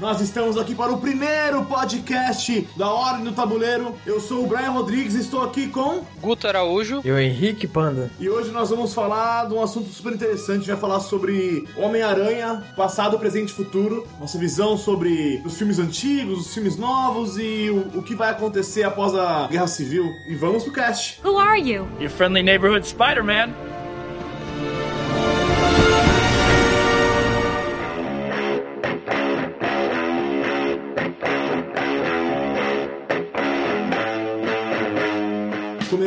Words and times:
Nós 0.00 0.20
estamos 0.20 0.56
aqui 0.56 0.74
para 0.74 0.92
o 0.92 0.98
primeiro 0.98 1.64
podcast 1.64 2.66
da 2.76 2.90
Ordem 2.90 3.24
do 3.24 3.32
Tabuleiro. 3.32 3.94
Eu 4.04 4.20
sou 4.20 4.42
o 4.42 4.46
Brian 4.48 4.70
Rodrigues 4.70 5.14
e 5.14 5.20
estou 5.20 5.42
aqui 5.42 5.68
com. 5.68 6.02
Guto 6.20 6.48
Araújo. 6.48 7.00
E 7.04 7.10
o 7.12 7.18
Henrique 7.18 7.68
Panda. 7.68 8.10
E 8.18 8.28
hoje 8.28 8.50
nós 8.50 8.70
vamos 8.70 8.92
falar 8.92 9.46
de 9.46 9.54
um 9.54 9.62
assunto 9.62 9.88
super 9.90 10.12
interessante. 10.12 10.50
A 10.50 10.54
gente 10.56 10.70
vai 10.70 10.76
falar 10.76 10.98
sobre 10.98 11.64
Homem-Aranha, 11.76 12.64
passado, 12.76 13.18
presente 13.20 13.50
e 13.50 13.54
futuro. 13.54 14.04
Nossa 14.18 14.36
visão 14.36 14.76
sobre 14.76 15.40
os 15.44 15.56
filmes 15.56 15.78
antigos, 15.78 16.40
os 16.46 16.52
filmes 16.54 16.76
novos 16.76 17.38
e 17.38 17.70
o, 17.70 17.98
o 17.98 18.02
que 18.02 18.16
vai 18.16 18.30
acontecer 18.30 18.82
após 18.82 19.14
a 19.14 19.46
Guerra 19.46 19.68
Civil. 19.68 20.12
E 20.26 20.34
vamos 20.34 20.64
pro 20.64 20.72
cast. 20.72 21.20
Who 21.24 21.38
are 21.38 21.60
you? 21.60 21.86
Your 22.00 22.10
friendly 22.10 22.42
neighborhood 22.42 22.84
Spider-Man. 22.84 23.54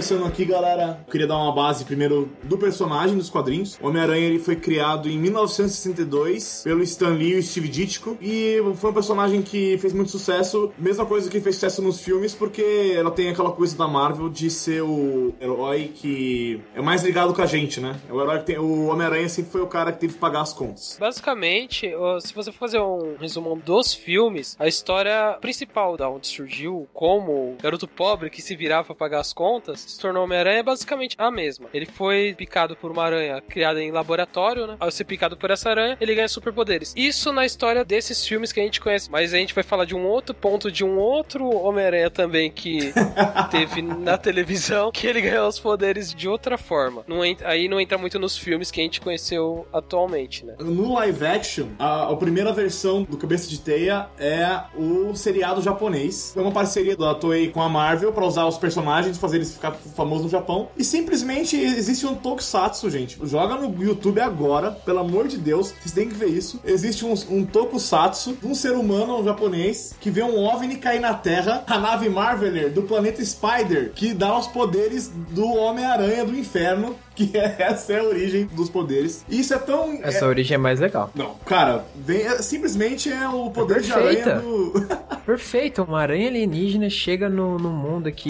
Começando 0.01 0.25
aqui, 0.25 0.45
galera, 0.45 0.99
eu 1.05 1.11
queria 1.11 1.27
dar 1.27 1.37
uma 1.37 1.53
base 1.53 1.85
primeiro 1.85 2.27
do 2.41 2.57
personagem 2.57 3.15
dos 3.15 3.29
quadrinhos. 3.29 3.77
O 3.79 3.87
Homem-Aranha 3.87 4.25
ele 4.25 4.39
foi 4.39 4.55
criado 4.55 5.07
em 5.07 5.15
1962 5.19 6.63
pelo 6.63 6.81
Stan 6.81 7.09
Lee 7.09 7.37
e 7.37 7.43
Steve 7.43 7.67
Ditko 7.67 8.17
e 8.19 8.57
foi 8.77 8.89
um 8.89 8.93
personagem 8.95 9.43
que 9.43 9.77
fez 9.77 9.93
muito 9.93 10.09
sucesso, 10.09 10.73
mesma 10.75 11.05
coisa 11.05 11.29
que 11.29 11.39
fez 11.39 11.53
sucesso 11.53 11.83
nos 11.83 12.01
filmes, 12.01 12.33
porque 12.33 12.95
ela 12.97 13.11
tem 13.11 13.29
aquela 13.29 13.51
coisa 13.51 13.77
da 13.77 13.87
Marvel 13.87 14.27
de 14.27 14.49
ser 14.49 14.81
o 14.81 15.35
herói 15.39 15.91
que 15.93 16.59
é 16.73 16.81
mais 16.81 17.03
ligado 17.03 17.35
com 17.35 17.41
a 17.43 17.45
gente, 17.45 17.79
né? 17.79 17.95
É 18.09 18.11
o 18.11 18.19
herói 18.19 18.39
que 18.39 18.45
tem, 18.45 18.57
o 18.57 18.87
Homem-Aranha 18.87 19.29
sempre 19.29 19.51
foi 19.51 19.61
o 19.61 19.67
cara 19.67 19.91
que 19.91 19.99
teve 19.99 20.13
que 20.13 20.19
pagar 20.19 20.41
as 20.41 20.51
contas. 20.51 20.97
Basicamente, 20.99 21.91
se 22.21 22.33
você 22.33 22.51
for 22.51 22.57
fazer 22.57 22.79
um 22.79 23.17
resumão 23.19 23.55
dos 23.55 23.93
filmes, 23.93 24.57
a 24.57 24.67
história 24.67 25.37
principal 25.39 25.95
da 25.95 26.09
onde 26.09 26.25
surgiu 26.25 26.87
como 26.91 27.55
garoto 27.61 27.87
pobre 27.87 28.31
que 28.31 28.41
se 28.41 28.55
virava 28.55 28.87
para 28.87 28.95
pagar 28.95 29.19
as 29.19 29.31
contas 29.31 29.90
se 29.91 29.99
tornou 29.99 30.23
Homem-Aranha 30.23 30.59
é 30.59 30.63
basicamente 30.63 31.15
a 31.17 31.29
mesma. 31.29 31.67
Ele 31.73 31.85
foi 31.85 32.33
picado 32.37 32.75
por 32.75 32.91
uma 32.91 33.03
aranha 33.03 33.41
criada 33.41 33.81
em 33.81 33.91
laboratório, 33.91 34.67
né? 34.67 34.75
Ao 34.79 34.91
ser 34.91 35.05
picado 35.05 35.37
por 35.37 35.51
essa 35.51 35.69
aranha, 35.69 35.97
ele 35.99 36.15
ganha 36.15 36.27
superpoderes. 36.27 36.93
Isso 36.95 37.31
na 37.31 37.45
história 37.45 37.83
desses 37.83 38.25
filmes 38.25 38.51
que 38.51 38.59
a 38.59 38.63
gente 38.63 38.79
conhece. 38.79 39.09
Mas 39.11 39.33
a 39.33 39.37
gente 39.37 39.53
vai 39.53 39.63
falar 39.63 39.85
de 39.85 39.95
um 39.95 40.05
outro 40.05 40.33
ponto 40.33 40.71
de 40.71 40.83
um 40.83 40.97
outro 40.97 41.49
Homem-Aranha 41.49 42.09
também 42.09 42.51
que 42.51 42.93
teve 43.51 43.81
na 43.81 44.17
televisão, 44.17 44.91
que 44.91 45.07
ele 45.07 45.21
ganhou 45.21 45.47
os 45.47 45.59
poderes 45.59 46.13
de 46.13 46.27
outra 46.27 46.57
forma. 46.57 47.03
Não 47.07 47.23
entra, 47.23 47.49
aí 47.49 47.67
não 47.67 47.79
entra 47.79 47.97
muito 47.97 48.17
nos 48.19 48.37
filmes 48.37 48.71
que 48.71 48.79
a 48.79 48.83
gente 48.83 49.01
conheceu 49.01 49.67
atualmente, 49.73 50.45
né? 50.45 50.55
No 50.59 50.93
live 50.93 51.25
action, 51.25 51.67
a, 51.77 52.09
a 52.09 52.15
primeira 52.15 52.51
versão 52.53 53.03
do 53.03 53.17
Cabeça 53.17 53.49
de 53.49 53.59
Teia 53.59 54.07
é 54.19 54.61
o 54.75 55.15
seriado 55.15 55.61
japonês. 55.61 56.33
É 56.35 56.41
uma 56.41 56.51
parceria 56.51 56.95
da 56.95 57.13
Toei 57.15 57.49
com 57.49 57.61
a 57.61 57.69
Marvel 57.69 58.11
para 58.13 58.25
usar 58.25 58.45
os 58.45 58.57
personagens 58.57 59.17
e 59.17 59.19
fazer 59.19 59.37
eles 59.37 59.53
ficar 59.53 59.71
famoso 59.95 60.23
no 60.23 60.29
Japão. 60.29 60.69
E 60.77 60.83
simplesmente 60.83 61.55
existe 61.55 62.05
um 62.05 62.15
tokusatsu, 62.15 62.89
gente. 62.89 63.17
Joga 63.23 63.55
no 63.55 63.83
YouTube 63.83 64.19
agora, 64.19 64.71
pelo 64.71 64.99
amor 64.99 65.27
de 65.27 65.37
Deus, 65.37 65.71
vocês 65.71 65.91
têm 65.91 66.07
que 66.07 66.15
ver 66.15 66.29
isso. 66.29 66.59
Existe 66.63 67.05
um, 67.05 67.13
um 67.29 67.45
tokusatsu 67.45 68.37
um 68.43 68.55
ser 68.55 68.71
humano 68.71 69.19
um 69.19 69.23
japonês 69.23 69.95
que 69.99 70.09
vê 70.09 70.23
um 70.23 70.37
OVNI 70.37 70.77
cair 70.77 70.99
na 70.99 71.13
Terra, 71.13 71.63
a 71.67 71.77
nave 71.77 72.09
Marveler 72.09 72.71
do 72.71 72.83
planeta 72.83 73.23
Spider, 73.23 73.91
que 73.93 74.13
dá 74.13 74.37
os 74.37 74.47
poderes 74.47 75.11
do 75.29 75.47
Homem-Aranha 75.47 76.25
do 76.25 76.37
Inferno 76.37 76.95
que 77.15 77.37
é, 77.37 77.55
essa 77.59 77.93
é 77.93 77.99
a 77.99 78.03
origem 78.03 78.45
dos 78.45 78.69
poderes. 78.69 79.25
E 79.29 79.39
isso 79.39 79.53
é 79.53 79.57
tão. 79.57 79.99
Essa 80.01 80.25
é... 80.25 80.27
origem 80.27 80.55
é 80.55 80.57
mais 80.57 80.79
legal. 80.79 81.11
Não, 81.13 81.35
cara, 81.45 81.85
vem, 81.95 82.21
é, 82.21 82.41
simplesmente 82.41 83.11
é 83.11 83.27
o 83.27 83.49
poder 83.51 83.77
é 83.77 83.81
de 83.81 83.91
aranha 83.91 84.35
do. 84.35 84.87
perfeito, 85.25 85.83
uma 85.83 86.01
aranha 86.01 86.27
alienígena 86.27 86.89
chega 86.89 87.29
no, 87.29 87.57
no 87.57 87.69
mundo 87.69 88.07
aqui 88.07 88.29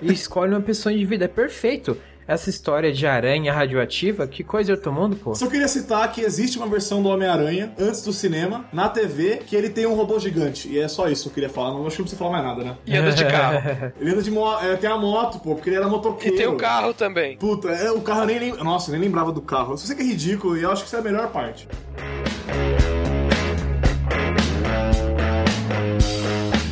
e 0.00 0.12
escolhe 0.12 0.52
uma 0.52 0.60
pessoa 0.60 0.94
de 0.94 1.04
vida. 1.04 1.24
É 1.24 1.28
perfeito 1.28 1.96
essa 2.26 2.48
história 2.48 2.92
de 2.92 3.06
aranha 3.06 3.52
radioativa, 3.52 4.26
que 4.26 4.44
coisa 4.44 4.72
outro 4.72 4.92
mundo, 4.92 5.16
pô. 5.16 5.34
Só 5.34 5.46
queria 5.48 5.68
citar 5.68 6.10
que 6.12 6.20
existe 6.20 6.58
uma 6.58 6.66
versão 6.66 7.02
do 7.02 7.08
Homem-Aranha, 7.08 7.72
antes 7.78 8.02
do 8.02 8.12
cinema, 8.12 8.66
na 8.72 8.88
TV, 8.88 9.42
que 9.46 9.56
ele 9.56 9.68
tem 9.68 9.86
um 9.86 9.94
robô 9.94 10.18
gigante. 10.18 10.68
E 10.68 10.78
é 10.78 10.86
só 10.88 11.08
isso 11.08 11.24
que 11.24 11.28
eu 11.30 11.34
queria 11.34 11.48
falar. 11.50 11.70
Não 11.70 11.86
acho 11.86 11.96
que 11.96 12.02
não 12.02 12.04
precisa 12.04 12.18
falar 12.18 12.30
mais 12.32 12.44
nada, 12.44 12.64
né? 12.64 12.76
E 12.86 12.96
anda 12.96 13.12
de 13.12 13.24
carro. 13.24 13.92
ele 14.00 14.10
anda 14.10 14.22
de 14.22 14.30
moto, 14.30 14.64
é, 14.64 14.76
tem 14.76 14.88
a 14.88 14.96
moto, 14.96 15.40
pô, 15.40 15.54
porque 15.54 15.70
ele 15.70 15.76
era 15.76 15.88
motoqueiro. 15.88 16.34
E 16.34 16.38
tem 16.38 16.46
o 16.46 16.56
carro 16.56 16.94
também. 16.94 17.36
Puta, 17.36 17.68
é, 17.70 17.90
o 17.90 18.00
carro 18.00 18.24
nem 18.24 18.38
lembra. 18.38 18.62
Nossa, 18.62 18.92
nem 18.92 19.00
lembrava 19.00 19.32
do 19.32 19.42
carro. 19.42 19.72
Eu 19.72 19.78
sei 19.78 19.96
que 19.96 20.02
é 20.02 20.06
ridículo 20.06 20.56
e 20.56 20.62
eu 20.62 20.70
acho 20.70 20.82
que 20.82 20.88
isso 20.88 20.96
é 20.96 21.00
a 21.00 21.02
melhor 21.02 21.30
parte. 21.30 21.68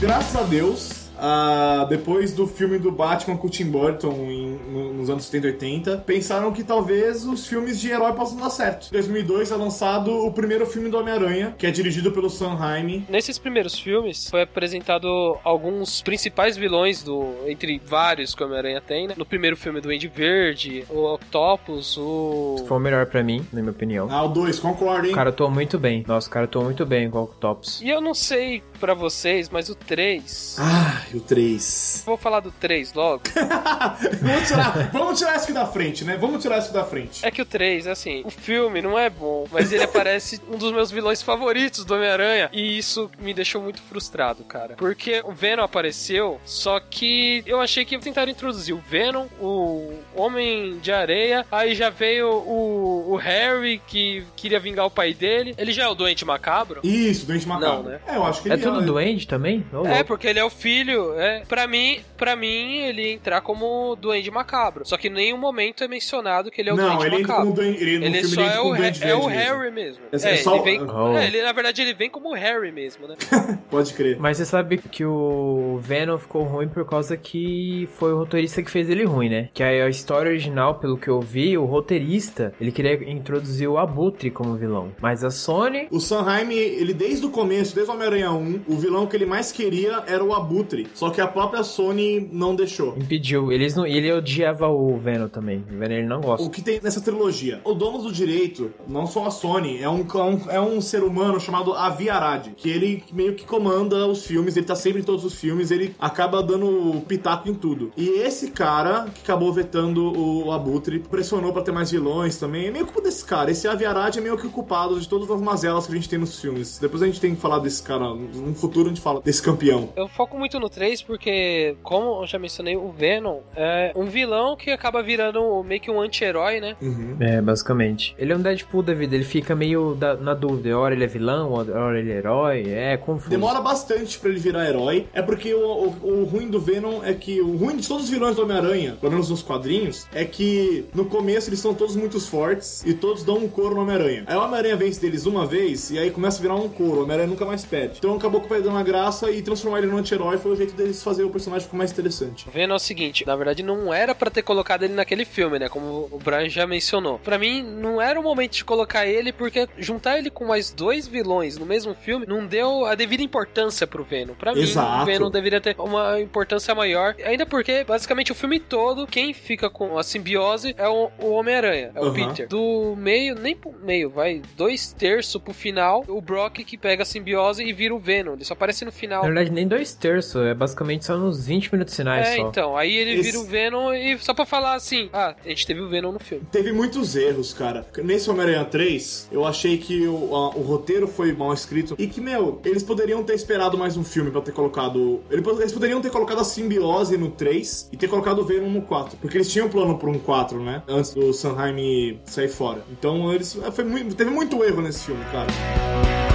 Graças 0.00 0.36
a 0.36 0.42
Deus, 0.42 0.98
Uh, 1.18 1.84
depois 1.88 2.32
do 2.32 2.46
filme 2.46 2.78
do 2.78 2.92
Batman 2.92 3.36
com 3.36 3.48
o 3.48 3.50
Tim 3.50 3.64
Burton 3.64 4.12
em, 4.30 4.97
nos 5.08 5.10
anos 5.10 5.24
70 5.24 5.46
e 5.46 5.50
80, 5.52 5.96
pensaram 6.06 6.52
que 6.52 6.62
talvez 6.62 7.24
os 7.24 7.46
filmes 7.46 7.80
de 7.80 7.90
herói 7.90 8.12
possam 8.12 8.38
dar 8.38 8.50
certo. 8.50 8.88
Em 8.88 8.92
2002 8.92 9.50
é 9.50 9.56
lançado 9.56 10.12
o 10.12 10.32
primeiro 10.32 10.66
filme 10.66 10.90
do 10.90 10.98
Homem-Aranha, 10.98 11.54
que 11.56 11.66
é 11.66 11.70
dirigido 11.70 12.12
pelo 12.12 12.28
Sam 12.28 12.54
Raimi. 12.54 13.06
Nesses 13.08 13.38
primeiros 13.38 13.78
filmes 13.78 14.28
foi 14.28 14.42
apresentado 14.42 15.08
alguns 15.42 16.02
principais 16.02 16.56
vilões 16.56 17.02
do 17.02 17.34
entre 17.46 17.80
vários 17.84 18.34
que 18.34 18.42
o 18.42 18.46
Homem-Aranha 18.46 18.80
tem, 18.80 19.08
né? 19.08 19.14
No 19.16 19.24
primeiro 19.24 19.56
filme 19.56 19.80
do 19.80 19.90
Andy 19.90 20.08
Verde, 20.08 20.84
o 20.90 21.14
Octopus, 21.14 21.96
o 21.96 22.64
Foi 22.66 22.76
o 22.76 22.80
melhor 22.80 23.06
para 23.06 23.22
mim, 23.22 23.44
na 23.52 23.60
minha 23.60 23.72
opinião. 23.72 24.08
Ah, 24.10 24.24
o 24.24 24.28
2, 24.28 24.58
concordo, 24.58 25.06
hein? 25.06 25.12
O 25.12 25.14
cara 25.14 25.30
atuou 25.30 25.50
muito 25.50 25.78
bem. 25.78 26.04
Nossa, 26.06 26.28
o 26.28 26.30
cara 26.30 26.44
atuou 26.44 26.64
muito 26.64 26.84
bem 26.84 27.10
com 27.10 27.18
o 27.18 27.22
Octopus. 27.22 27.80
E 27.80 27.88
eu 27.88 28.00
não 28.00 28.12
sei 28.14 28.62
para 28.78 28.94
vocês, 28.94 29.48
mas 29.48 29.68
o 29.68 29.74
3 29.74 30.56
Ah, 30.58 31.02
o 31.14 31.20
3. 31.20 32.02
Vou 32.04 32.16
falar 32.16 32.40
do 32.40 32.50
3 32.50 32.92
logo. 32.92 33.22
vamos, 34.20 34.48
tirar, 34.48 34.90
vamos 34.98 35.18
tirar 35.18 35.36
isso 35.36 35.44
aqui 35.44 35.52
da 35.52 35.66
frente, 35.66 36.04
né? 36.04 36.16
Vamos 36.16 36.42
tirar 36.42 36.58
isso 36.58 36.72
da 36.72 36.84
frente. 36.84 37.24
É 37.24 37.30
que 37.30 37.42
o 37.42 37.46
3, 37.46 37.86
assim, 37.86 38.22
o 38.24 38.30
filme 38.30 38.82
não 38.82 38.98
é 38.98 39.08
bom, 39.08 39.46
mas 39.50 39.72
ele 39.72 39.84
aparece 39.88 40.40
um 40.48 40.56
dos 40.56 40.72
meus 40.72 40.90
vilões 40.90 41.22
favoritos 41.22 41.84
do 41.84 41.94
Homem-Aranha. 41.94 42.48
E 42.52 42.78
isso 42.78 43.10
me 43.18 43.32
deixou 43.32 43.62
muito 43.62 43.80
frustrado, 43.82 44.44
cara. 44.44 44.74
Porque 44.76 45.22
o 45.24 45.32
Venom 45.32 45.62
apareceu, 45.62 46.40
só 46.44 46.80
que 46.80 47.42
eu 47.46 47.60
achei 47.60 47.84
que 47.84 47.98
tentaram 47.98 48.30
introduzir 48.30 48.74
o 48.74 48.78
Venom, 48.78 49.26
o 49.40 49.92
Homem 50.18 50.78
de 50.78 50.92
Areia, 50.92 51.46
aí 51.50 51.74
já 51.74 51.90
veio 51.90 52.28
o, 52.28 53.12
o 53.12 53.16
Harry, 53.16 53.80
que 53.86 54.24
queria 54.36 54.58
vingar 54.58 54.86
o 54.86 54.90
pai 54.90 55.14
dele. 55.14 55.54
Ele 55.56 55.72
já 55.72 55.84
é 55.84 55.88
o 55.88 55.94
doente 55.94 56.24
macabro? 56.24 56.80
Isso, 56.82 57.26
doente 57.26 57.46
macabro. 57.46 57.84
Não, 57.84 57.90
né? 57.90 58.00
É, 58.06 58.16
eu 58.16 58.24
acho 58.24 58.42
que 58.42 58.50
é 58.50 58.54
ele 58.54 58.62
tudo 58.62 58.82
doente 58.82 59.26
também? 59.26 59.64
Oh, 59.72 59.86
é, 59.86 60.02
porque 60.02 60.26
ele 60.26 60.38
é 60.38 60.44
o 60.44 60.50
filho. 60.50 61.18
É. 61.18 61.42
Pra 61.48 61.66
mim, 61.66 62.00
para 62.16 62.34
mim, 62.36 62.78
ele 62.78 63.12
entrar 63.12 63.40
como 63.40 63.96
duende 63.96 64.30
macabro. 64.30 64.84
Só 64.86 64.96
que 64.96 65.08
em 65.08 65.12
nenhum 65.12 65.38
momento 65.38 65.84
é 65.84 65.88
mencionado 65.88 66.50
que 66.50 66.60
ele 66.60 66.70
é 66.70 66.72
o 66.72 66.76
não, 66.76 66.96
doente 66.96 67.06
ele 67.06 67.22
macabro. 67.22 67.50
Entra 67.50 67.64
como 67.64 67.76
ele, 67.76 68.04
ele 68.04 68.24
só 68.24 68.42
é 68.42 68.60
o, 68.60 68.74
é 68.74 69.14
o 69.14 69.26
Harry 69.26 69.70
mesmo. 69.70 70.02
É, 70.12 70.16
é 70.16 70.36
só... 70.38 70.56
ele 70.56 70.64
vem, 70.64 70.82
oh. 70.82 71.16
é, 71.16 71.26
ele, 71.26 71.42
na 71.42 71.52
verdade, 71.52 71.82
ele 71.82 71.94
vem 71.94 72.10
como 72.10 72.30
o 72.30 72.34
Harry 72.34 72.72
mesmo, 72.72 73.06
né? 73.06 73.16
Pode 73.70 73.92
crer. 73.94 74.18
Mas 74.18 74.36
você 74.36 74.44
sabe 74.44 74.78
que 74.78 75.04
o 75.04 75.78
Venom 75.80 76.18
ficou 76.18 76.42
ruim 76.42 76.68
por 76.68 76.84
causa 76.86 77.16
que 77.16 77.88
foi 77.94 78.12
o 78.12 78.18
roteirista 78.18 78.62
que 78.62 78.70
fez 78.70 78.88
ele 78.88 79.04
ruim, 79.04 79.28
né? 79.28 79.48
Que 79.52 79.62
a 79.62 79.88
história 80.08 80.30
original, 80.30 80.76
pelo 80.76 80.96
que 80.96 81.08
eu 81.08 81.20
vi, 81.20 81.58
o 81.58 81.66
roteirista, 81.66 82.54
ele 82.58 82.72
queria 82.72 82.94
introduzir 83.12 83.68
o 83.68 83.76
Abutre 83.76 84.30
como 84.30 84.56
vilão. 84.56 84.88
Mas 85.02 85.22
a 85.22 85.30
Sony... 85.30 85.86
O 85.90 86.00
Sam 86.00 86.22
Raimi, 86.22 86.56
ele 86.56 86.94
desde 86.94 87.26
o 87.26 87.30
começo, 87.30 87.74
desde 87.74 87.92
o 87.92 87.94
Homem-Aranha 87.94 88.32
1, 88.32 88.60
o 88.66 88.78
vilão 88.78 89.06
que 89.06 89.14
ele 89.14 89.26
mais 89.26 89.52
queria 89.52 90.02
era 90.06 90.24
o 90.24 90.32
Abutre. 90.32 90.86
Só 90.94 91.10
que 91.10 91.20
a 91.20 91.26
própria 91.26 91.62
Sony 91.62 92.26
não 92.32 92.56
deixou. 92.56 92.96
Impediu. 92.96 93.52
Eles 93.52 93.76
não, 93.76 93.86
ele 93.86 94.10
odiava 94.10 94.66
o 94.66 94.96
Venom 94.96 95.28
também. 95.28 95.62
O 95.70 95.76
Venom 95.76 95.94
ele 95.96 96.06
não 96.06 96.22
gosta. 96.22 96.46
O 96.46 96.48
que 96.48 96.62
tem 96.62 96.80
nessa 96.82 97.02
trilogia? 97.02 97.60
O 97.62 97.74
dono 97.74 97.98
do 97.98 98.10
direito, 98.10 98.72
não 98.88 99.06
só 99.06 99.26
a 99.26 99.30
Sony, 99.30 99.82
é 99.82 99.90
um, 99.90 100.06
é 100.48 100.58
um 100.58 100.80
ser 100.80 101.02
humano 101.02 101.38
chamado 101.38 101.74
Avi 101.74 102.08
Arad, 102.08 102.48
que 102.56 102.70
ele 102.70 103.04
meio 103.12 103.34
que 103.34 103.44
comanda 103.44 104.06
os 104.06 104.24
filmes, 104.24 104.56
ele 104.56 104.64
tá 104.64 104.74
sempre 104.74 105.02
em 105.02 105.04
todos 105.04 105.22
os 105.22 105.34
filmes, 105.34 105.70
ele 105.70 105.94
acaba 105.98 106.42
dando 106.42 107.02
pitaco 107.06 107.46
em 107.46 107.54
tudo. 107.54 107.92
E 107.94 108.08
esse 108.20 108.50
cara, 108.52 109.04
que 109.14 109.20
acabou 109.20 109.52
vetando 109.52 109.97
o 109.98 110.52
Abutre, 110.52 110.98
pressionou 111.00 111.52
para 111.52 111.62
ter 111.62 111.72
mais 111.72 111.90
vilões 111.90 112.36
também. 112.38 112.66
É 112.66 112.70
meio 112.70 112.84
culpa 112.86 113.00
desse 113.02 113.24
cara. 113.24 113.50
Esse 113.50 113.66
Avi 113.68 113.84
Arad 113.84 114.16
é 114.16 114.20
meio 114.20 114.36
que 114.36 114.46
o 114.46 114.50
culpado 114.50 114.98
de 115.00 115.08
todas 115.08 115.30
as 115.30 115.40
mazelas 115.40 115.86
que 115.86 115.92
a 115.92 115.94
gente 115.96 116.08
tem 116.08 116.18
nos 116.18 116.40
filmes. 116.40 116.78
Depois 116.78 117.02
a 117.02 117.06
gente 117.06 117.20
tem 117.20 117.34
que 117.34 117.40
falar 117.40 117.58
desse 117.58 117.82
cara. 117.82 118.14
No 118.14 118.54
futuro 118.54 118.86
a 118.86 118.88
gente 118.90 119.00
fala 119.00 119.20
desse 119.20 119.42
campeão. 119.42 119.90
Eu 119.96 120.08
foco 120.08 120.38
muito 120.38 120.58
no 120.60 120.68
3 120.68 121.02
porque, 121.02 121.76
como 121.82 122.22
eu 122.22 122.26
já 122.26 122.38
mencionei, 122.38 122.76
o 122.76 122.90
Venom 122.90 123.40
é 123.56 123.92
um 123.96 124.06
vilão 124.06 124.56
que 124.56 124.70
acaba 124.70 125.02
virando 125.02 125.62
meio 125.62 125.80
que 125.80 125.90
um 125.90 126.00
anti-herói, 126.00 126.60
né? 126.60 126.76
Uhum. 126.80 127.16
É, 127.20 127.40
basicamente. 127.40 128.14
Ele 128.18 128.32
é 128.32 128.36
um 128.36 128.40
Deadpool 128.40 128.82
da 128.82 128.94
vida, 128.94 129.14
ele 129.14 129.24
fica 129.24 129.54
meio 129.54 129.94
da- 129.94 130.16
na 130.16 130.34
dúvida. 130.34 130.76
Hora 130.78 130.94
ele 130.94 131.04
é 131.04 131.06
vilão, 131.06 131.52
hora 131.52 131.98
ele 131.98 132.10
é 132.12 132.16
herói, 132.16 132.64
é 132.68 132.96
confuso. 132.96 133.30
Demora 133.30 133.60
bastante 133.60 134.18
pra 134.18 134.30
ele 134.30 134.38
virar 134.38 134.68
herói. 134.68 135.06
É 135.12 135.22
porque 135.22 135.52
o, 135.54 135.60
o, 135.60 136.20
o 136.20 136.24
ruim 136.24 136.48
do 136.48 136.60
Venom 136.60 137.02
é 137.02 137.12
que. 137.14 137.40
O 137.40 137.56
ruim 137.56 137.76
de 137.76 137.86
todos 137.88 138.04
os 138.04 138.10
vilões 138.10 138.36
do 138.36 138.42
Homem-Aranha, 138.42 138.96
pelo 139.00 139.12
menos 139.12 139.30
nos 139.30 139.42
quadrinhos, 139.42 139.87
é 140.12 140.24
que 140.24 140.84
no 140.94 141.04
começo 141.04 141.48
eles 141.48 141.60
são 141.60 141.74
todos 141.74 141.96
muito 141.96 142.20
fortes 142.20 142.82
e 142.84 142.94
todos 142.94 143.22
dão 143.22 143.38
um 143.38 143.48
couro 143.48 143.74
no 143.74 143.82
Homem-Aranha. 143.82 144.24
Aí 144.26 144.36
o 144.36 144.40
Homem-Aranha 144.40 144.76
vence 144.76 145.00
deles 145.00 145.26
uma 145.26 145.46
vez 145.46 145.90
e 145.90 145.98
aí 145.98 146.10
começa 146.10 146.38
a 146.38 146.42
virar 146.42 146.54
um 146.54 146.68
couro. 146.68 147.00
O 147.00 147.02
Homem-Aranha 147.02 147.28
nunca 147.28 147.44
mais 147.44 147.64
pede. 147.64 147.98
Então 147.98 148.14
acabou 148.14 148.40
que 148.40 148.48
vai 148.48 148.60
dando 148.60 148.72
uma 148.72 148.82
graça 148.82 149.30
e 149.30 149.42
transformar 149.42 149.78
ele 149.78 149.86
num 149.86 149.98
anti-herói 149.98 150.38
foi 150.38 150.52
o 150.52 150.56
jeito 150.56 150.74
deles 150.74 151.02
fazer 151.02 151.24
o 151.24 151.30
personagem 151.30 151.64
ficar 151.66 151.76
mais 151.76 151.92
interessante. 151.92 152.48
O 152.48 152.50
Venom 152.50 152.74
é 152.74 152.76
o 152.76 152.78
seguinte, 152.78 153.26
na 153.26 153.36
verdade 153.36 153.62
não 153.62 153.92
era 153.92 154.14
pra 154.14 154.30
ter 154.30 154.42
colocado 154.42 154.82
ele 154.82 154.94
naquele 154.94 155.24
filme, 155.24 155.58
né? 155.58 155.68
Como 155.68 156.08
o 156.10 156.18
Brian 156.18 156.48
já 156.48 156.66
mencionou. 156.66 157.18
Pra 157.18 157.38
mim, 157.38 157.62
não 157.62 158.00
era 158.00 158.18
o 158.18 158.22
momento 158.22 158.52
de 158.52 158.64
colocar 158.64 159.06
ele, 159.06 159.32
porque 159.32 159.68
juntar 159.78 160.18
ele 160.18 160.30
com 160.30 160.46
mais 160.46 160.70
dois 160.70 161.06
vilões 161.06 161.56
no 161.58 161.66
mesmo 161.66 161.94
filme 161.94 162.26
não 162.26 162.46
deu 162.46 162.84
a 162.84 162.94
devida 162.94 163.22
importância 163.22 163.86
pro 163.86 164.04
Venom. 164.04 164.34
Pra 164.34 164.54
mim, 164.54 164.62
Exato. 164.62 165.02
o 165.02 165.06
Venom 165.06 165.30
deveria 165.30 165.60
ter 165.60 165.76
uma 165.78 166.20
importância 166.20 166.74
maior. 166.74 167.14
Ainda 167.24 167.46
porque, 167.46 167.84
basicamente, 167.84 168.32
o 168.32 168.34
filme 168.34 168.58
todo, 168.58 169.06
quem 169.06 169.32
fica 169.32 169.67
com 169.70 169.98
a 169.98 170.02
simbiose 170.02 170.74
é 170.76 170.88
o, 170.88 171.10
o 171.20 171.30
Homem-Aranha, 171.32 171.90
é 171.94 172.00
o 172.00 172.04
Uhum. 172.06 172.12
Peter. 172.12 172.48
Do 172.48 172.94
meio, 172.96 173.34
nem 173.34 173.54
pro 173.56 173.72
meio, 173.82 174.10
vai, 174.10 174.42
dois 174.56 174.92
terços 174.92 175.40
pro 175.40 175.52
final, 175.52 176.04
o 176.08 176.20
Brock 176.20 176.58
que 176.64 176.76
pega 176.78 177.02
a 177.02 177.06
simbiose 177.06 177.62
e 177.62 177.72
vira 177.72 177.94
o 177.94 177.98
Venom. 177.98 178.34
Ele 178.34 178.44
só 178.44 178.54
aparece 178.54 178.84
no 178.84 178.92
final. 178.92 179.22
Na 179.22 179.28
verdade, 179.28 179.50
nem 179.50 179.66
dois 179.66 179.94
terços, 179.94 180.36
é 180.46 180.54
basicamente 180.54 181.04
só 181.04 181.16
nos 181.16 181.46
20 181.46 181.72
minutos 181.72 181.94
finais 181.96 182.28
É, 182.28 182.36
só. 182.36 182.48
então, 182.48 182.76
aí 182.76 182.94
ele 182.96 183.12
Esse- 183.14 183.22
vira 183.22 183.38
o 183.40 183.44
Venom 183.44 183.92
e 183.92 184.18
só 184.18 184.32
pra 184.34 184.46
falar 184.46 184.74
assim, 184.74 185.08
ah, 185.12 185.34
a 185.44 185.48
gente 185.48 185.66
teve 185.66 185.80
o 185.80 185.88
Venom 185.88 186.12
no 186.12 186.18
filme. 186.20 186.44
Teve 186.50 186.72
muitos 186.72 187.16
erros, 187.16 187.52
cara. 187.52 187.86
Nesse 188.02 188.30
Homem-Aranha 188.30 188.64
3, 188.64 189.28
eu 189.32 189.44
achei 189.44 189.78
que 189.78 190.06
o, 190.06 190.34
a- 190.34 190.50
o 190.56 190.62
roteiro 190.62 191.06
foi 191.08 191.32
mal 191.32 191.52
escrito 191.52 191.94
e 191.98 192.06
que, 192.06 192.20
meu, 192.20 192.60
eles 192.64 192.82
poderiam 192.82 193.22
ter 193.24 193.34
esperado 193.34 193.76
mais 193.76 193.96
um 193.96 194.04
filme 194.04 194.30
pra 194.30 194.40
ter 194.40 194.52
colocado. 194.52 195.20
Eles 195.30 195.72
poderiam 195.72 196.00
ter 196.00 196.10
colocado 196.10 196.40
a 196.40 196.44
simbiose 196.44 197.16
no 197.16 197.30
3 197.30 197.88
e 197.92 197.96
ter 197.96 198.08
colocado 198.08 198.38
o 198.40 198.44
Venom 198.44 198.68
no 198.70 198.82
4. 198.82 199.16
Porque 199.20 199.36
eles 199.36 199.50
tinham 199.50 199.57
plano 199.66 199.96
pra 199.96 200.10
um 200.10 200.18
4, 200.18 200.62
né? 200.62 200.82
Antes 200.86 201.14
do 201.14 201.32
Sanheim 201.32 202.20
sair 202.26 202.48
fora. 202.48 202.84
Então, 202.92 203.32
eles. 203.32 203.58
Foi 203.72 203.84
muito, 203.84 204.14
teve 204.14 204.30
muito 204.30 204.62
erro 204.62 204.82
nesse 204.82 205.06
filme, 205.06 205.24
cara. 205.32 206.27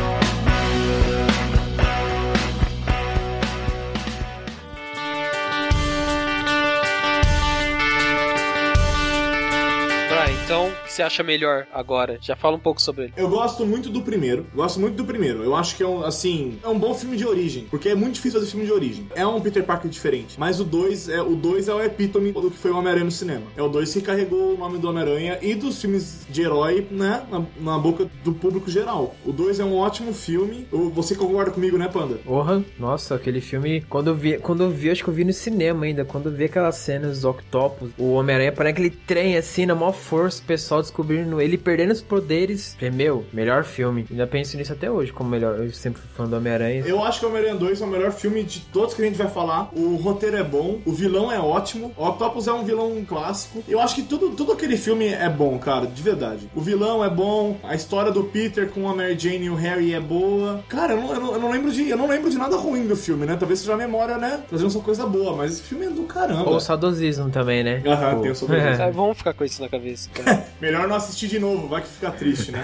Então, 10.54 10.68
o 10.68 10.84
que 10.84 10.94
você 10.94 11.02
acha 11.02 11.24
melhor 11.24 11.66
agora? 11.74 12.20
Já 12.22 12.36
fala 12.36 12.56
um 12.56 12.60
pouco 12.60 12.80
sobre 12.80 13.06
ele. 13.06 13.14
Eu 13.18 13.28
gosto 13.28 13.66
muito 13.66 13.90
do 13.90 14.04
primeiro. 14.04 14.46
Gosto 14.54 14.80
muito 14.80 14.96
do 14.96 15.04
primeiro. 15.04 15.44
Eu 15.44 15.56
acho 15.56 15.76
que 15.76 15.82
é 15.82 15.88
um, 15.88 16.06
assim, 16.06 16.60
é 16.64 16.68
um 16.68 16.78
bom 16.78 16.94
filme 16.94 17.18
de 17.18 17.26
origem, 17.26 17.66
porque 17.72 17.90
é 17.90 17.96
muito 17.96 18.14
difícil 18.14 18.40
fazer 18.40 18.52
filme 18.52 18.68
de 18.68 18.72
origem. 18.72 19.08
É 19.16 19.26
um 19.26 19.42
Peter 19.42 19.64
Parker 19.64 19.90
diferente, 19.90 20.40
mas 20.40 20.60
o 20.60 20.64
2 20.64 21.10
é 21.10 21.24
o 21.24 21.36
2 21.36 21.70
é 21.70 21.74
o 21.74 21.82
epítome 21.82 22.34
do 22.34 22.52
que 22.52 22.58
foi 22.60 22.70
o 22.70 22.78
Homem-Aranha 22.78 23.06
no 23.06 23.10
cinema. 23.10 23.48
É 23.58 23.64
o 23.64 23.68
2 23.68 23.94
que 23.96 24.02
carregou 24.02 24.54
o 24.54 24.58
nome 24.60 24.78
do 24.78 24.88
Homem-Aranha 24.88 25.40
e 25.42 25.56
dos 25.56 25.82
filmes 25.82 26.24
de 26.30 26.44
herói, 26.44 26.88
né, 26.92 27.26
na, 27.32 27.42
na 27.60 27.80
boca 27.80 28.08
do 28.24 28.32
público 28.32 28.70
geral. 28.70 29.16
O 29.26 29.32
2 29.32 29.60
é 29.60 29.66
um 29.66 29.76
ótimo 29.76 30.14
filme. 30.14 30.68
Você 30.94 31.16
concorda 31.16 31.50
comigo, 31.50 31.80
né, 31.80 31.88
Panda? 31.88 32.20
Porra, 32.24 32.64
nossa, 32.78 33.16
aquele 33.16 33.42
filme. 33.42 33.82
Quando 33.90 34.12
eu 34.12 34.16
vi, 34.16 34.38
quando 34.38 34.62
eu 34.62 34.70
vi, 34.70 34.92
acho 34.92 35.04
que 35.04 35.10
eu 35.10 35.16
vi 35.16 35.24
no 35.24 35.34
cinema 35.34 35.86
ainda. 35.86 36.06
Quando 36.06 36.30
eu 36.30 36.32
vi 36.32 36.44
aquelas 36.44 36.76
cenas 36.76 37.16
dos 37.16 37.26
Octopus, 37.26 37.90
o 37.98 38.12
Homem-Aranha 38.14 38.52
parece 38.52 38.74
aquele 38.74 38.92
trem 38.92 39.36
assim, 39.36 39.66
na 39.66 39.74
maior 39.74 39.94
força, 39.94 40.43
pessoal 40.44 40.82
descobrindo 40.82 41.40
ele 41.42 41.58
perdendo 41.58 41.92
os 41.92 42.02
poderes. 42.02 42.76
Falei, 42.76 42.92
meu, 42.92 43.26
melhor 43.34 43.64
filme. 43.64 44.06
Ainda 44.10 44.28
penso 44.28 44.58
nisso 44.58 44.74
até 44.74 44.90
hoje, 44.90 45.12
como 45.12 45.30
melhor. 45.30 45.60
Eu 45.60 45.72
sempre 45.72 46.02
fui 46.02 46.10
fã 46.16 46.28
do 46.28 46.36
Homem-Aranha. 46.36 46.84
Eu 46.86 47.04
acho 47.04 47.20
que 47.20 47.26
o 47.26 47.30
Homem-Aranha 47.30 47.56
2 47.56 47.82
é 47.82 47.86
o 47.86 47.88
melhor 47.88 48.12
filme 48.12 48.44
de 48.44 48.62
todos 48.62 48.94
que 48.94 49.02
a 49.02 49.06
gente 49.06 49.18
vai 49.18 49.28
falar. 49.28 49.70
O 49.74 49.96
roteiro 49.96 50.38
é 50.38 50.44
bom, 50.44 50.80
o 50.86 50.92
vilão 50.92 51.32
é 51.32 51.40
ótimo, 51.40 51.94
o 51.98 52.08
Octopus 52.08 52.48
é 52.48 52.54
um 52.54 52.64
vilão 52.64 53.04
clássico. 53.08 53.64
Eu 53.68 53.80
acho 53.80 53.96
que 53.96 54.04
tudo, 54.04 54.32
tudo 54.32 54.52
aquele 54.52 54.78
filme 54.78 55.08
é 55.08 55.30
bom, 55.30 55.58
cara, 55.60 55.86
de 55.88 56.02
verdade. 56.02 56.50
O 56.56 56.62
vilão 56.62 57.04
é 57.04 57.10
bom, 57.10 57.58
a 57.64 57.76
história 57.76 58.12
do 58.12 58.24
Peter 58.24 58.70
com 58.70 58.90
a 58.90 58.96
Mary 58.96 59.18
Jane 59.18 59.46
e 59.46 59.50
o 59.50 59.56
Harry 59.56 59.94
é 59.94 60.00
boa. 60.00 60.64
Cara, 60.68 60.94
eu 60.94 61.02
não, 61.02 61.14
eu 61.14 61.20
não, 61.20 61.34
eu 61.34 61.40
não 61.40 61.52
lembro, 61.52 61.72
de, 61.72 61.90
eu 61.90 61.98
não 61.98 62.08
lembro 62.08 62.30
de 62.30 62.38
nada 62.38 62.56
ruim 62.56 62.86
do 62.88 62.96
filme, 62.96 63.26
né? 63.26 63.36
Talvez 63.38 63.60
seja 63.60 63.74
a 63.74 63.78
memória, 63.78 64.18
né? 64.18 64.42
Trazendo 64.48 64.70
só 64.70 64.80
coisa 64.80 65.06
boa, 65.06 65.36
mas 65.36 65.54
esse 65.54 65.64
filme 65.64 65.86
é 65.86 65.90
do 65.90 66.04
caramba. 66.04 66.50
Ou 66.50 66.60
saudosismo 66.60 67.30
também, 67.30 67.64
né? 67.64 67.82
Aham, 67.86 68.10
Tipo, 68.10 68.22
tem 68.22 68.32
o 68.32 68.36
saudosismo. 68.36 68.84
Ah, 68.84 68.90
vamos 68.94 69.18
ficar 69.18 69.34
com 69.34 69.44
isso 69.44 69.62
na 69.62 69.70
cabeça, 69.70 70.10
cara. 70.14 70.33
Melhor 70.62 70.88
não 70.88 70.96
assistir 70.96 71.28
de 71.28 71.40
novo, 71.40 71.68
vai 71.68 71.82
que 71.82 71.88
fica 71.88 72.12
triste, 72.12 72.52
né? 72.52 72.62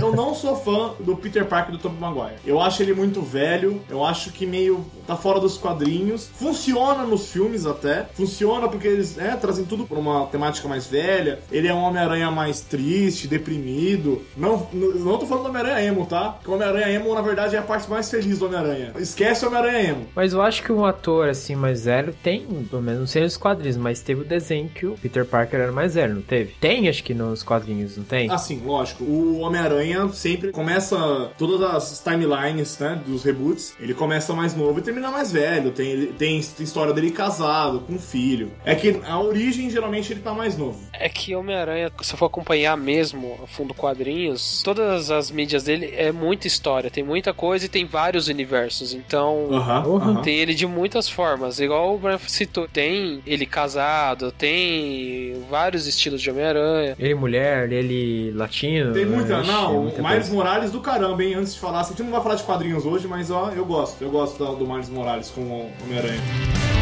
eu 0.00 0.14
não 0.14 0.34
sou 0.34 0.56
fã 0.56 0.92
do 1.00 1.16
Peter 1.16 1.44
Parker 1.44 1.72
do 1.72 1.78
Tobey 1.78 1.98
Maguire. 1.98 2.36
Eu 2.46 2.60
acho 2.60 2.82
ele 2.82 2.94
muito 2.94 3.20
velho, 3.20 3.82
eu 3.88 4.04
acho 4.04 4.30
que 4.32 4.46
meio 4.46 4.84
tá 5.06 5.16
fora 5.16 5.40
dos 5.40 5.58
quadrinhos. 5.58 6.30
Funciona 6.34 7.04
nos 7.04 7.30
filmes 7.30 7.66
até. 7.66 8.06
Funciona 8.14 8.68
porque 8.68 8.88
eles 8.88 9.16
né, 9.16 9.36
trazem 9.40 9.64
tudo 9.64 9.86
pra 9.86 9.98
uma 9.98 10.26
temática 10.26 10.68
mais 10.68 10.86
velha. 10.86 11.40
Ele 11.50 11.68
é 11.68 11.74
um 11.74 11.82
Homem-Aranha 11.82 12.30
mais 12.30 12.60
triste, 12.60 13.26
deprimido. 13.26 14.22
Não, 14.36 14.68
não, 14.72 15.18
tô 15.18 15.26
falando 15.26 15.44
do 15.44 15.48
Homem-Aranha 15.50 15.88
emo, 15.88 16.06
tá? 16.06 16.30
Porque 16.30 16.50
o 16.50 16.54
Homem-Aranha 16.54 16.90
emo, 16.90 17.14
na 17.14 17.22
verdade, 17.22 17.56
é 17.56 17.58
a 17.58 17.62
parte 17.62 17.88
mais 17.90 18.10
feliz 18.10 18.38
do 18.38 18.46
Homem-Aranha. 18.46 18.92
Esquece 18.98 19.44
o 19.44 19.48
Homem-Aranha 19.48 19.90
emo. 19.90 20.06
Mas 20.14 20.32
eu 20.32 20.42
acho 20.42 20.62
que 20.62 20.72
um 20.72 20.84
ator 20.84 21.28
assim 21.28 21.54
mais 21.54 21.84
velho 21.84 22.14
tem, 22.22 22.46
pelo 22.70 22.82
menos 22.82 23.00
não 23.00 23.06
sei 23.06 23.22
nos 23.22 23.36
quadrinhos, 23.36 23.76
mas 23.76 24.00
teve 24.00 24.22
o 24.22 24.24
desenho 24.24 24.68
que 24.68 24.86
o 24.86 24.94
Peter 24.94 25.24
Parker 25.24 25.60
era 25.60 25.72
mais 25.72 25.94
velho, 25.94 26.14
não 26.14 26.22
teve? 26.22 26.54
Tem, 26.60 26.88
acho 26.92 27.02
que 27.02 27.14
nos 27.14 27.42
quadrinhos, 27.42 27.96
não 27.96 28.04
tem? 28.04 28.30
Assim, 28.30 28.62
lógico, 28.64 29.02
o 29.04 29.40
Homem-Aranha 29.40 30.08
sempre 30.12 30.52
começa 30.52 30.96
todas 31.36 31.60
as 31.62 31.98
timelines, 32.02 32.78
né, 32.78 33.00
dos 33.06 33.24
reboots. 33.24 33.74
Ele 33.80 33.94
começa 33.94 34.32
mais 34.34 34.54
novo 34.54 34.78
e 34.78 34.82
termina 34.82 35.10
mais 35.10 35.32
velho. 35.32 35.72
Tem, 35.72 36.06
tem, 36.12 36.38
história 36.38 36.92
dele 36.92 37.10
casado, 37.10 37.80
com 37.80 37.98
filho. 37.98 38.52
É 38.64 38.74
que 38.74 39.00
a 39.06 39.18
origem, 39.20 39.68
geralmente, 39.70 40.12
ele 40.12 40.20
tá 40.20 40.32
mais 40.32 40.56
novo. 40.56 40.78
É 40.92 41.08
que 41.08 41.34
Homem-Aranha, 41.34 41.90
se 42.02 42.12
eu 42.14 42.18
for 42.18 42.26
acompanhar 42.26 42.76
mesmo 42.76 43.38
a 43.42 43.46
fundo 43.46 43.74
quadrinhos, 43.74 44.62
todas 44.62 45.10
as 45.10 45.30
mídias 45.30 45.64
dele 45.64 45.92
é 45.96 46.12
muita 46.12 46.46
história, 46.46 46.90
tem 46.90 47.02
muita 47.02 47.32
coisa 47.34 47.66
e 47.66 47.68
tem 47.68 47.84
vários 47.84 48.28
universos. 48.28 48.92
Então, 48.94 49.48
Uhum. 49.86 50.22
tem 50.22 50.36
ele 50.38 50.54
de 50.54 50.66
muitas 50.66 51.08
formas. 51.08 51.58
Igual 51.58 51.94
o 51.94 51.98
Brian 51.98 52.18
citou, 52.26 52.68
tem 52.68 53.22
ele 53.26 53.46
casado, 53.46 54.30
tem 54.32 55.34
vários 55.50 55.86
estilos 55.86 56.20
de 56.20 56.30
Homem-Aranha. 56.30 56.81
Ele 56.98 57.14
mulher, 57.14 57.70
ele 57.72 58.32
latino. 58.32 58.92
Tem 58.92 59.06
muita. 59.06 59.40
Ixi, 59.40 59.50
não, 59.50 59.82
muita 59.82 60.00
o 60.00 60.04
Miles 60.04 60.18
coisa. 60.20 60.34
Morales 60.34 60.70
do 60.70 60.80
caramba, 60.80 61.22
hein? 61.22 61.34
Antes 61.34 61.54
de 61.54 61.60
falar, 61.60 61.80
assim, 61.80 61.94
a 61.94 61.96
gente 61.96 62.04
não 62.04 62.12
vai 62.12 62.22
falar 62.22 62.34
de 62.34 62.42
quadrinhos 62.44 62.84
hoje, 62.84 63.06
mas 63.06 63.30
ó, 63.30 63.50
eu 63.50 63.64
gosto. 63.64 64.02
Eu 64.02 64.10
gosto 64.10 64.38
do, 64.38 64.56
do 64.56 64.66
Miles 64.66 64.88
Morales 64.88 65.30
com 65.30 65.40
o 65.40 65.70
Homem-Aranha. 65.84 66.81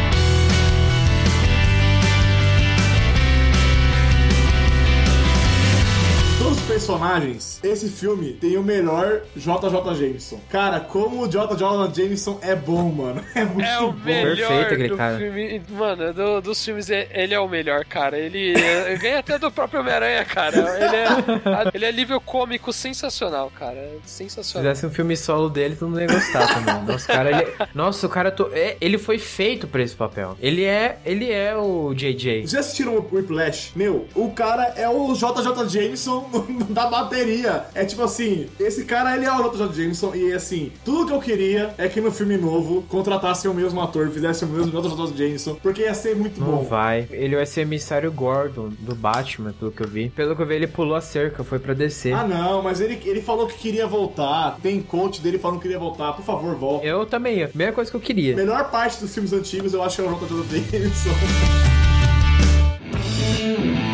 Personagens, 6.71 7.59
esse 7.61 7.89
filme 7.89 8.31
tem 8.33 8.57
o 8.57 8.63
melhor 8.63 9.23
JJ 9.35 9.93
Jameson. 9.93 10.39
Cara, 10.49 10.79
como 10.79 11.23
o 11.23 11.27
JJ 11.27 11.93
Jameson 11.93 12.39
é 12.41 12.55
bom, 12.55 12.89
mano. 12.89 13.21
É 13.35 13.43
muito 13.43 13.61
É 13.67 13.79
o 13.79 13.91
bom. 13.91 13.99
melhor 14.05 14.47
Perfeito 14.47 14.73
aquele 14.73 14.87
do 14.89 14.97
cara. 14.97 15.17
filme. 15.17 15.61
Mano, 15.69 16.13
do- 16.13 16.41
dos 16.41 16.63
filmes, 16.63 16.89
ele 16.89 17.33
é 17.33 17.39
o 17.39 17.47
melhor, 17.47 17.83
cara. 17.85 18.17
Ele 18.17 18.53
é- 18.57 18.95
ganha 18.97 19.19
até 19.19 19.37
do 19.37 19.51
próprio 19.51 19.79
Homem-Aranha, 19.81 20.23
cara. 20.25 20.57
Ele 20.57 20.95
é, 20.95 21.71
ele 21.73 21.85
é 21.85 21.91
nível 21.91 22.21
cômico 22.21 22.71
sensacional, 22.71 23.51
cara. 23.57 23.75
É 23.77 23.97
Se 24.05 24.23
Sensacional. 24.23 24.69
fizesse 24.71 24.85
um 24.85 24.91
filme 24.91 25.17
solo 25.17 25.49
dele, 25.49 25.75
todo 25.75 25.89
mundo 25.89 26.01
ia 26.01 26.07
gostar 26.07 26.47
também. 26.53 26.83
Nossa, 26.85 27.07
cara, 27.07 27.31
ele, 27.41 27.51
nossa, 27.73 28.05
o 28.05 28.09
cara 28.09 28.31
to- 28.31 28.49
é, 28.53 28.77
ele 28.79 28.97
foi 28.97 29.17
feito 29.17 29.67
pra 29.67 29.81
esse 29.81 29.95
papel. 29.95 30.37
Ele 30.39 30.63
é, 30.63 30.99
ele 31.05 31.31
é 31.31 31.55
o 31.57 31.93
JJ. 31.93 32.41
Vocês 32.47 32.55
assistiram 32.55 32.95
o 32.95 33.07
Whiplash? 33.15 33.71
Meu, 33.75 34.07
o 34.15 34.29
cara 34.31 34.73
é 34.77 34.87
o 34.87 35.13
JJ 35.13 35.67
Jameson 35.69 36.29
da 36.69 36.87
bateria. 36.87 37.65
É 37.73 37.85
tipo 37.85 38.01
assim, 38.03 38.47
esse 38.59 38.83
cara 38.85 39.15
ele 39.15 39.25
é 39.25 39.31
o 39.31 39.49
JJ 39.49 39.73
Jameson 39.83 40.15
e 40.15 40.33
assim, 40.33 40.71
tudo 40.83 41.07
que 41.07 41.13
eu 41.13 41.19
queria 41.19 41.73
é 41.77 41.87
que 41.87 41.99
no 42.01 42.11
filme 42.11 42.37
novo 42.37 42.83
contratassem 42.89 43.49
o 43.49 43.53
mesmo 43.53 43.81
ator, 43.81 44.09
fizessem 44.09 44.47
o 44.47 44.51
mesmo 44.51 44.71
JJ 44.81 45.17
Jameson, 45.17 45.55
porque 45.55 45.81
ia 45.81 45.93
ser 45.93 46.15
muito 46.15 46.39
Não 46.39 46.47
bom. 46.57 46.63
vai. 46.63 47.07
Ele 47.11 47.35
vai 47.35 47.45
ser 47.45 47.61
emissário 47.61 48.11
Gordon 48.11 48.69
do 48.79 48.95
Batman, 48.95 49.53
pelo 49.57 49.71
que 49.71 49.81
eu 49.81 49.87
vi. 49.87 50.09
Pelo 50.09 50.35
que 50.35 50.41
eu 50.41 50.45
vi, 50.45 50.55
ele 50.55 50.67
pulou 50.67 50.95
a 50.95 51.01
cerca, 51.01 51.43
foi 51.43 51.59
pra 51.59 51.73
descer. 51.73 52.13
Ah 52.13 52.27
não, 52.27 52.61
mas 52.61 52.79
ele, 52.81 52.99
ele 53.05 53.21
falou 53.21 53.47
que 53.47 53.55
queria 53.57 53.87
voltar. 53.87 54.57
Tem 54.61 54.81
coach 54.81 55.21
dele 55.21 55.37
falando 55.39 55.57
que 55.57 55.63
queria 55.63 55.79
voltar. 55.79 56.13
Por 56.13 56.23
favor, 56.25 56.55
volta. 56.55 56.85
Eu 56.85 57.05
também, 57.05 57.43
a 57.43 57.49
mesma 57.53 57.73
coisa 57.73 57.89
que 57.91 57.97
eu 57.97 58.01
queria. 58.01 58.35
Melhor 58.35 58.69
parte 58.69 58.99
dos 58.99 59.13
filmes 59.13 59.33
antigos 59.33 59.73
eu 59.73 59.83
acho 59.83 60.01
que 60.01 60.07
é 60.07 60.11
o 60.11 60.15
JJ 60.15 60.63
Jameson. 60.71 61.09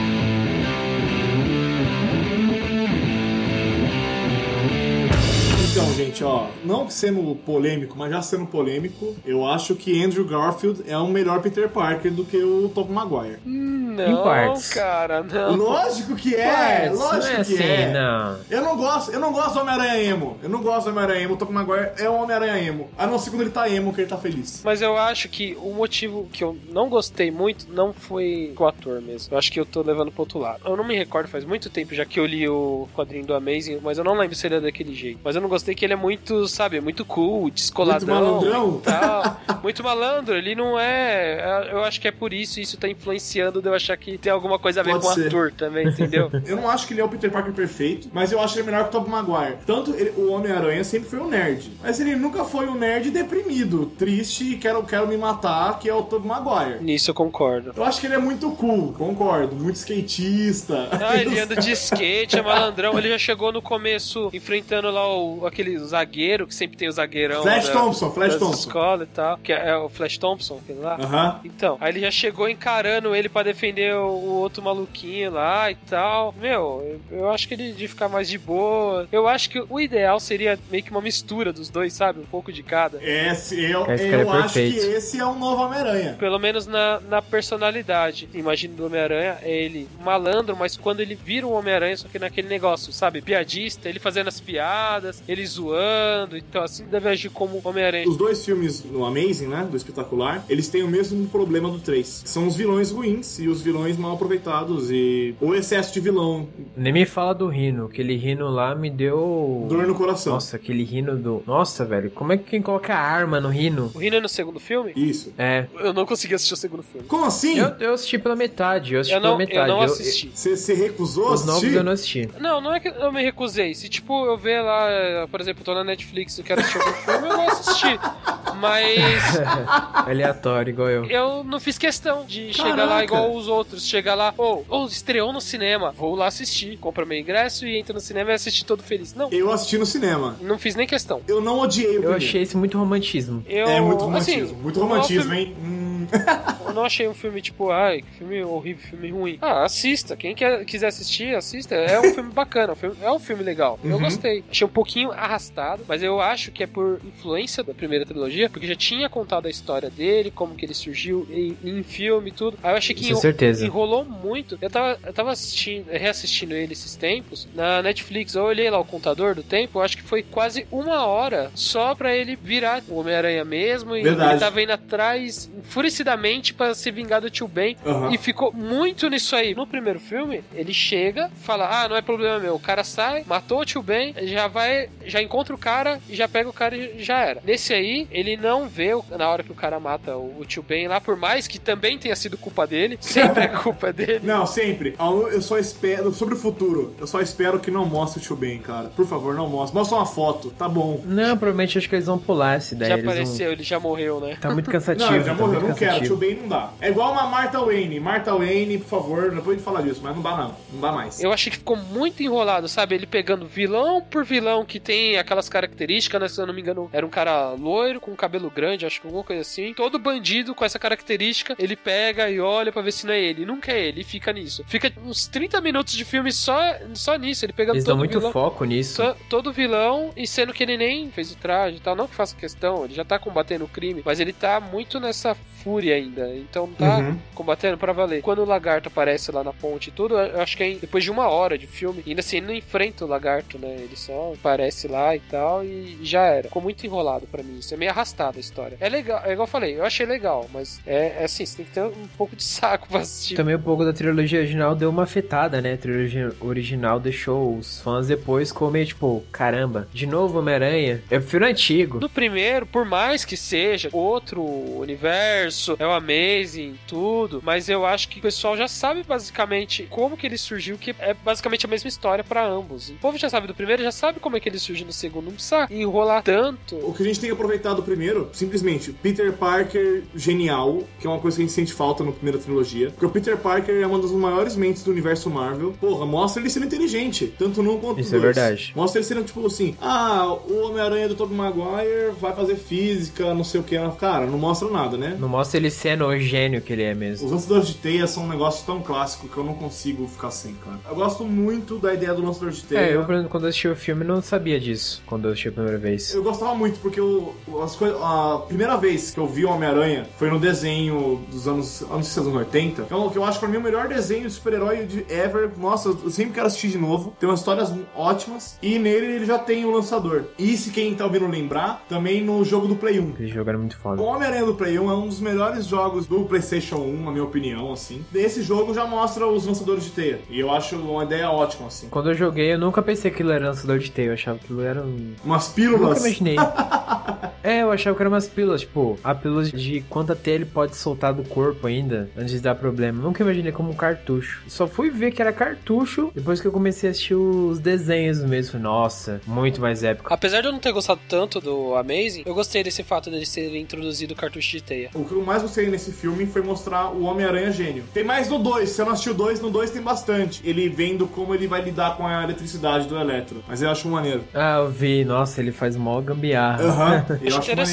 gente, 6.18 6.24
ó, 6.24 6.48
não 6.64 6.90
sendo 6.90 7.36
polêmico, 7.46 7.96
mas 7.98 8.12
já 8.12 8.22
sendo 8.22 8.46
polêmico, 8.46 9.16
eu 9.26 9.46
acho 9.46 9.76
que 9.76 10.04
Andrew 10.04 10.26
Garfield 10.26 10.84
é 10.88 10.98
um 10.98 11.08
melhor 11.08 11.42
Peter 11.42 11.70
Parker 11.70 12.12
do 12.12 12.26
que 12.26 12.38
o 12.38 12.70
Tobey 12.70 12.94
Maguire. 12.94 13.40
Não, 13.46 14.24
partes. 14.24 14.70
cara, 14.70 15.24
não. 15.24 15.56
Lógico 15.56 16.16
que 16.16 16.36
é, 16.36 16.90
lógico 16.94 17.16
não 17.16 17.28
é 17.28 17.36
que 17.36 17.42
assim, 17.42 17.64
é. 17.64 17.92
não. 17.92 18.40
Eu 18.50 18.62
não 18.62 18.78
gosto, 18.78 19.12
eu 19.12 19.20
não 19.20 19.32
gosto 19.32 19.54
do 19.54 19.60
Homem-Aranha 19.62 20.04
emo. 20.04 20.38
Eu 20.42 20.50
não 20.50 20.62
gosto 20.62 20.86
do 20.86 20.92
Homem-Aranha 20.92 21.24
emo. 21.24 21.34
O 21.34 21.38
Tobey 21.38 21.54
Maguire 21.54 21.92
é 21.98 22.10
o 22.10 22.16
Homem-Aranha 22.16 22.58
emo. 22.62 22.90
A 22.98 23.06
não 23.08 23.18
ser 23.18 23.30
quando 23.30 23.42
ele 23.42 23.50
tá 23.50 23.70
emo, 23.70 23.94
que 23.94 24.02
ele 24.02 24.10
tá 24.10 24.18
feliz. 24.18 24.62
Mas 24.64 24.82
eu 24.82 24.98
acho 24.98 25.30
que 25.30 25.58
o 25.62 25.74
motivo 25.74 26.28
que 26.32 26.44
eu 26.44 26.58
não 26.70 26.90
gostei 26.90 27.32
muito 27.32 27.68
não 27.72 27.94
foi 27.94 28.54
o 28.58 28.66
ator 28.66 29.02
mesmo. 29.02 29.34
Eu 29.34 29.38
acho 29.38 29.52
que 29.52 29.60
eu 29.60 29.66
tô 29.66 29.82
levando 29.82 30.12
pro 30.12 30.22
outro 30.22 30.40
lado. 30.40 30.62
Eu 30.66 30.78
não 30.78 30.84
me 30.84 30.96
recordo, 30.96 31.28
faz 31.28 31.44
muito 31.46 31.70
tempo 31.70 31.94
já 31.94 32.06
que 32.06 32.20
eu 32.20 32.26
li 32.26 32.48
o 32.48 32.88
quadrinho 32.96 33.26
do 33.26 33.34
Amazing, 33.34 33.80
mas 33.82 33.98
eu 33.98 34.04
não 34.04 34.18
lembro 34.18 34.36
se 34.36 34.46
ele 34.48 34.56
é 34.56 34.62
daquele 34.62 34.94
jeito. 34.94 35.20
Mas 35.24 35.36
eu 35.36 35.42
não 35.42 35.50
gostei 35.50 35.76
que 35.76 35.86
ele 35.86 35.94
é 35.94 35.98
muito, 35.98 36.07
sabe, 36.48 36.80
muito 36.82 37.04
cool, 37.06 37.50
descoladão. 37.50 38.08
Muito 38.08 38.46
malandrão. 38.46 38.78
e 38.78 38.82
tal. 38.82 39.38
muito 39.68 39.84
malandro. 39.84 40.36
Ele 40.36 40.56
não 40.56 40.80
é. 40.80 41.68
Eu 41.72 41.84
acho 41.84 42.00
que 42.00 42.08
é 42.08 42.12
por 42.12 42.34
isso, 42.34 42.60
isso 42.60 42.78
tá 42.78 42.88
influenciando 42.88 43.62
de 43.62 43.68
eu 43.68 43.74
achar 43.74 43.98
que 43.98 44.18
tem 44.18 44.32
alguma 44.32 44.58
coisa 44.58 44.80
a 44.80 44.84
ver 44.84 44.92
Pode 44.92 45.04
com 45.04 45.22
o 45.22 45.26
ator 45.28 45.52
também, 45.52 45.88
entendeu? 45.88 46.30
Eu 46.48 46.56
não 46.56 46.70
acho 46.70 46.88
que 46.88 46.94
ele 46.94 47.02
é 47.02 47.04
o 47.04 47.10
Peter 47.10 47.30
Parker 47.30 47.52
perfeito, 47.54 48.10
mas 48.14 48.32
eu 48.32 48.40
acho 48.40 48.56
ele 48.58 48.64
melhor 48.66 48.84
que 48.84 48.90
o 48.90 48.92
Tobey 48.92 49.12
Maguire. 49.12 49.58
Tanto 49.66 49.92
ele- 49.94 50.12
o 50.16 50.32
Homem-Aranha 50.32 50.84
sempre 50.84 51.10
foi 51.10 51.20
um 51.20 51.28
nerd, 51.28 51.70
mas 51.82 52.00
ele 52.00 52.16
nunca 52.16 52.46
foi 52.46 52.68
um 52.68 52.76
nerd 52.76 53.10
deprimido, 53.12 53.88
triste 53.98 54.54
e 54.54 54.58
quero, 54.58 54.82
quero 54.84 55.08
me 55.08 55.18
matar, 55.18 55.78
que 55.80 55.90
é 55.90 55.94
o 55.94 56.02
Tobey 56.04 56.28
Maguire. 56.28 56.82
Nisso 56.84 57.12
eu 57.12 57.16
concordo. 57.16 57.74
Eu 57.76 57.84
acho 57.84 58.00
que 58.00 58.08
ele 58.08 58.16
é 58.16 58.18
muito 58.20 58.50
cool, 58.52 58.94
concordo. 58.94 59.56
Muito 59.56 59.76
skatista. 59.76 60.88
Ah, 60.92 61.16
ele 61.18 61.38
anda 61.40 61.56
de 61.56 61.72
skate, 61.72 62.38
é 62.38 62.42
malandrão. 62.42 62.98
Ele 62.98 63.10
já 63.10 63.18
chegou 63.18 63.52
no 63.52 63.62
começo 63.62 64.30
enfrentando 64.34 64.90
lá 64.92 65.08
o, 65.14 65.46
aquele 65.46 65.78
zagueiro, 65.80 66.48
que 66.48 66.56
sempre 66.56 66.78
tem 66.78 66.88
o 66.88 66.92
zagueirão. 66.92 67.42
Flash 67.44 67.68
da- 67.68 67.74
Thompson, 67.74 68.12
Flash 68.12 68.36
Thompson. 68.36 68.60
escolas 68.68 69.08
e 69.08 69.12
tal. 69.12 69.38
Que 69.38 69.52
é, 69.58 69.70
é 69.70 69.78
o 69.78 69.90
Flash 69.90 70.18
Thompson, 70.18 70.60
aquele 70.64 70.80
lá. 70.80 70.96
Aham. 71.00 71.40
Então, 71.44 71.78
aí 71.80 71.92
ele 71.92 72.02
já 72.02 72.12
chegou 72.12 72.50
encarando 72.50 73.16
ele 73.16 73.30
pra 73.30 73.44
defender 73.44 73.96
o, 73.96 74.08
o 74.08 74.34
outro 74.36 74.62
maluquinho 74.62 75.32
lá 75.32 75.70
e 75.72 75.76
tal. 75.76 76.34
Meu, 76.40 77.00
eu, 77.12 77.20
eu 77.20 77.30
acho 77.30 77.48
que 77.48 77.54
ele 77.54 77.72
de 77.72 77.88
ficar 77.88 78.10
mais 78.10 78.30
de 78.30 78.38
boa. 78.38 79.08
Eu 79.12 79.28
acho 79.28 79.50
que 79.50 79.64
o 79.70 79.80
ideal 79.80 80.20
seria 80.20 80.58
meio 80.70 80.84
que 80.84 80.92
uma 80.92 81.02
mistura 81.02 81.52
dos 81.54 81.70
dois, 81.70 81.94
sabe? 81.94 82.20
Um 82.20 82.26
pouco 82.26 82.52
de 82.52 82.64
cada. 82.64 83.02
Esse, 83.02 83.64
eu, 83.64 83.86
Esse 83.92 84.06
eu 84.08 84.26
cara 84.26 84.40
é 84.40 84.44
acho 84.44 84.54
que 84.54 84.78
esse 84.78 85.20
é 85.20 85.26
o 85.26 85.36
novo 85.36 85.64
Homem-Aranha. 85.64 86.16
Pelo 86.20 86.40
menos 86.40 86.68
na, 86.68 87.00
na 87.02 87.22
personalidade. 87.22 88.30
Imagino 88.34 88.76
do 88.76 88.86
Homem-Aranha, 88.86 89.38
é 89.42 89.52
ele 89.52 89.88
malandro, 90.04 90.56
mas 90.56 90.76
quando 90.78 91.00
ele 91.00 91.16
vira 91.16 91.46
um 91.46 91.54
Homem-Aranha, 91.54 91.98
só 91.98 92.08
que 92.08 92.20
naquele 92.20 92.48
negócio, 92.48 92.92
sabe? 92.92 93.22
Piadista, 93.22 93.90
ele 93.90 94.00
fazendo 94.00 94.28
as 94.28 94.40
piadas, 94.40 95.24
ele 95.28 95.46
zoando. 95.46 96.38
Então, 96.38 96.64
assim, 96.64 96.86
deve 96.86 97.10
agir 97.10 97.30
como 97.30 97.62
Homem-Aranha. 97.64 98.08
Os 98.08 98.18
dois 98.18 98.44
filmes 98.44 98.84
no 98.84 99.06
Amazing, 99.06 99.37
né, 99.46 99.68
do 99.70 99.76
espetacular, 99.78 100.44
eles 100.50 100.68
têm 100.68 100.84
o 100.84 100.88
mesmo 100.88 101.28
problema 101.28 101.70
do 101.70 101.80
3. 101.80 102.24
São 102.26 102.48
os 102.48 102.56
vilões 102.56 102.92
ruins 102.92 103.40
e 103.40 103.48
os 103.48 103.62
vilões 103.62 103.98
mal 103.98 104.14
aproveitados 104.14 104.90
e 104.92 105.36
o 105.42 105.54
excesso 105.54 105.94
de 105.94 106.00
vilão, 106.00 106.48
Nem 106.76 106.94
me 106.94 107.06
fala 107.06 107.34
do 107.34 107.48
Rino. 107.48 107.86
Aquele 107.86 108.16
Rino 108.16 108.48
lá 108.50 108.74
me 108.76 108.90
deu. 108.90 109.66
dor 109.70 109.86
no 109.86 109.96
coração. 109.96 110.34
Nossa, 110.34 110.56
aquele 110.56 110.84
Rino 110.84 111.16
do. 111.18 111.44
Nossa, 111.46 111.86
velho. 111.86 112.10
Como 112.12 112.32
é 112.34 112.38
que 112.38 112.44
quem 112.46 112.62
coloca 112.62 112.94
arma 112.96 113.40
no 113.40 113.50
Rino? 113.50 113.92
O 113.94 114.00
Rino 114.00 114.16
é 114.18 114.22
no 114.22 114.30
segundo 114.30 114.60
filme? 114.60 114.94
Isso. 114.96 115.34
É. 115.38 115.66
Eu 115.80 115.94
não 115.94 116.06
consegui 116.06 116.36
assistir 116.36 116.54
o 116.54 116.58
segundo 116.58 116.84
filme. 116.84 117.08
Como 117.08 117.26
assim? 117.26 117.58
Eu, 117.60 117.68
eu 117.80 117.94
assisti 117.94 118.18
pela 118.18 118.36
metade. 118.36 118.94
Eu 118.94 119.02
assisti 119.02 119.16
Eu 119.16 119.22
não, 119.22 119.38
pela 119.38 119.50
metade. 119.50 119.70
eu 119.70 119.76
não 119.76 119.82
assisti. 119.82 120.32
Você 120.34 120.56
se 120.56 120.74
recusou 120.74 121.30
a 121.30 121.34
os 121.34 121.46
novos 121.46 121.64
eu 121.64 121.84
não 121.84 121.92
assisti. 121.92 122.30
Não, 122.40 122.62
não 122.62 122.74
é 122.74 122.80
que 122.80 122.88
eu 122.88 123.12
me 123.12 123.24
recusei. 123.24 123.74
Se, 123.76 123.90
tipo, 123.90 124.26
eu 124.26 124.38
ver 124.38 124.62
lá, 124.62 124.90
eh, 124.90 125.28
por 125.30 125.40
exemplo, 125.42 125.62
eu 125.62 125.66
tô 125.66 125.74
na 125.74 125.84
Netflix 125.84 126.38
e 126.38 126.44
quero 126.44 126.62
assistir 126.62 126.80
algum 126.80 126.94
filme, 126.94 127.28
eu 127.30 127.36
vou 127.38 127.48
assistir. 127.50 128.00
Mas 128.60 129.27
Aleatório, 130.06 130.72
igual 130.72 130.90
eu. 130.90 131.06
eu 131.06 131.44
não 131.44 131.60
fiz 131.60 131.78
questão 131.78 132.26
de 132.26 132.54
chegar 132.54 132.70
Caraca. 132.76 132.86
lá 132.94 133.04
igual 133.04 133.36
os 133.36 133.48
outros. 133.48 133.86
Chegar 133.88 134.16
lá, 134.16 134.34
ou 134.38 134.66
oh, 134.70 134.86
estreou 134.86 135.32
no 135.34 135.42
cinema, 135.42 135.92
vou 135.92 136.16
lá 136.16 136.28
assistir. 136.28 136.78
Compra 136.78 137.06
meu 137.06 137.18
ingresso 137.18 137.66
e 137.66 137.78
entra 137.78 137.94
no 137.94 138.00
cinema 138.00 138.32
e 138.32 138.34
assistir 138.34 138.64
todo 138.66 138.84
feliz. 138.84 139.14
Não, 139.14 139.30
Eu 139.32 139.52
assisti 139.52 139.78
no 139.78 139.86
cinema. 139.86 140.36
não 140.42 140.58
fiz 140.58 140.76
nem 140.76 140.88
questão. 140.88 141.22
Eu 141.28 141.42
não 141.42 141.60
odiei 141.60 141.88
o 141.88 141.94
Eu 141.94 142.00
primeiro. 142.02 142.18
achei 142.18 142.42
isso 142.42 142.58
muito 142.58 142.78
romantismo. 142.78 143.44
Eu, 143.48 143.68
É 143.68 143.80
muito 143.82 144.04
romantismo. 144.04 144.44
assim, 144.46 144.56
muito 144.56 144.80
é 144.80 144.84
romantismo, 144.84 145.24
filme- 145.34 145.38
hein? 145.40 145.56
Hum. 145.60 145.88
Eu 146.68 146.74
não 146.74 146.86
achei 146.86 147.08
um 147.08 147.14
filme 147.14 147.42
tipo, 147.42 147.70
ai, 147.72 148.02
que 148.02 148.12
filme 148.20 148.44
horrível, 148.44 148.82
filme 148.90 149.10
ruim. 149.10 149.38
Ah, 149.42 149.64
assista. 149.64 150.16
Quem 150.16 150.36
quer, 150.36 150.64
quiser 150.64 150.88
assistir, 150.88 151.36
assista. 151.36 151.76
É 151.76 152.00
um 152.00 152.14
filme 152.14 152.32
bacana, 152.32 152.74
é 153.02 153.12
um 153.12 153.20
filme 153.20 153.44
legal. 153.44 153.80
Eu 153.84 153.94
Uhum. 153.96 154.00
gostei. 154.02 154.44
Achei 154.50 154.66
um 154.66 154.70
pouquinho 154.70 155.12
arrastado, 155.12 155.84
mas 155.88 156.04
eu 156.04 156.22
acho 156.22 156.52
que 156.52 156.64
é 156.64 156.68
por 156.68 157.00
influência 157.06 157.64
da 157.64 157.74
primeira 157.74 158.06
trilogia, 158.06 158.50
porque 158.50 158.68
já 158.68 158.76
tinha 158.76 159.10
contado 159.18 159.48
a 159.48 159.50
história 159.50 159.90
dele, 159.90 160.30
como 160.32 160.56
que 160.56 160.66
ele 160.66 160.74
surgiu 160.74 161.28
em, 161.32 161.58
em 161.64 161.84
filme 161.84 162.30
e 162.30 162.34
tudo. 162.34 162.58
Aí 162.62 162.72
eu 162.74 162.78
achei 162.78 162.96
que 162.96 163.08
enro- 163.08 163.20
certeza. 163.20 163.66
enrolou 163.66 164.06
muito. 164.06 164.58
Eu 164.62 164.70
tava, 164.70 165.00
eu 165.06 165.14
tava 165.14 165.32
assistindo, 165.32 165.90
reassistindo 165.92 166.54
ele 166.54 166.74
esses 166.74 166.96
tempos 166.96 167.48
na 167.56 167.82
Netflix. 167.82 168.36
Eu 168.36 168.44
olhei 168.44 168.70
lá 168.70 168.80
o 168.80 168.86
contador 168.86 169.34
do 169.34 169.42
tempo, 169.44 169.80
eu 169.80 169.84
acho 169.84 169.98
que 169.98 170.04
foi 170.04 170.22
quase 170.24 170.68
uma 170.72 171.06
hora 171.06 171.52
só 171.56 171.96
pra 171.96 172.16
ele 172.16 172.36
virar 172.36 172.84
o 172.88 172.96
Homem-Aranha 173.00 173.44
mesmo. 173.44 173.96
E 173.96 174.04
Verdade. 174.04 174.32
ele 174.34 174.40
tava 174.40 174.62
indo 174.62 174.72
atrás 174.74 175.50
enfurecidamente 175.58 176.54
pra 176.54 176.74
se 176.76 176.92
vingar 176.92 177.22
do 177.22 177.30
tio 177.30 177.48
Ben. 177.48 177.76
Aham. 177.86 178.12
E 178.14 178.18
ficou 178.18 178.52
muito 178.54 179.10
nisso 179.10 179.36
aí. 179.36 179.54
No 179.56 179.66
primeiro 179.66 180.00
filme, 180.00 180.44
ele 180.54 180.74
chega, 180.74 181.30
fala: 181.42 181.68
Ah, 181.84 181.88
não 181.90 181.96
é 181.96 182.02
problema 182.02 182.40
meu. 182.40 182.56
O 182.56 182.60
cara 182.60 182.84
sai, 182.84 183.24
matou 183.26 183.62
o 183.62 183.66
tio 183.66 183.82
Ben, 183.82 184.14
já 184.24 184.48
vai, 184.48 184.90
já 185.06 185.22
encontra 185.22 185.54
o 185.54 185.58
cara 185.58 186.00
e 186.10 186.16
já 186.16 186.28
pega 186.28 186.50
o 186.50 186.54
cara 186.54 186.76
e 186.76 187.04
já 187.04 187.20
era. 187.20 187.42
Nesse 187.44 187.74
aí, 187.74 188.08
ele 188.12 188.36
não 188.38 188.68
vê 188.68 188.94
o- 188.94 189.04
na 189.10 189.30
hora 189.30 189.44
que 189.44 189.52
o 189.52 189.56
cara 189.56 189.80
mata 189.80 190.16
o, 190.16 190.40
o 190.40 190.46
tio 190.46 190.64
Ben 190.64 190.88
lá, 190.88 191.00
por 191.00 191.16
mais 191.16 191.48
que 191.48 191.60
também 191.60 191.98
tenha 191.98 192.16
sido 192.16 192.38
culpa 192.38 192.66
dele, 192.68 192.98
sempre 193.02 193.44
é 193.44 193.48
culpa 193.48 193.92
dele. 193.94 194.22
Não, 194.24 194.46
sempre. 194.46 194.96
Eu 195.32 195.42
só 195.42 195.58
espero. 195.58 196.12
Sobre 196.14 196.34
o 196.36 196.38
futuro, 196.38 196.94
eu 197.00 197.08
só 197.08 197.20
espero 197.22 197.60
que 197.60 197.70
não 197.72 197.86
mostre 197.86 198.20
o 198.20 198.24
tio 198.24 198.36
Ben, 198.36 198.60
cara. 198.60 198.90
Por 198.90 199.06
favor, 199.06 199.34
não 199.36 199.48
mostre. 199.50 199.78
Mostra 199.78 199.98
uma 199.98 200.06
foto, 200.06 200.50
tá 200.52 200.68
bom. 200.68 201.02
Não, 201.06 201.38
provavelmente 201.38 201.78
acho 201.78 201.88
que 201.90 201.96
eles 201.96 202.06
vão 202.08 202.18
pular 202.18 202.56
essa 202.58 202.74
ideia. 202.74 202.90
Já 202.90 202.96
eles 202.96 203.06
vão- 203.06 203.14
apareceu, 203.14 203.52
ele 203.52 203.64
já 203.64 203.80
morreu, 203.80 204.20
né? 204.20 204.38
Tá 204.42 204.50
muito 204.52 204.70
cansativo. 204.72 205.10
Não, 205.10 205.16
ele 205.16 205.26
já 205.26 205.36
tá 205.36 205.42
morreu, 205.42 205.62
não 205.62 205.74
quero. 205.74 205.92
cansativo. 205.94 206.06
Tio 206.06 206.18
Ben 206.18 206.36
não 206.42 206.48
dá. 206.48 206.72
É 206.82 206.90
igual 206.90 207.12
uma 207.12 207.28
Martha 207.28 207.60
Wayne. 207.60 208.00
Martha 208.00 208.34
Wayne, 208.34 208.78
por 208.80 208.88
favor, 208.88 209.32
depois 209.32 209.58
de 209.58 209.64
falar 209.64 209.82
disso, 209.82 210.00
mas 210.04 210.16
não 210.16 210.22
dá 210.22 210.36
não. 210.38 210.56
Não 210.74 210.82
dá 210.82 210.92
mais. 210.92 211.22
Eu 211.22 211.32
achei 211.34 211.52
que 211.52 211.58
ficou 211.58 211.76
muito 211.78 212.22
enrolado, 212.24 212.68
sabe? 212.68 212.96
Ele 212.96 213.06
pegando 213.06 213.46
vilão 213.46 214.02
por 214.02 214.24
vilão 214.26 214.66
que 214.66 214.80
tem 214.80 215.18
aquelas 215.18 215.48
características, 215.50 216.22
né? 216.22 216.28
Se 216.28 216.40
eu 216.42 216.48
não 216.48 216.54
me 216.54 216.62
engano, 216.62 216.90
era 216.94 217.06
um 217.06 217.10
cara 217.10 217.52
loiro, 217.52 218.00
com 218.00 218.16
cabelo 218.16 218.50
grande, 218.54 218.86
acho 218.86 218.97
alguma 219.06 219.24
coisa 219.24 219.42
assim. 219.42 219.74
Todo 219.74 220.00
bandido 220.00 220.56
com 220.56 220.66
essa 220.66 220.80
característica, 220.80 221.56
ele 221.60 221.76
pega 221.76 222.30
e 222.30 222.40
olha 222.40 222.72
pra 222.72 222.82
ver 222.82 222.92
se 222.92 223.06
não 223.06 223.14
é 223.14 223.20
ele. 223.22 223.46
Nunca 223.46 223.72
é 223.72 223.88
ele, 223.88 224.02
e 224.02 224.04
fica 224.04 224.32
nisso. 224.34 224.64
Fica 224.68 224.92
uns 225.06 225.28
30 225.28 225.60
minutos 225.62 225.94
de 225.94 226.04
filme 226.06 226.32
só, 226.32 226.60
só 226.94 227.16
nisso, 227.16 227.46
ele 227.46 227.54
pegando 227.54 227.76
Eles 227.76 227.84
todo 227.86 227.94
dão 227.94 227.98
muito 227.98 228.18
vilão. 228.20 228.32
foco 228.32 228.64
nisso. 228.66 229.02
to- 229.04 229.18
Todo 229.30 229.52
vilão, 229.54 230.12
e 230.16 230.26
sendo 230.26 230.54
que 230.54 230.64
ele 230.64 230.78
nem 230.78 231.12
fez 231.12 231.32
o 231.32 231.36
traje 231.38 231.78
e 231.78 231.80
tal, 231.80 231.96
não 231.96 232.08
que 232.08 232.16
faça 232.16 232.36
questão, 232.36 232.86
ele 232.86 232.94
já 232.94 233.04
tá 233.06 233.20
combatendo 233.20 233.66
o 233.66 233.68
crime, 233.68 234.02
mas 234.06 234.20
ele 234.20 234.34
tá 234.34 234.60
muito 234.60 235.00
nessa 235.00 235.36
fúria 235.36 235.96
ainda, 235.96 236.34
então 236.36 236.68
não 236.68 236.74
tá 236.74 236.98
Uhum. 237.00 237.20
combatendo 237.36 237.78
pra 237.78 237.92
valer. 237.92 238.22
Quando 238.22 238.40
o 238.40 238.46
lagarto 238.46 238.88
aparece 238.88 239.32
lá 239.32 239.44
na 239.44 239.52
ponte 239.54 239.88
e 239.88 239.92
tudo, 239.92 240.18
eu 240.18 240.42
acho 240.42 240.56
que 240.56 240.64
é 240.64 240.76
depois 240.76 241.04
de 241.04 241.12
uma 241.12 241.28
hora 241.28 241.58
de 241.58 241.68
filme, 241.68 242.04
ainda 242.08 242.22
assim, 242.22 242.38
ele 242.38 242.46
não 242.48 242.54
enfrenta 242.54 243.04
o 243.04 243.08
lagarto, 243.08 243.58
né? 243.60 243.76
Ele 243.80 243.96
só 243.96 244.34
aparece 244.34 244.88
lá 244.88 245.16
e 245.16 245.20
tal 245.20 245.64
e 245.66 245.98
já 246.04 246.24
era. 246.26 246.44
Ficou 246.48 246.62
muito 246.62 246.86
enrolado 246.86 247.28
pra 247.28 247.44
mim. 247.44 247.58
Isso 247.60 247.74
é 247.74 247.78
meio 247.78 247.92
arrastado 247.92 248.38
a 248.38 248.40
história. 248.40 248.78
É 248.80 248.87
legal, 248.90 249.22
é 249.24 249.34
igual 249.34 249.48
eu 249.48 249.52
falei, 249.52 249.78
eu 249.78 249.86
achei 249.86 250.06
legal, 250.06 250.50
mas 250.54 250.80
é, 250.86 251.18
é 251.20 251.26
assim, 251.26 251.46
você 251.46 251.58
tem 251.58 251.66
que 251.66 251.72
ter 251.72 251.82
um 251.82 252.08
pouco 252.18 252.36
de 252.36 252.44
saco 252.44 252.88
pra 252.88 253.00
assistir. 253.00 253.36
Também 253.36 253.56
um 253.56 253.62
pouco 253.62 253.84
da 253.84 253.94
trilogia 253.94 254.40
original 254.40 254.76
deu 254.76 254.90
uma 254.90 255.04
afetada, 255.04 255.62
né? 255.62 255.74
A 255.74 255.78
trilogia 255.78 256.34
original 256.40 257.00
deixou 257.00 257.58
os 257.58 257.82
fãs 257.82 258.08
depois 258.08 258.52
com 258.52 258.70
meio 258.70 258.86
tipo, 258.86 259.24
caramba, 259.32 259.88
de 259.94 260.06
novo 260.06 260.40
Homem-Aranha. 260.40 261.02
Eu 261.10 261.22
prefiro 261.22 261.46
o 261.46 261.48
antigo. 261.48 262.00
No 262.00 262.10
primeiro, 262.10 262.66
por 262.66 262.86
mais 262.86 263.26
que 263.26 263.38
seja 263.38 263.90
outro 263.92 264.44
universo, 264.44 265.76
é 265.80 265.86
o 265.86 265.92
Amazing, 265.92 266.78
tudo, 266.88 267.42
mas 267.44 267.70
eu 267.70 267.86
acho 267.86 268.10
que 268.10 268.20
o 268.20 268.22
pessoal 268.22 268.56
já 268.56 268.68
sabe 268.68 269.04
basicamente 269.04 269.88
como 269.90 270.18
que 270.18 270.26
ele 270.26 270.38
surgiu, 270.38 270.78
que 270.78 270.96
é 271.00 271.14
basicamente 271.14 271.66
a 271.66 271.70
mesma 271.70 271.88
história 271.88 272.24
pra 272.24 272.46
ambos. 272.46 272.90
O 272.90 272.96
povo 272.96 273.18
já 273.18 273.30
sabe 273.30 273.48
do 273.48 273.54
primeiro, 273.54 273.84
já 273.84 273.92
sabe 273.92 274.20
como 274.20 274.38
é 274.38 274.40
que 274.40 274.50
ele 274.50 274.60
surge 274.60 274.86
no 274.86 274.94
segundo, 274.94 275.26
não 275.26 275.34
precisa 275.34 275.68
enrolar 275.70 276.24
tanto. 276.24 276.76
O 276.78 276.94
que 276.94 277.04
a 277.04 277.06
gente 277.06 277.20
tem 277.20 277.30
que 277.30 277.34
aproveitar 277.34 277.74
do 277.74 277.84
primeiro, 277.84 278.30
simplesmente, 278.34 278.77
Peter 279.02 279.32
Parker 279.34 280.04
genial, 280.16 280.84
que 281.00 281.08
é 281.08 281.10
uma 281.10 281.20
coisa 281.20 281.38
que 281.38 281.44
a 281.44 281.46
gente 281.46 281.54
sente 281.54 281.74
falta 281.74 282.04
na 282.04 282.12
primeira 282.12 282.38
trilogia. 282.38 282.90
Porque 282.92 283.06
o 283.06 283.10
Peter 283.10 283.38
Parker 283.38 283.76
é 283.76 283.88
uma 283.88 284.00
das 284.00 284.12
maiores 284.12 284.56
mentes 284.56 284.84
do 284.84 284.92
universo 284.92 285.30
Marvel. 285.30 285.74
Porra, 285.80 286.06
mostra 286.06 286.42
ele 286.42 286.50
sendo 286.50 286.66
inteligente, 286.66 287.34
tanto 287.38 287.62
num 287.64 287.78
quanto 287.80 288.00
Isso 288.00 288.16
é 288.16 288.20
dois. 288.20 288.36
verdade. 288.36 288.72
Mostra 288.76 289.00
ele 289.00 289.08
sendo 289.08 289.24
tipo 289.24 289.46
assim: 289.46 289.76
ah, 289.82 290.38
o 290.48 290.66
Homem-Aranha 290.66 291.10
do 291.10 291.16
Tobey 291.16 291.36
Maguire 291.36 292.12
vai 292.20 292.34
fazer 292.34 292.56
física, 292.56 293.34
não 293.34 293.44
sei 293.44 293.60
o 293.62 293.64
que. 293.64 293.78
Cara, 294.00 294.26
não 294.26 294.38
mostra 294.38 294.70
nada, 294.70 294.98
né? 294.98 295.16
Não 295.20 295.30
mostra 295.30 295.58
ele 295.60 295.70
sendo 295.70 296.06
o 296.06 296.18
gênio 296.20 296.62
que 296.62 296.74
ele 296.74 296.84
é 296.84 296.94
mesmo. 296.94 297.26
Os 297.26 297.32
lançadores 297.32 297.68
de 297.68 297.76
teia 297.76 298.08
são 298.08 298.24
um 298.24 298.28
negócio 298.28 298.66
tão 298.66 298.82
clássico 298.82 299.28
que 299.28 299.38
eu 299.38 299.44
não 299.44 299.54
consigo 299.54 300.08
ficar 300.08 300.32
sem, 300.32 300.54
cara. 300.56 300.80
Eu 300.88 300.96
gosto 300.96 301.24
muito 301.24 301.78
da 301.78 301.94
ideia 301.94 302.14
do 302.14 302.24
lançador 302.24 302.52
de 302.52 302.64
teia. 302.64 302.80
É, 302.80 302.96
eu 302.96 303.06
por 303.06 303.14
exemplo, 303.14 303.30
quando 303.32 303.48
assisti 303.48 303.68
o 303.68 303.76
filme 303.76 304.04
não 304.04 304.22
sabia 304.22 304.60
disso 304.60 305.02
quando 305.06 305.26
eu 305.26 305.32
assisti 305.32 305.50
a 305.50 305.52
primeira 305.52 305.78
vez. 305.78 306.14
Eu 306.14 306.24
gostava 306.24 306.54
muito, 306.56 306.80
porque 306.80 307.00
eu, 307.00 307.36
as 307.64 307.76
coisas, 307.76 307.98
a 308.02 308.42
primeira 308.48 308.67
vez 308.76 309.12
que 309.12 309.20
eu 309.20 309.28
vi 309.28 309.46
o 309.46 309.50
Homem-Aranha 309.50 310.08
foi 310.18 310.30
no 310.30 310.40
desenho 310.40 311.22
dos 311.32 311.48
anos, 311.48 311.82
anos 311.84 312.18
80, 312.18 312.84
que 312.84 312.94
eu, 312.94 313.10
que 313.10 313.18
eu 313.18 313.24
acho 313.24 313.40
pra 313.40 313.48
mim 313.48 313.58
o 313.58 313.62
melhor 313.62 313.88
desenho 313.88 314.24
de 314.24 314.32
super-herói 314.32 314.86
de 314.86 315.06
ever. 315.10 315.52
Nossa, 315.58 315.90
eu 315.90 316.10
sempre 316.10 316.34
quero 316.34 316.48
assistir 316.48 316.70
de 316.70 316.78
novo. 316.78 317.16
Tem 317.20 317.30
umas 317.30 317.40
histórias 317.40 317.72
ótimas. 317.96 318.58
E 318.62 318.78
nele 318.80 319.06
ele 319.06 319.26
já 319.26 319.38
tem 319.40 319.64
o 319.66 319.72
lançador. 319.72 320.24
E 320.38 320.58
se 320.58 320.72
quem 320.72 320.94
tá 320.96 321.06
ouvindo 321.06 321.28
lembrar, 321.28 321.84
também 321.88 322.24
no 322.24 322.44
jogo 322.44 322.68
do 322.68 322.76
Play 322.76 323.00
1. 323.00 323.10
Aquele 323.12 323.28
jogo 323.30 323.50
era 323.50 323.58
muito 323.58 323.74
O 323.74 323.80
foda. 323.80 324.02
Homem-Aranha 324.02 324.46
do 324.46 324.56
Play 324.56 324.78
1 324.80 324.90
é 324.90 324.94
um 324.96 325.08
dos 325.08 325.20
melhores 325.20 325.66
jogos 325.66 326.06
do 326.08 326.26
PlayStation 326.26 326.78
1, 326.78 327.06
na 327.06 327.12
minha 327.12 327.24
opinião, 327.24 327.72
assim. 327.72 328.04
Esse 328.14 328.42
jogo 328.42 328.74
já 328.74 328.86
mostra 328.86 329.28
os 329.28 329.46
lançadores 329.46 329.86
de 329.86 329.92
teia. 329.92 330.20
E 330.30 330.40
eu 330.40 330.52
acho 330.52 330.76
uma 330.76 331.04
ideia 331.04 331.30
ótima, 331.30 331.68
assim. 331.68 331.88
Quando 331.90 332.10
eu 332.10 332.16
joguei, 332.16 332.54
eu 332.54 332.60
nunca 332.60 332.82
pensei 332.82 333.12
que 333.12 333.16
aquilo 333.18 333.32
era 333.32 333.48
lançador 333.50 333.78
de 333.80 333.92
teia. 333.92 334.08
Eu 334.08 334.14
achava 334.14 334.38
que 334.40 334.46
aquilo 334.46 334.62
era 334.62 334.82
um. 334.82 335.14
Umas 335.24 335.48
Nunca 335.48 335.56
pílulas. 335.56 336.00
imaginei. 336.00 336.36
é, 337.44 337.62
eu 337.64 337.72
achava 337.72 337.96
que 337.96 338.02
eram 338.02 338.12
umas 338.12 338.28
pílulas, 338.28 338.47
tipo, 338.56 339.00
a 339.04 339.16
pílula 339.16 339.44
de 339.46 339.82
quanta 339.90 340.16
teia 340.16 340.36
ele 340.36 340.46
pode 340.46 340.76
soltar 340.76 341.14
do 341.14 341.24
corpo 341.24 341.66
ainda, 341.66 342.10
antes 342.16 342.34
de 342.34 342.40
dar 342.40 342.54
problema. 342.56 343.02
Nunca 343.02 343.24
imaginei 343.24 343.52
como 343.52 343.72
um 343.72 343.74
cartucho. 343.74 344.44
Só 344.48 344.68
fui 344.68 344.90
ver 344.92 345.12
que 345.12 345.22
era 345.22 345.34
cartucho 345.34 346.12
depois 346.14 346.40
que 346.40 346.48
eu 346.48 346.52
comecei 346.52 346.90
a 346.90 346.92
assistir 346.92 347.16
os 347.16 347.60
desenhos 347.60 348.24
mesmo. 348.24 348.60
Nossa, 348.60 349.20
muito 349.26 349.60
mais 349.60 349.84
épico. 349.84 350.14
Apesar 350.14 350.42
de 350.42 350.48
eu 350.48 350.52
não 350.52 350.60
ter 350.60 350.72
gostado 350.72 351.00
tanto 351.10 351.40
do 351.40 351.76
Amazing, 351.76 352.24
eu 352.26 352.34
gostei 352.36 352.64
desse 352.64 352.84
fato 352.84 353.10
deles 353.10 353.32
terem 353.34 353.62
introduzido 353.62 354.14
o 354.14 354.18
cartucho 354.18 354.52
de 354.52 354.62
teia. 354.62 354.90
O 354.94 355.04
que 355.04 355.12
eu 355.14 355.24
mais 355.24 355.42
gostei 355.42 355.68
nesse 355.68 355.92
filme 355.92 356.26
foi 356.26 356.42
mostrar 356.42 356.90
o 356.92 357.04
Homem-Aranha 357.04 357.52
gênio. 357.52 357.84
Tem 357.94 358.04
mais 358.04 358.30
no 358.30 358.38
2, 358.40 358.70
se 358.70 358.76
você 358.76 358.84
não 358.84 358.92
assistiu 358.92 359.14
o 359.14 359.16
2, 359.16 359.42
no 359.42 359.50
2 359.50 359.72
tem 359.72 359.82
bastante. 359.82 360.42
Ele 360.44 360.70
vendo 360.70 361.08
como 361.08 361.34
ele 361.34 361.48
vai 361.48 361.62
lidar 361.62 361.98
com 361.98 362.06
a 362.06 362.24
eletricidade 362.24 362.88
do 362.88 362.98
Eletro. 362.98 363.44
Mas 363.48 363.62
eu 363.62 363.70
acho 363.70 363.88
maneiro. 363.88 364.24
Ah, 364.34 364.58
eu 364.60 364.70
vi. 364.70 365.04
Nossa, 365.06 365.42
ele 365.42 365.52
faz 365.52 365.76
mó 365.76 366.00
gambiarra. 366.02 366.64
Aham, 366.64 367.06
eu 367.22 367.28
Acho 367.28 367.38
acho 367.40 367.50
maneiro. 367.56 367.66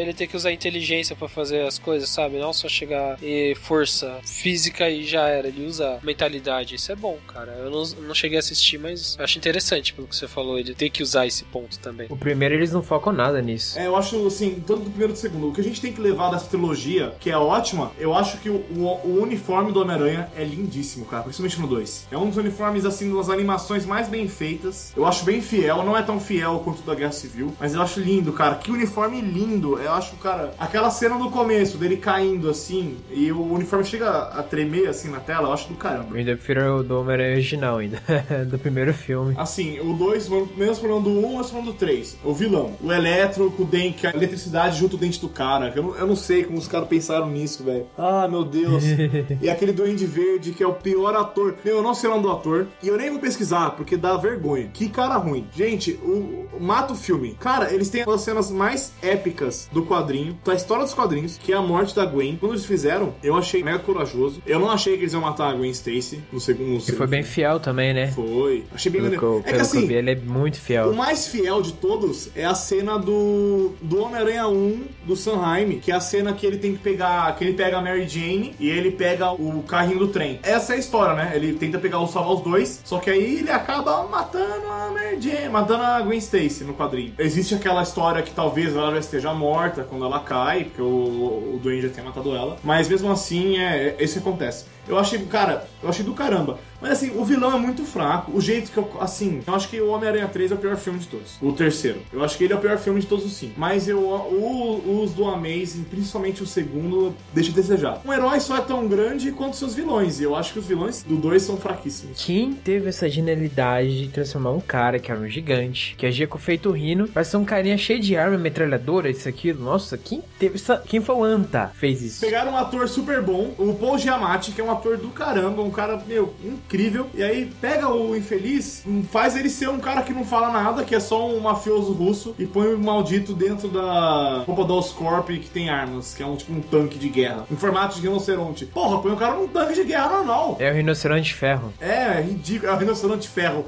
Ele 0.00 0.12
ter 0.14 0.26
que 0.26 0.36
usar 0.36 0.52
inteligência 0.52 1.14
pra 1.16 1.28
fazer 1.28 1.62
as 1.66 1.78
coisas, 1.78 2.08
sabe? 2.08 2.38
Não 2.38 2.52
só 2.52 2.68
chegar 2.68 3.18
e 3.22 3.54
força 3.54 4.18
física 4.24 4.88
e 4.90 5.04
já 5.04 5.28
era. 5.28 5.48
Ele 5.48 5.66
usa 5.66 5.98
mentalidade. 6.02 6.74
Isso 6.74 6.90
é 6.92 6.96
bom, 6.96 7.18
cara. 7.28 7.52
Eu 7.52 7.70
não, 7.70 7.82
não 8.06 8.14
cheguei 8.14 8.36
a 8.38 8.40
assistir, 8.40 8.78
mas 8.78 9.16
acho 9.18 9.38
interessante 9.38 9.92
pelo 9.92 10.06
que 10.08 10.16
você 10.16 10.28
falou, 10.28 10.58
ele 10.58 10.74
ter 10.74 10.90
que 10.90 11.02
usar 11.02 11.26
esse 11.26 11.44
ponto 11.44 11.78
também. 11.78 12.06
O 12.10 12.16
primeiro 12.16 12.54
eles 12.54 12.72
não 12.72 12.82
focam 12.82 13.12
nada 13.12 13.40
nisso. 13.40 13.78
É, 13.78 13.86
eu 13.86 13.96
acho, 13.96 14.26
assim, 14.26 14.62
tanto 14.66 14.80
do 14.84 14.90
primeiro 14.90 15.12
e 15.12 15.14
do 15.14 15.18
segundo. 15.18 15.48
O 15.48 15.52
que 15.52 15.60
a 15.60 15.64
gente 15.64 15.80
tem 15.80 15.92
que 15.92 16.00
levar 16.00 16.30
dessa 16.30 16.46
trilogia, 16.46 17.14
que 17.20 17.30
é 17.30 17.36
ótima, 17.36 17.92
eu 17.98 18.14
acho 18.14 18.38
que 18.38 18.48
o, 18.48 18.54
o- 18.70 19.00
o 19.04 19.22
uniforme 19.22 19.72
do 19.72 19.80
Homem-Aranha 19.80 20.28
é 20.36 20.44
lindíssimo, 20.44 21.04
cara. 21.06 21.22
Principalmente 21.22 21.60
no 21.60 21.66
2. 21.66 22.08
É 22.10 22.16
um 22.18 22.28
dos 22.28 22.36
uniformes, 22.36 22.84
assim, 22.84 23.14
das 23.14 23.28
animações 23.28 23.84
mais 23.86 24.08
bem 24.08 24.28
feitas. 24.28 24.92
Eu 24.96 25.06
acho 25.06 25.24
bem 25.24 25.40
fiel. 25.40 25.82
Não 25.82 25.96
é 25.96 26.02
tão 26.02 26.18
fiel 26.20 26.60
quanto 26.64 26.80
o 26.80 26.82
da 26.82 26.94
Guerra 26.94 27.12
Civil. 27.12 27.52
Mas 27.58 27.74
eu 27.74 27.82
acho 27.82 28.00
lindo, 28.00 28.32
cara. 28.32 28.56
Que 28.56 28.70
uniforme 28.70 29.20
lindo. 29.20 29.78
Eu 29.84 29.92
acho, 29.92 30.16
cara... 30.16 30.54
Aquela 30.58 30.90
cena 30.90 31.16
do 31.18 31.30
começo, 31.30 31.78
dele 31.78 31.96
caindo, 31.96 32.48
assim, 32.48 32.96
e 33.10 33.30
o 33.32 33.52
uniforme 33.52 33.84
chega 33.84 34.10
a 34.10 34.42
tremer, 34.42 34.88
assim, 34.88 35.10
na 35.10 35.20
tela, 35.20 35.48
eu 35.48 35.52
acho 35.52 35.68
do 35.68 35.74
caramba. 35.74 36.08
Eu 36.10 36.16
ainda 36.16 36.32
prefiro 36.32 36.78
o 36.78 36.82
do 36.82 37.00
Homem-Aranha 37.00 37.32
original 37.32 37.78
ainda. 37.78 38.02
do 38.48 38.58
primeiro 38.58 38.92
filme. 38.92 39.34
Assim, 39.36 39.80
o 39.80 39.92
2, 39.94 40.28
mesmo 40.56 40.74
falando 40.76 41.04
do 41.04 41.10
1, 41.10 41.26
um, 41.26 41.36
mesmo 41.36 41.44
falando 41.44 41.66
do 41.66 41.74
3. 41.74 42.18
O 42.24 42.32
vilão. 42.32 42.76
O 42.82 42.92
eletro 42.92 43.50
com 43.50 43.62
o 43.62 43.66
dente, 43.66 44.06
a 44.06 44.10
eletricidade 44.10 44.78
junto 44.78 44.96
o 44.96 44.98
dente 44.98 45.20
do 45.20 45.28
cara. 45.28 45.72
Eu 45.74 45.82
não, 45.82 45.96
eu 45.96 46.06
não 46.06 46.16
sei 46.16 46.44
como 46.44 46.58
os 46.58 46.68
caras 46.68 46.88
pensaram 46.88 47.28
nisso, 47.28 47.64
velho. 47.64 47.86
Ah, 47.96 48.26
meu 48.28 48.44
Deus. 48.44 48.84
e 49.40 49.48
aquele 49.48 49.72
Duende 49.72 50.06
Verde, 50.06 50.52
que 50.52 50.62
é 50.62 50.66
o 50.66 50.74
pior 50.74 51.14
ator. 51.14 51.56
Meu, 51.64 51.76
eu 51.76 51.82
não 51.82 51.94
sei 51.94 52.08
o 52.08 52.12
nome 52.12 52.24
do 52.24 52.32
ator. 52.32 52.66
E 52.82 52.88
eu 52.88 52.96
nem 52.96 53.10
vou 53.10 53.18
pesquisar, 53.18 53.70
porque 53.70 53.96
dá 53.96 54.16
vergonha. 54.16 54.68
Que 54.72 54.88
cara 54.88 55.16
ruim. 55.16 55.46
Gente, 55.54 55.92
o, 56.02 56.48
o 56.52 56.60
mata 56.60 56.92
o 56.92 56.96
filme. 56.96 57.36
Cara, 57.38 57.72
eles 57.72 57.88
têm 57.88 58.04
as 58.06 58.20
cenas 58.20 58.50
mais 58.50 58.92
épicas 59.02 59.68
do 59.72 59.84
quadrinho, 59.84 60.38
da 60.44 60.54
história 60.54 60.84
dos 60.84 60.94
quadrinhos, 60.94 61.38
que 61.38 61.52
é 61.52 61.56
a 61.56 61.62
morte 61.62 61.94
da 61.94 62.04
Gwen. 62.04 62.36
Quando 62.36 62.52
eles 62.52 62.64
fizeram, 62.64 63.14
eu 63.22 63.36
achei 63.36 63.62
mega 63.62 63.78
corajoso. 63.78 64.42
Eu 64.46 64.58
não 64.60 64.70
achei 64.70 64.94
que 64.96 65.02
eles 65.02 65.12
iam 65.12 65.22
matar 65.22 65.50
a 65.50 65.54
Gwen 65.54 65.70
Stacy 65.70 66.20
no 66.32 66.40
segundo. 66.40 66.82
E 66.86 66.92
foi 66.92 67.06
bem 67.06 67.22
fiel 67.22 67.58
também, 67.60 67.92
né? 67.94 68.08
Foi. 68.08 68.64
Achei 68.74 68.90
bem 68.92 69.02
Pelo 69.02 69.18
que 69.18 69.22
eu, 69.24 69.28
maneiro. 69.30 69.48
É 69.48 69.52
que 69.52 69.56
pelo 69.56 69.70
que 69.70 69.76
assim, 69.78 69.86
vi, 69.86 69.94
ele 69.94 70.10
é 70.10 70.16
muito 70.16 70.54
o 70.54 70.60
fiel. 70.60 70.92
mais 70.94 71.26
fiel 71.26 71.62
de 71.62 71.72
todos 71.72 72.30
é 72.36 72.44
a 72.44 72.54
cena 72.54 72.98
do, 72.98 73.72
do 73.80 74.02
Homem-Aranha 74.02 74.48
1 74.48 74.84
do 75.04 75.16
Sanheim, 75.16 75.78
que 75.78 75.90
é 75.90 75.94
a 75.94 76.00
cena 76.00 76.32
que 76.32 76.46
ele 76.46 76.58
tem 76.58 76.72
que 76.72 76.78
pegar, 76.78 77.34
que 77.36 77.44
ele 77.44 77.54
pega 77.54 77.78
a 77.78 77.80
Mary 77.80 78.06
Jane 78.06 78.54
e 78.58 78.68
ele 78.68 78.90
pega 78.90 79.32
o 79.32 79.62
carrinho 79.62 79.98
do 80.00 80.08
trem. 80.08 80.38
Essa 80.42 80.74
é 80.74 80.76
a 80.76 80.78
história, 80.78 81.14
né? 81.14 81.32
Ele 81.34 81.54
tenta 81.54 81.78
pegar 81.78 81.98
o 82.00 82.06
salvar 82.06 82.34
os 82.34 82.40
dois, 82.42 82.80
só 82.84 82.98
que 82.98 83.10
aí 83.10 83.38
ele 83.38 83.50
acaba 83.50 84.04
matando 84.04 84.66
a 84.66 84.90
Mary 84.92 85.20
Jane, 85.20 85.48
matando 85.48 85.82
a 85.82 86.00
Gwen 86.00 86.18
Stacy 86.18 86.64
no 86.64 86.74
quadrinho. 86.74 87.14
Existe 87.18 87.54
aquela 87.54 87.82
história 87.82 88.22
que 88.22 88.32
talvez 88.32 88.74
ela 88.74 88.92
já 88.92 88.98
esteja 88.98 89.32
morta 89.32 89.61
quando 89.70 90.04
ela 90.04 90.20
cai, 90.20 90.64
porque 90.64 90.82
o, 90.82 91.54
o 91.54 91.60
Duende 91.62 91.82
já 91.82 91.88
tenha 91.88 92.06
matado 92.06 92.34
ela, 92.34 92.56
mas 92.62 92.88
mesmo 92.88 93.10
assim 93.10 93.58
é, 93.58 93.96
é 93.98 94.04
isso 94.04 94.18
acontece. 94.18 94.64
Eu 94.88 94.98
achei, 94.98 95.18
cara, 95.26 95.66
eu 95.82 95.88
achei 95.88 96.04
do 96.04 96.12
caramba. 96.12 96.58
Mas 96.80 96.92
assim, 96.92 97.12
o 97.16 97.24
vilão 97.24 97.54
é 97.56 97.60
muito 97.60 97.84
fraco. 97.84 98.32
O 98.36 98.40
jeito 98.40 98.72
que 98.72 98.76
eu. 98.76 98.90
Assim, 99.00 99.40
eu 99.46 99.54
acho 99.54 99.68
que 99.68 99.80
o 99.80 99.90
Homem-Aranha 99.90 100.26
3 100.26 100.50
é 100.50 100.54
o 100.54 100.58
pior 100.58 100.76
filme 100.76 100.98
de 100.98 101.06
todos. 101.06 101.36
O 101.40 101.52
terceiro. 101.52 102.00
Eu 102.12 102.24
acho 102.24 102.36
que 102.36 102.42
ele 102.42 102.52
é 102.52 102.56
o 102.56 102.58
pior 102.60 102.76
filme 102.78 103.00
de 103.00 103.06
todos 103.06 103.24
os 103.24 103.32
cinco. 103.34 103.54
Mas 103.56 103.86
eu, 103.86 104.00
o- 104.00 105.02
os 105.04 105.12
do 105.12 105.24
Amazing, 105.26 105.84
principalmente 105.84 106.42
o 106.42 106.46
segundo, 106.46 107.14
deixa 107.32 107.52
a 107.52 107.54
desejar. 107.54 108.02
Um 108.04 108.12
herói 108.12 108.40
só 108.40 108.56
é 108.56 108.60
tão 108.60 108.88
grande 108.88 109.30
quanto 109.30 109.54
seus 109.56 109.74
vilões. 109.76 110.18
E 110.18 110.24
eu 110.24 110.34
acho 110.34 110.52
que 110.52 110.58
os 110.58 110.66
vilões 110.66 111.04
do 111.04 111.14
2 111.16 111.40
são 111.42 111.56
fraquíssimos. 111.56 112.24
Quem 112.24 112.52
teve 112.52 112.88
essa 112.88 113.08
genialidade 113.08 114.02
de 114.02 114.08
transformar 114.08 114.50
um 114.50 114.60
cara 114.60 114.98
que 114.98 115.10
era 115.10 115.20
um 115.20 115.28
gigante, 115.28 115.94
que 115.96 116.04
agia 116.04 116.26
com 116.26 116.38
feito 116.38 116.70
rino, 116.72 117.06
pra 117.06 117.22
ser 117.22 117.36
um 117.36 117.44
carinha 117.44 117.78
cheio 117.78 118.00
de 118.00 118.16
arma, 118.16 118.36
metralhadora, 118.36 119.08
isso, 119.08 119.28
aquilo. 119.28 119.62
Nossa, 119.62 119.96
quem 119.96 120.20
teve 120.38 120.56
essa. 120.56 120.78
Quem 120.78 121.00
foi 121.00 121.14
o 121.14 121.22
Anta 121.22 121.70
fez 121.76 122.02
isso? 122.02 122.20
Pegaram 122.20 122.52
um 122.52 122.56
ator 122.56 122.88
super 122.88 123.22
bom, 123.22 123.54
o 123.56 123.74
Paul 123.74 123.96
Giamatti, 123.98 124.50
que 124.50 124.60
é 124.60 124.64
um 124.64 124.70
ator 124.72 124.96
do 124.96 125.08
caramba, 125.08 125.62
um 125.62 125.70
cara, 125.70 126.02
meu, 126.06 126.34
incrível. 126.44 127.06
E 127.14 127.22
aí 127.22 127.50
pega 127.60 127.88
o 127.88 128.16
infeliz, 128.16 128.84
faz 129.10 129.36
ele 129.36 129.48
ser 129.48 129.68
um 129.68 129.78
cara 129.78 130.02
que 130.02 130.12
não 130.12 130.24
fala 130.24 130.50
nada, 130.50 130.84
que 130.84 130.94
é 130.94 131.00
só 131.00 131.28
um 131.28 131.40
mafioso 131.40 131.92
russo, 131.92 132.34
e 132.38 132.46
põe 132.46 132.74
o 132.74 132.78
maldito 132.78 133.32
dentro 133.34 133.68
da 133.68 134.42
roupa 134.46 134.64
da 134.64 134.74
Oscorp 134.74 135.28
que 135.28 135.50
tem 135.50 135.70
armas, 135.70 136.14
que 136.14 136.22
é 136.22 136.26
um 136.26 136.36
tipo 136.36 136.52
um 136.52 136.60
tanque 136.60 136.98
de 136.98 137.08
guerra. 137.08 137.46
Em 137.50 137.56
formato 137.56 137.96
de 137.96 138.02
rinoceronte. 138.02 138.66
Porra, 138.66 139.00
põe 139.00 139.12
o 139.12 139.16
cara 139.16 139.34
num 139.34 139.48
tanque 139.48 139.74
de 139.74 139.84
guerra 139.84 140.08
normal. 140.08 140.56
É 140.58 140.70
o 140.70 140.74
rinoceronte 140.74 141.22
de 141.22 141.34
ferro. 141.34 141.72
É, 141.80 142.18
é 142.18 142.20
ridículo. 142.20 142.70
É 142.70 142.74
o 142.74 142.78
rinoceronte 142.78 143.22
de 143.22 143.28
ferro. 143.28 143.66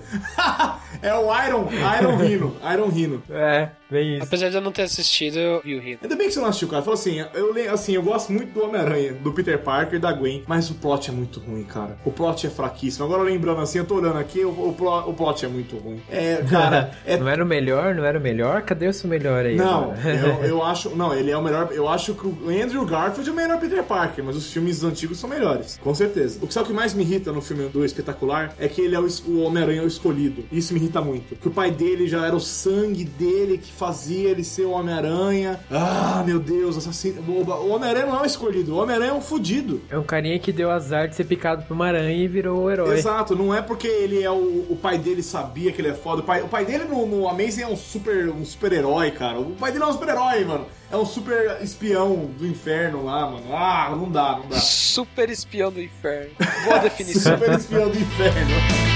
é 1.02 1.14
o 1.14 1.24
Iron, 1.46 1.68
Iron 2.00 2.16
Rino. 2.16 2.56
Iron 2.72 2.88
Rino. 2.88 3.22
É, 3.30 3.70
bem 3.90 4.14
isso. 4.14 4.24
Apesar 4.24 4.48
de 4.48 4.56
eu 4.56 4.60
não 4.60 4.72
ter 4.72 4.82
assistido, 4.82 5.38
eu 5.38 5.62
vi 5.62 5.76
o 5.76 5.80
Rino. 5.80 5.98
Ainda 6.02 6.16
bem 6.16 6.28
que 6.28 6.34
você 6.34 6.40
não 6.40 6.48
assistiu, 6.48 6.68
cara. 6.68 6.82
Fala 6.82 6.94
assim, 6.94 7.24
eu, 7.34 7.72
assim, 7.72 7.92
eu 7.94 8.02
gosto 8.02 8.32
muito 8.32 8.52
do 8.52 8.64
Homem-Aranha, 8.64 9.14
do 9.14 9.32
Peter 9.32 9.58
Parker 9.58 9.96
e 9.96 9.98
da 9.98 10.12
Gwen, 10.12 10.42
mas 10.46 10.70
o 10.70 10.74
plot 10.74 10.93
é 11.10 11.12
muito 11.12 11.40
ruim, 11.40 11.62
cara. 11.64 11.96
O 12.04 12.10
plot 12.10 12.46
é 12.46 12.50
fraquíssimo. 12.50 13.04
Agora 13.04 13.22
lembrando 13.22 13.60
assim, 13.60 13.78
eu 13.78 13.84
tô 13.84 13.96
olhando 13.96 14.18
aqui, 14.18 14.44
o, 14.44 14.48
o, 14.50 14.72
plo- 14.76 15.08
o 15.08 15.12
plot 15.12 15.44
é 15.44 15.48
muito 15.48 15.76
ruim. 15.76 16.00
É, 16.10 16.36
cara, 16.48 16.92
é 17.06 17.16
Não 17.16 17.28
era 17.28 17.42
o 17.42 17.46
melhor? 17.46 17.94
Não 17.94 18.04
era 18.04 18.18
o 18.18 18.22
melhor? 18.22 18.62
Cadê 18.62 18.88
o 18.88 18.92
seu 18.92 19.08
melhor 19.08 19.44
aí? 19.44 19.56
Não, 19.56 19.94
eu, 20.04 20.44
eu 20.44 20.62
acho. 20.64 20.90
Não, 20.96 21.14
ele 21.14 21.30
é 21.30 21.36
o 21.36 21.42
melhor. 21.42 21.68
Eu 21.72 21.88
acho 21.88 22.14
que 22.14 22.26
o 22.26 22.48
Andrew 22.48 22.84
Garfield 22.84 23.28
é 23.28 23.32
o 23.32 23.36
melhor 23.36 23.58
Peter 23.60 23.82
Parker, 23.82 24.24
mas 24.24 24.36
os 24.36 24.52
filmes 24.52 24.82
antigos 24.84 25.18
são 25.18 25.28
melhores, 25.28 25.78
com 25.82 25.94
certeza. 25.94 26.38
O 26.42 26.46
que 26.46 26.54
sabe 26.54 26.64
o 26.64 26.68
que 26.68 26.74
mais 26.74 26.94
me 26.94 27.02
irrita 27.02 27.32
no 27.32 27.40
filme 27.42 27.68
do 27.68 27.84
Espetacular 27.84 28.54
é 28.58 28.68
que 28.68 28.80
ele 28.80 28.94
é 28.94 29.00
o, 29.00 29.06
o 29.28 29.40
Homem-Aranha 29.42 29.80
é 29.80 29.84
o 29.84 29.88
escolhido. 29.88 30.44
Isso 30.52 30.72
me 30.72 30.80
irrita 30.80 31.00
muito. 31.00 31.36
Que 31.36 31.48
o 31.48 31.50
pai 31.50 31.70
dele 31.70 32.06
já 32.06 32.26
era 32.26 32.34
o 32.34 32.40
sangue 32.40 33.04
dele 33.04 33.58
que 33.58 33.72
fazia 33.72 34.30
ele 34.30 34.44
ser 34.44 34.62
o 34.64 34.70
Homem-Aranha. 34.70 35.60
Ah, 35.70 36.22
meu 36.26 36.38
Deus, 36.38 36.76
assassino. 36.76 37.22
O 37.22 37.70
Homem-Aranha 37.70 38.06
não 38.06 38.18
é 38.18 38.22
o 38.22 38.26
escolhido, 38.26 38.74
o 38.74 38.78
Homem-Aranha 38.78 39.10
é 39.10 39.14
um 39.14 39.20
fudido. 39.20 39.80
É 39.90 39.98
um 39.98 40.02
carinha 40.02 40.38
que 40.38 40.52
deu 40.52 40.70
azar 40.84 41.08
de 41.08 41.16
ser 41.16 41.24
picado 41.24 41.62
por 41.62 41.74
uma 41.74 41.86
aranha 41.86 42.12
e 42.12 42.28
virou 42.28 42.62
o 42.62 42.70
herói. 42.70 42.98
Exato, 42.98 43.34
não 43.34 43.54
é 43.54 43.62
porque 43.62 43.86
ele 43.86 44.22
é 44.22 44.30
o, 44.30 44.66
o 44.68 44.78
pai 44.80 44.98
dele 44.98 45.22
sabia 45.22 45.72
que 45.72 45.80
ele 45.80 45.88
é 45.88 45.94
foda. 45.94 46.20
O 46.20 46.24
pai, 46.24 46.42
o 46.42 46.48
pai 46.48 46.64
dele 46.64 46.84
no, 46.84 47.06
no 47.06 47.28
Amazing 47.28 47.62
é 47.62 47.66
um 47.66 47.76
super 47.76 48.28
um 48.28 48.44
super-herói, 48.44 49.10
cara. 49.10 49.40
O 49.40 49.52
pai 49.56 49.72
dele 49.72 49.84
é 49.84 49.86
um 49.86 49.92
super-herói, 49.92 50.44
mano. 50.44 50.66
É 50.90 50.96
um 50.96 51.06
super 51.06 51.58
espião 51.62 52.30
do 52.38 52.46
inferno 52.46 53.04
lá, 53.04 53.26
mano. 53.26 53.54
Ah, 53.54 53.94
não 53.96 54.10
dá, 54.10 54.38
não 54.38 54.48
dá. 54.48 54.56
Super 54.56 55.30
espião 55.30 55.72
do 55.72 55.82
inferno. 55.82 56.30
Boa 56.64 56.78
definição. 56.80 57.36
super 57.36 57.52
espião 57.52 57.88
do 57.88 57.98
inferno. 57.98 58.93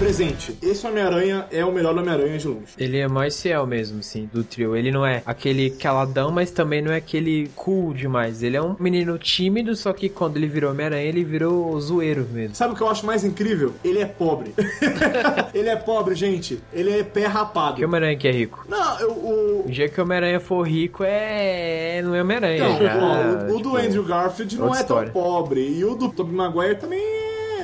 Presente. 0.00 0.56
Esse 0.62 0.86
Homem-Aranha 0.86 1.46
é 1.52 1.62
o 1.62 1.70
melhor 1.70 1.94
Homem-Aranha 1.94 2.38
de 2.38 2.48
longe. 2.48 2.72
Ele 2.78 2.98
é 2.98 3.06
mais 3.06 3.38
fiel 3.38 3.66
mesmo, 3.66 4.02
sim, 4.02 4.30
do 4.32 4.42
trio. 4.42 4.74
Ele 4.74 4.90
não 4.90 5.04
é 5.04 5.22
aquele 5.26 5.68
caladão, 5.68 6.30
mas 6.30 6.50
também 6.50 6.80
não 6.80 6.90
é 6.90 6.96
aquele 6.96 7.50
cool 7.54 7.92
demais. 7.92 8.42
Ele 8.42 8.56
é 8.56 8.62
um 8.62 8.74
menino 8.80 9.18
tímido, 9.18 9.76
só 9.76 9.92
que 9.92 10.08
quando 10.08 10.38
ele 10.38 10.46
virou 10.46 10.70
Homem-Aranha, 10.70 11.02
ele 11.02 11.22
virou 11.22 11.78
zoeiro 11.78 12.26
mesmo. 12.32 12.54
Sabe 12.54 12.72
o 12.72 12.76
que 12.76 12.82
eu 12.82 12.88
acho 12.88 13.04
mais 13.04 13.24
incrível? 13.24 13.74
Ele 13.84 13.98
é 13.98 14.06
pobre. 14.06 14.54
ele 15.52 15.68
é 15.68 15.76
pobre, 15.76 16.14
gente. 16.14 16.58
Ele 16.72 16.98
é 16.98 17.04
pé 17.04 17.26
rapado. 17.26 17.76
Que 17.76 17.84
Homem-Aranha 17.84 18.16
que 18.16 18.26
é 18.26 18.32
rico? 18.32 18.64
Não, 18.66 19.00
eu, 19.00 19.10
o. 19.10 19.64
O 19.66 19.70
dia 19.70 19.86
que 19.86 20.00
o 20.00 20.04
Homem-Aranha 20.04 20.40
for 20.40 20.66
rico 20.66 21.04
é. 21.04 22.00
Não 22.02 22.14
é 22.14 22.22
Homem-Aranha. 22.22 22.58
Já, 22.58 22.96
ó, 22.96 23.52
o, 23.52 23.56
o 23.56 23.58
do 23.58 23.70
tipo, 23.72 23.76
Andrew 23.76 24.04
Garfield 24.04 24.56
não 24.56 24.64
é 24.64 24.68
outra 24.68 24.84
tão 24.84 24.96
história. 24.96 25.12
pobre. 25.12 25.60
E 25.60 25.84
o 25.84 25.94
do 25.94 26.08
Tobey 26.08 26.34
Maguire 26.34 26.76
também 26.76 27.19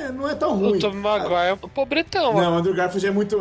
é- 0.07 0.11
não 0.11 0.29
é 0.29 0.35
tão 0.35 0.55
ruim. 0.55 0.77
O 0.77 0.79
Tom 0.79 0.93
Maguire 0.93 1.49
é 1.49 1.53
um 1.53 1.57
pobretão, 1.57 2.33
Não, 2.33 2.55
o 2.55 2.57
Andrew 2.57 2.73
Garfield 2.73 3.07
é 3.07 3.11
muito. 3.11 3.39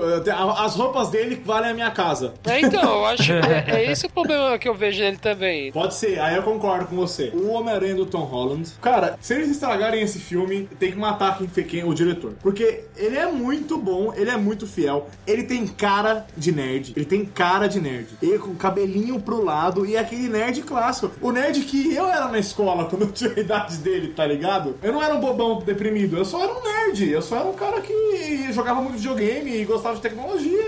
As 0.58 0.74
roupas 0.74 1.08
dele 1.08 1.40
valem 1.44 1.70
a 1.70 1.74
minha 1.74 1.90
casa. 1.90 2.34
É, 2.44 2.60
então, 2.60 2.82
eu 2.82 3.06
acho 3.06 3.24
que 3.24 3.32
é, 3.32 3.64
é 3.68 3.84
esse 3.90 4.06
o 4.06 4.10
problema 4.10 4.58
que 4.58 4.68
eu 4.68 4.74
vejo 4.74 5.00
nele 5.00 5.16
também. 5.16 5.72
Pode 5.72 5.94
ser, 5.94 6.18
aí 6.20 6.36
eu 6.36 6.42
concordo 6.42 6.86
com 6.86 6.96
você. 6.96 7.30
O 7.34 7.48
Homem-Aranha 7.52 7.94
do 7.94 8.06
Tom 8.06 8.24
Holland. 8.24 8.70
Cara, 8.80 9.18
se 9.20 9.34
eles 9.34 9.50
estragarem 9.50 10.02
esse 10.02 10.18
filme, 10.18 10.68
tem 10.78 10.92
que 10.92 10.98
matar 10.98 11.38
quem, 11.38 11.64
quem, 11.64 11.84
o 11.84 11.94
diretor. 11.94 12.34
Porque 12.42 12.84
ele 12.96 13.16
é 13.16 13.26
muito 13.26 13.78
bom, 13.78 14.12
ele 14.16 14.30
é 14.30 14.36
muito 14.36 14.66
fiel. 14.66 15.08
Ele 15.26 15.42
tem 15.42 15.66
cara 15.66 16.26
de 16.36 16.52
nerd. 16.52 16.92
Ele 16.96 17.04
tem 17.04 17.24
cara 17.24 17.66
de 17.66 17.80
nerd. 17.80 18.08
Ele 18.22 18.38
com 18.38 18.50
o 18.50 18.56
cabelinho 18.56 19.20
pro 19.20 19.42
lado 19.42 19.84
e 19.86 19.96
é 19.96 19.98
aquele 19.98 20.28
nerd 20.28 20.62
clássico. 20.62 21.10
O 21.20 21.30
nerd 21.32 21.60
que 21.62 21.94
eu 21.94 22.06
era 22.08 22.28
na 22.28 22.38
escola 22.38 22.84
quando 22.86 23.02
eu 23.02 23.12
tinha 23.12 23.32
a 23.36 23.40
idade 23.40 23.76
dele, 23.78 24.08
tá 24.08 24.26
ligado? 24.26 24.76
Eu 24.82 24.92
não 24.92 25.02
era 25.02 25.14
um 25.14 25.20
bobão 25.20 25.58
deprimido, 25.60 26.16
eu 26.16 26.24
só 26.24 26.42
era 26.42 26.52
um 26.52 26.55
nerd. 26.62 27.10
Eu 27.10 27.22
só 27.22 27.36
era 27.36 27.48
um 27.48 27.54
cara 27.54 27.80
que 27.80 28.52
jogava 28.52 28.80
muito 28.80 28.96
videogame 28.96 29.56
e 29.56 29.64
gostava 29.64 29.96
de 29.96 30.02
tecnologia 30.02 30.65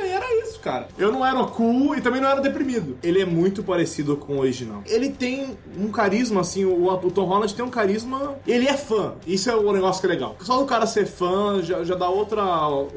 cara. 0.68 0.88
Eu 0.98 1.11
não 1.11 1.24
era 1.24 1.42
cool 1.44 1.96
e 1.96 2.00
também 2.00 2.20
não 2.20 2.28
era 2.28 2.40
deprimido. 2.40 2.98
Ele 3.02 3.22
é 3.22 3.24
muito 3.24 3.62
parecido 3.62 4.16
com 4.16 4.35
o 4.35 4.40
original. 4.40 4.83
Ele 4.87 5.09
tem 5.09 5.57
um 5.78 5.90
carisma, 5.90 6.42
assim, 6.42 6.64
o, 6.64 6.87
o 6.87 7.11
Tom 7.11 7.24
Holland 7.24 7.54
tem 7.54 7.64
um 7.64 7.70
carisma. 7.70 8.37
Ele 8.46 8.68
é 8.68 8.76
fã. 8.76 9.14
Isso 9.26 9.50
é 9.50 9.57
o 9.57 9.72
negócio 9.72 10.00
que 10.00 10.07
é 10.07 10.11
legal. 10.11 10.37
Só 10.40 10.59
do 10.59 10.66
cara 10.66 10.87
ser 10.87 11.07
fã 11.07 11.62
já, 11.62 11.83
já 11.85 11.94
dá 11.94 12.09
outra 12.09 12.42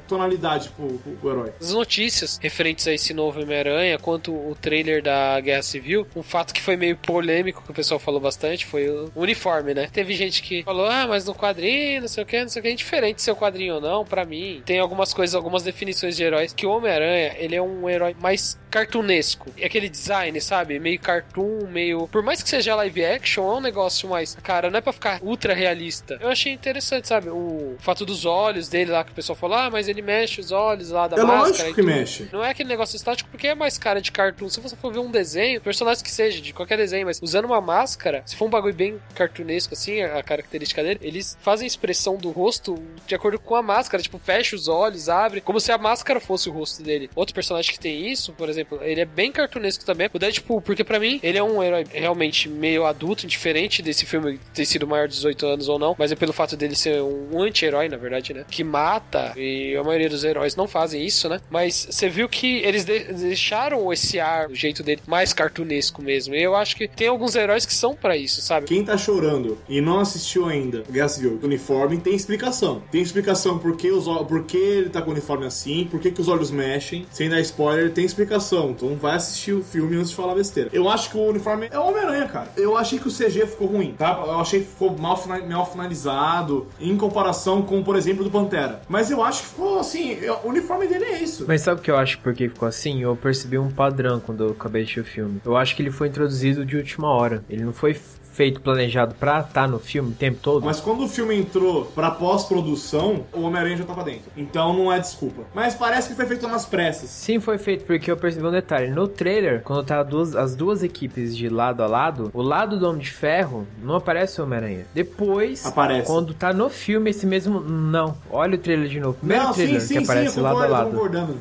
tonalidade 0.08 0.70
pro, 0.70 0.88
pro, 1.00 1.12
pro 1.14 1.30
herói. 1.30 1.52
As 1.60 1.72
notícias 1.74 2.38
referentes 2.42 2.88
a 2.88 2.94
esse 2.94 3.14
novo 3.14 3.42
Homem-Aranha, 3.42 3.98
quanto 3.98 4.34
o 4.34 4.56
trailer 4.60 5.02
da 5.02 5.40
Guerra 5.40 5.62
Civil, 5.62 6.06
um 6.16 6.24
fato 6.24 6.54
que 6.54 6.62
foi 6.62 6.76
meio 6.76 6.98
polêmico, 6.98 7.64
que 7.64 7.72
o 7.72 7.74
pessoal 7.74 8.00
falou 8.00 8.20
bastante, 8.20 8.66
foi 8.66 8.90
o 8.90 9.12
uniforme, 9.16 9.74
né? 9.74 9.90
Teve 9.92 10.14
gente 10.14 10.42
que 10.42 10.64
falou, 10.64 10.88
ah, 10.88 11.08
mas 11.08 11.26
no 11.26 11.34
quadrinho, 11.34 12.02
não 12.02 12.08
sei 12.08 12.24
o 12.24 12.26
que, 12.26 12.42
não 12.42 12.50
sei 12.50 12.60
o 12.60 12.64
que, 12.64 12.70
é 12.70 12.72
indiferente 12.72 13.22
se 13.22 13.30
é 13.30 13.34
o 13.34 13.36
quadrinho 13.36 13.76
ou 13.76 13.82
não, 13.82 14.04
pra 14.04 14.26
mim. 14.26 14.62
Tem 14.66 14.80
algumas 14.80 15.14
coisas, 15.14 15.36
algumas 15.36 15.64
definições 15.64 16.16
de 16.16 16.24
heróis, 16.24 16.54
que 16.54 16.66
o 16.66 16.72
Homem-Aranha, 16.72 17.36
ele 17.38 17.56
é 17.56 17.61
um 17.62 17.90
herói 17.90 18.16
mais 18.20 18.58
cartunesco. 18.70 19.52
E 19.58 19.66
aquele 19.66 19.90
design, 19.90 20.40
sabe? 20.40 20.80
Meio 20.80 21.00
cartoon, 21.00 21.68
meio... 21.68 22.08
Por 22.08 22.24
mais 22.24 22.42
que 22.42 22.50
seja 22.50 22.74
live 22.76 23.06
action, 23.06 23.44
é 23.44 23.58
um 23.58 23.62
negócio 23.62 24.08
mais... 24.08 24.36
Cara, 24.36 24.70
não 24.70 24.78
é 24.78 24.82
pra 24.82 24.94
ficar 24.94 25.20
ultra 25.22 25.54
realista. 25.54 26.18
Eu 26.22 26.30
achei 26.30 26.54
interessante, 26.54 27.08
sabe? 27.08 27.30
O 27.30 27.76
fato 27.80 28.06
dos 28.06 28.26
olhos 28.26 28.70
dele 28.70 28.92
lá, 28.92 29.04
que 29.04 29.12
o 29.12 29.16
pessoal 29.16 29.36
falou, 29.36 29.58
ah, 29.58 29.70
mas 29.70 29.90
ele 29.90 30.02
mexe 30.02 30.40
os 30.40 30.52
olhos 30.52 30.90
lá 30.90 31.08
da 31.08 31.18
É 31.18 31.24
máscara 31.24 31.50
lógico 31.50 31.70
e 31.70 31.74
que 31.74 31.82
mexe. 31.82 32.30
Não 32.32 32.44
é 32.44 32.52
aquele 32.52 32.70
negócio 32.70 32.96
estático 32.96 33.30
porque 33.30 33.48
é 33.48 33.56
mais 33.56 33.78
cara 33.78 34.02
de 34.02 34.12
cartoon. 34.12 34.50
Se 34.50 34.62
você 34.62 34.76
for 34.76 34.94
ver 34.94 35.00
um 35.00 35.12
desenho, 35.12 35.60
personagem 35.60 36.04
que 36.04 36.12
seja, 36.12 36.40
de 36.40 36.54
qualquer 36.54 36.78
desenho, 36.78 37.06
mas 37.06 37.20
usando 37.22 37.46
uma 37.46 37.60
máscara, 37.60 38.24
se 38.26 38.38
for 38.38 38.46
um 38.46 38.50
bagulho 38.50 38.74
bem 38.74 39.02
cartunesco, 39.14 39.74
assim, 39.74 40.02
a 40.02 40.22
a 40.22 40.24
característica 40.24 40.82
dele, 40.82 41.00
eles 41.02 41.38
fazem 41.42 41.66
a 41.66 41.68
expressão 41.68 42.16
do 42.16 42.30
rosto 42.32 42.76
de 43.06 43.14
acordo 43.14 43.38
com 43.40 43.56
a 43.56 43.62
máscara. 43.62 44.02
Tipo, 44.02 44.18
fecha 44.18 44.56
os 44.56 44.68
olhos, 44.68 45.10
abre, 45.10 45.42
como 45.42 45.60
se 45.60 45.72
a 45.72 45.78
máscara 45.78 46.20
fosse 46.20 46.48
o 46.48 46.54
rosto 46.54 46.82
dele. 46.82 47.10
Outro 47.16 47.34
personagem 47.42 47.72
que 47.74 47.80
tem 47.80 48.10
isso, 48.12 48.32
por 48.34 48.48
exemplo, 48.50 48.80
ele 48.84 49.02
é 49.02 49.06
bem 49.06 49.32
cartunesco 49.32 49.84
também. 49.84 50.10
O 50.14 50.20
Deadpool, 50.20 50.62
porque 50.62 50.84
pra 50.84 51.00
mim, 51.00 51.20
ele 51.24 51.38
é 51.38 51.44
um 51.44 51.62
herói 51.64 51.86
realmente 51.92 52.48
meio 52.48 52.86
adulto, 52.86 53.26
diferente 53.26 53.82
desse 53.82 54.06
filme 54.06 54.40
ter 54.54 54.66
sido 54.66 54.86
maior 54.88 55.08
de 55.08 55.16
18 55.16 55.46
anos 55.46 55.68
ou 55.70 55.80
não, 55.80 55.96
mas 55.98 56.12
é 56.12 56.16
pelo 56.16 56.32
fato 56.34 56.56
dele 56.56 56.76
ser 56.76 57.02
um 57.02 57.42
anti-herói, 57.42 57.90
na 57.90 57.98
verdade, 57.98 58.34
né? 58.34 58.46
Que 58.50 58.64
mata, 58.64 59.34
e 59.36 59.76
a 59.76 59.84
maioria 59.84 60.10
dos 60.10 60.24
heróis 60.24 60.56
não 60.56 60.68
fazem 60.68 61.04
isso, 61.06 61.28
né? 61.28 61.40
Mas 61.50 61.88
você 61.90 62.08
viu 62.10 62.30
que 62.30 62.58
eles 62.60 62.86
de- 62.86 63.12
deixaram 63.14 63.92
esse 63.92 64.20
ar, 64.20 64.50
o 64.50 64.56
jeito 64.56 64.84
dele, 64.84 65.02
mais 65.08 65.34
cartunesco 65.34 66.02
mesmo. 66.02 66.36
E 66.36 66.42
eu 66.44 66.56
acho 66.56 66.76
que 66.76 66.88
tem 66.88 67.08
alguns 67.08 67.36
heróis 67.36 67.66
que 67.66 67.74
são 67.74 67.96
pra 67.96 68.16
isso, 68.16 68.42
sabe? 68.42 68.68
Quem 68.68 68.84
tá 68.86 68.98
chorando 68.98 69.58
e 69.68 69.82
não 69.82 70.00
assistiu 70.00 70.46
ainda 70.46 70.84
Guerra 70.92 71.10
Civil 71.10 71.40
uniforme 71.42 71.98
tem 71.98 72.14
explicação. 72.16 72.84
Tem 72.92 73.02
explicação 73.02 73.58
por 73.58 73.76
que, 73.76 73.90
os, 73.92 74.06
por 74.28 74.44
que 74.46 74.58
ele 74.58 74.90
tá 74.90 75.02
com 75.02 75.10
o 75.10 75.14
uniforme 75.14 75.46
assim, 75.46 75.88
por 75.90 76.00
que, 76.00 76.12
que 76.12 76.22
os 76.22 76.28
olhos 76.28 76.52
mexem. 76.52 77.06
Sem 77.12 77.30
dar 77.32 77.40
spoiler, 77.42 77.92
tem 77.92 78.06
explicação. 78.06 78.72
Então 78.72 78.96
vai 78.96 79.16
assistir 79.16 79.54
o 79.54 79.64
filme 79.64 79.96
antes 79.98 80.10
de 80.12 80.16
falar 80.16 80.36
besteira. 80.36 80.70
Eu 80.72 80.88
acho 80.90 81.10
que 81.10 81.18
o 81.18 81.22
uniforme 81.30 81.68
é 81.72 81.80
o 81.80 81.88
Homem-Aranha, 81.88 82.28
cara. 82.28 82.50
Eu 82.56 82.78
achei 82.78 83.00
que 83.00 83.08
o 83.08 83.12
CG 83.12 83.46
ficou 83.48 83.68
ruim, 83.68 83.94
tá? 83.98 84.22
Eu 84.26 84.40
achei 84.40 84.62
que 84.62 84.68
ficou 84.68 84.96
mal, 84.98 85.18
fina- 85.18 85.42
mal 85.48 85.66
finalizado 85.70 86.68
em 86.80 86.96
comparação 86.98 87.62
com, 87.62 87.84
por 87.84 87.96
exemplo, 87.96 88.24
do 88.24 88.30
Pantera. 88.32 88.82
Mas 88.88 89.10
eu 89.12 89.24
acho 89.24 89.42
que 89.44 89.48
ficou 89.50 89.80
assim. 89.80 90.18
O 90.44 90.50
uniforme 90.50 90.88
dele 90.88 91.06
é 91.06 91.24
isso. 91.24 91.46
Mas 91.48 91.62
sabe 91.62 91.80
o 91.80 91.84
que 91.84 91.92
eu 91.92 91.98
acho 91.98 92.20
porque 92.20 92.50
ficou 92.50 92.68
assim? 92.68 93.02
Eu 93.02 93.16
percebi 93.16 93.58
um 93.58 93.72
padrão 93.72 94.20
quando 94.20 94.44
eu 94.44 94.52
acabei 94.52 94.84
de 94.84 94.92
assistir 94.92 95.00
o 95.02 95.06
filme. 95.06 95.42
Eu 95.46 95.56
acho 95.58 95.76
que 95.76 95.82
ele 95.82 95.92
foi 95.92 96.08
introduzido 96.08 96.66
de 96.66 96.76
última 96.78 97.10
hora. 97.10 97.44
Ele 97.50 97.64
não 97.64 97.74
foi 97.74 97.94
feito 98.32 98.62
planejado 98.62 99.16
pra 99.16 99.42
estar 99.42 99.68
no 99.68 99.80
filme 99.80 100.12
o 100.12 100.16
tempo 100.16 100.40
todo. 100.42 100.64
Mas 100.66 100.80
quando 100.80 101.04
o 101.04 101.08
filme 101.08 101.36
entrou 101.38 101.86
pra 101.86 102.12
pós-produção, 102.12 103.26
o 103.34 103.42
Homem-Aranha 103.42 103.78
já 103.78 103.84
tava 103.86 104.04
dentro. 104.04 104.32
Então 104.36 104.74
não 104.74 104.92
é 104.92 105.00
desculpa. 105.00 105.44
Mas 105.54 105.76
parece 105.76 106.10
que 106.10 106.16
foi 106.16 106.26
feito 106.26 106.48
nas 106.48 106.66
pressas. 106.66 107.10
Sim, 107.10 107.40
foi 107.40 107.58
feito 107.58 107.86
porque 107.86 108.10
eu 108.12 108.18
percebi 108.18 108.46
um 108.46 108.52
detalhe. 108.52 108.90
No 108.90 109.08
trailer, 109.08 109.62
quando 109.64 109.84
tá 109.86 110.02
duas, 110.04 110.36
as 110.36 110.56
duas 110.56 110.84
equipes 110.84 111.36
de 111.36 111.50
lado 111.50 111.84
a 111.84 111.88
lado, 111.88 112.32
o 112.34 112.42
lado 112.42 112.80
do 112.80 112.88
Homem 112.88 113.02
de 113.02 113.12
Ferro 113.12 113.68
não 113.82 113.96
aparece 113.96 114.40
o 114.40 114.44
Homem-Aranha. 114.44 114.86
Depois, 114.94 115.66
Aparece. 115.66 116.08
quando 116.08 116.34
tá 116.34 116.54
no 116.54 116.70
filme, 116.70 117.10
esse 117.10 117.26
mesmo. 117.26 117.60
Não. 117.60 118.16
Olha 118.30 118.56
o 118.56 118.58
trailer 118.58 118.88
de 118.88 119.00
novo. 119.00 119.18
Primeiro 119.18 119.44
não, 119.46 119.54
trailer 119.54 119.82
sim, 119.82 119.88
sim, 119.88 119.94
que 119.96 120.00
sim, 120.00 120.12
aparece 120.12 120.38
eu 120.38 120.44
lado 120.44 120.62
a 120.62 120.68
lado. 120.68 120.92
concordando. 120.92 121.38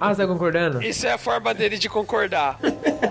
Ah, 0.00 0.14
você 0.14 0.22
tá 0.22 0.26
concordando? 0.28 0.82
Isso 0.82 1.06
é 1.06 1.12
a 1.12 1.18
forma 1.18 1.52
dele 1.54 1.78
de 1.78 1.88
concordar. 1.88 2.58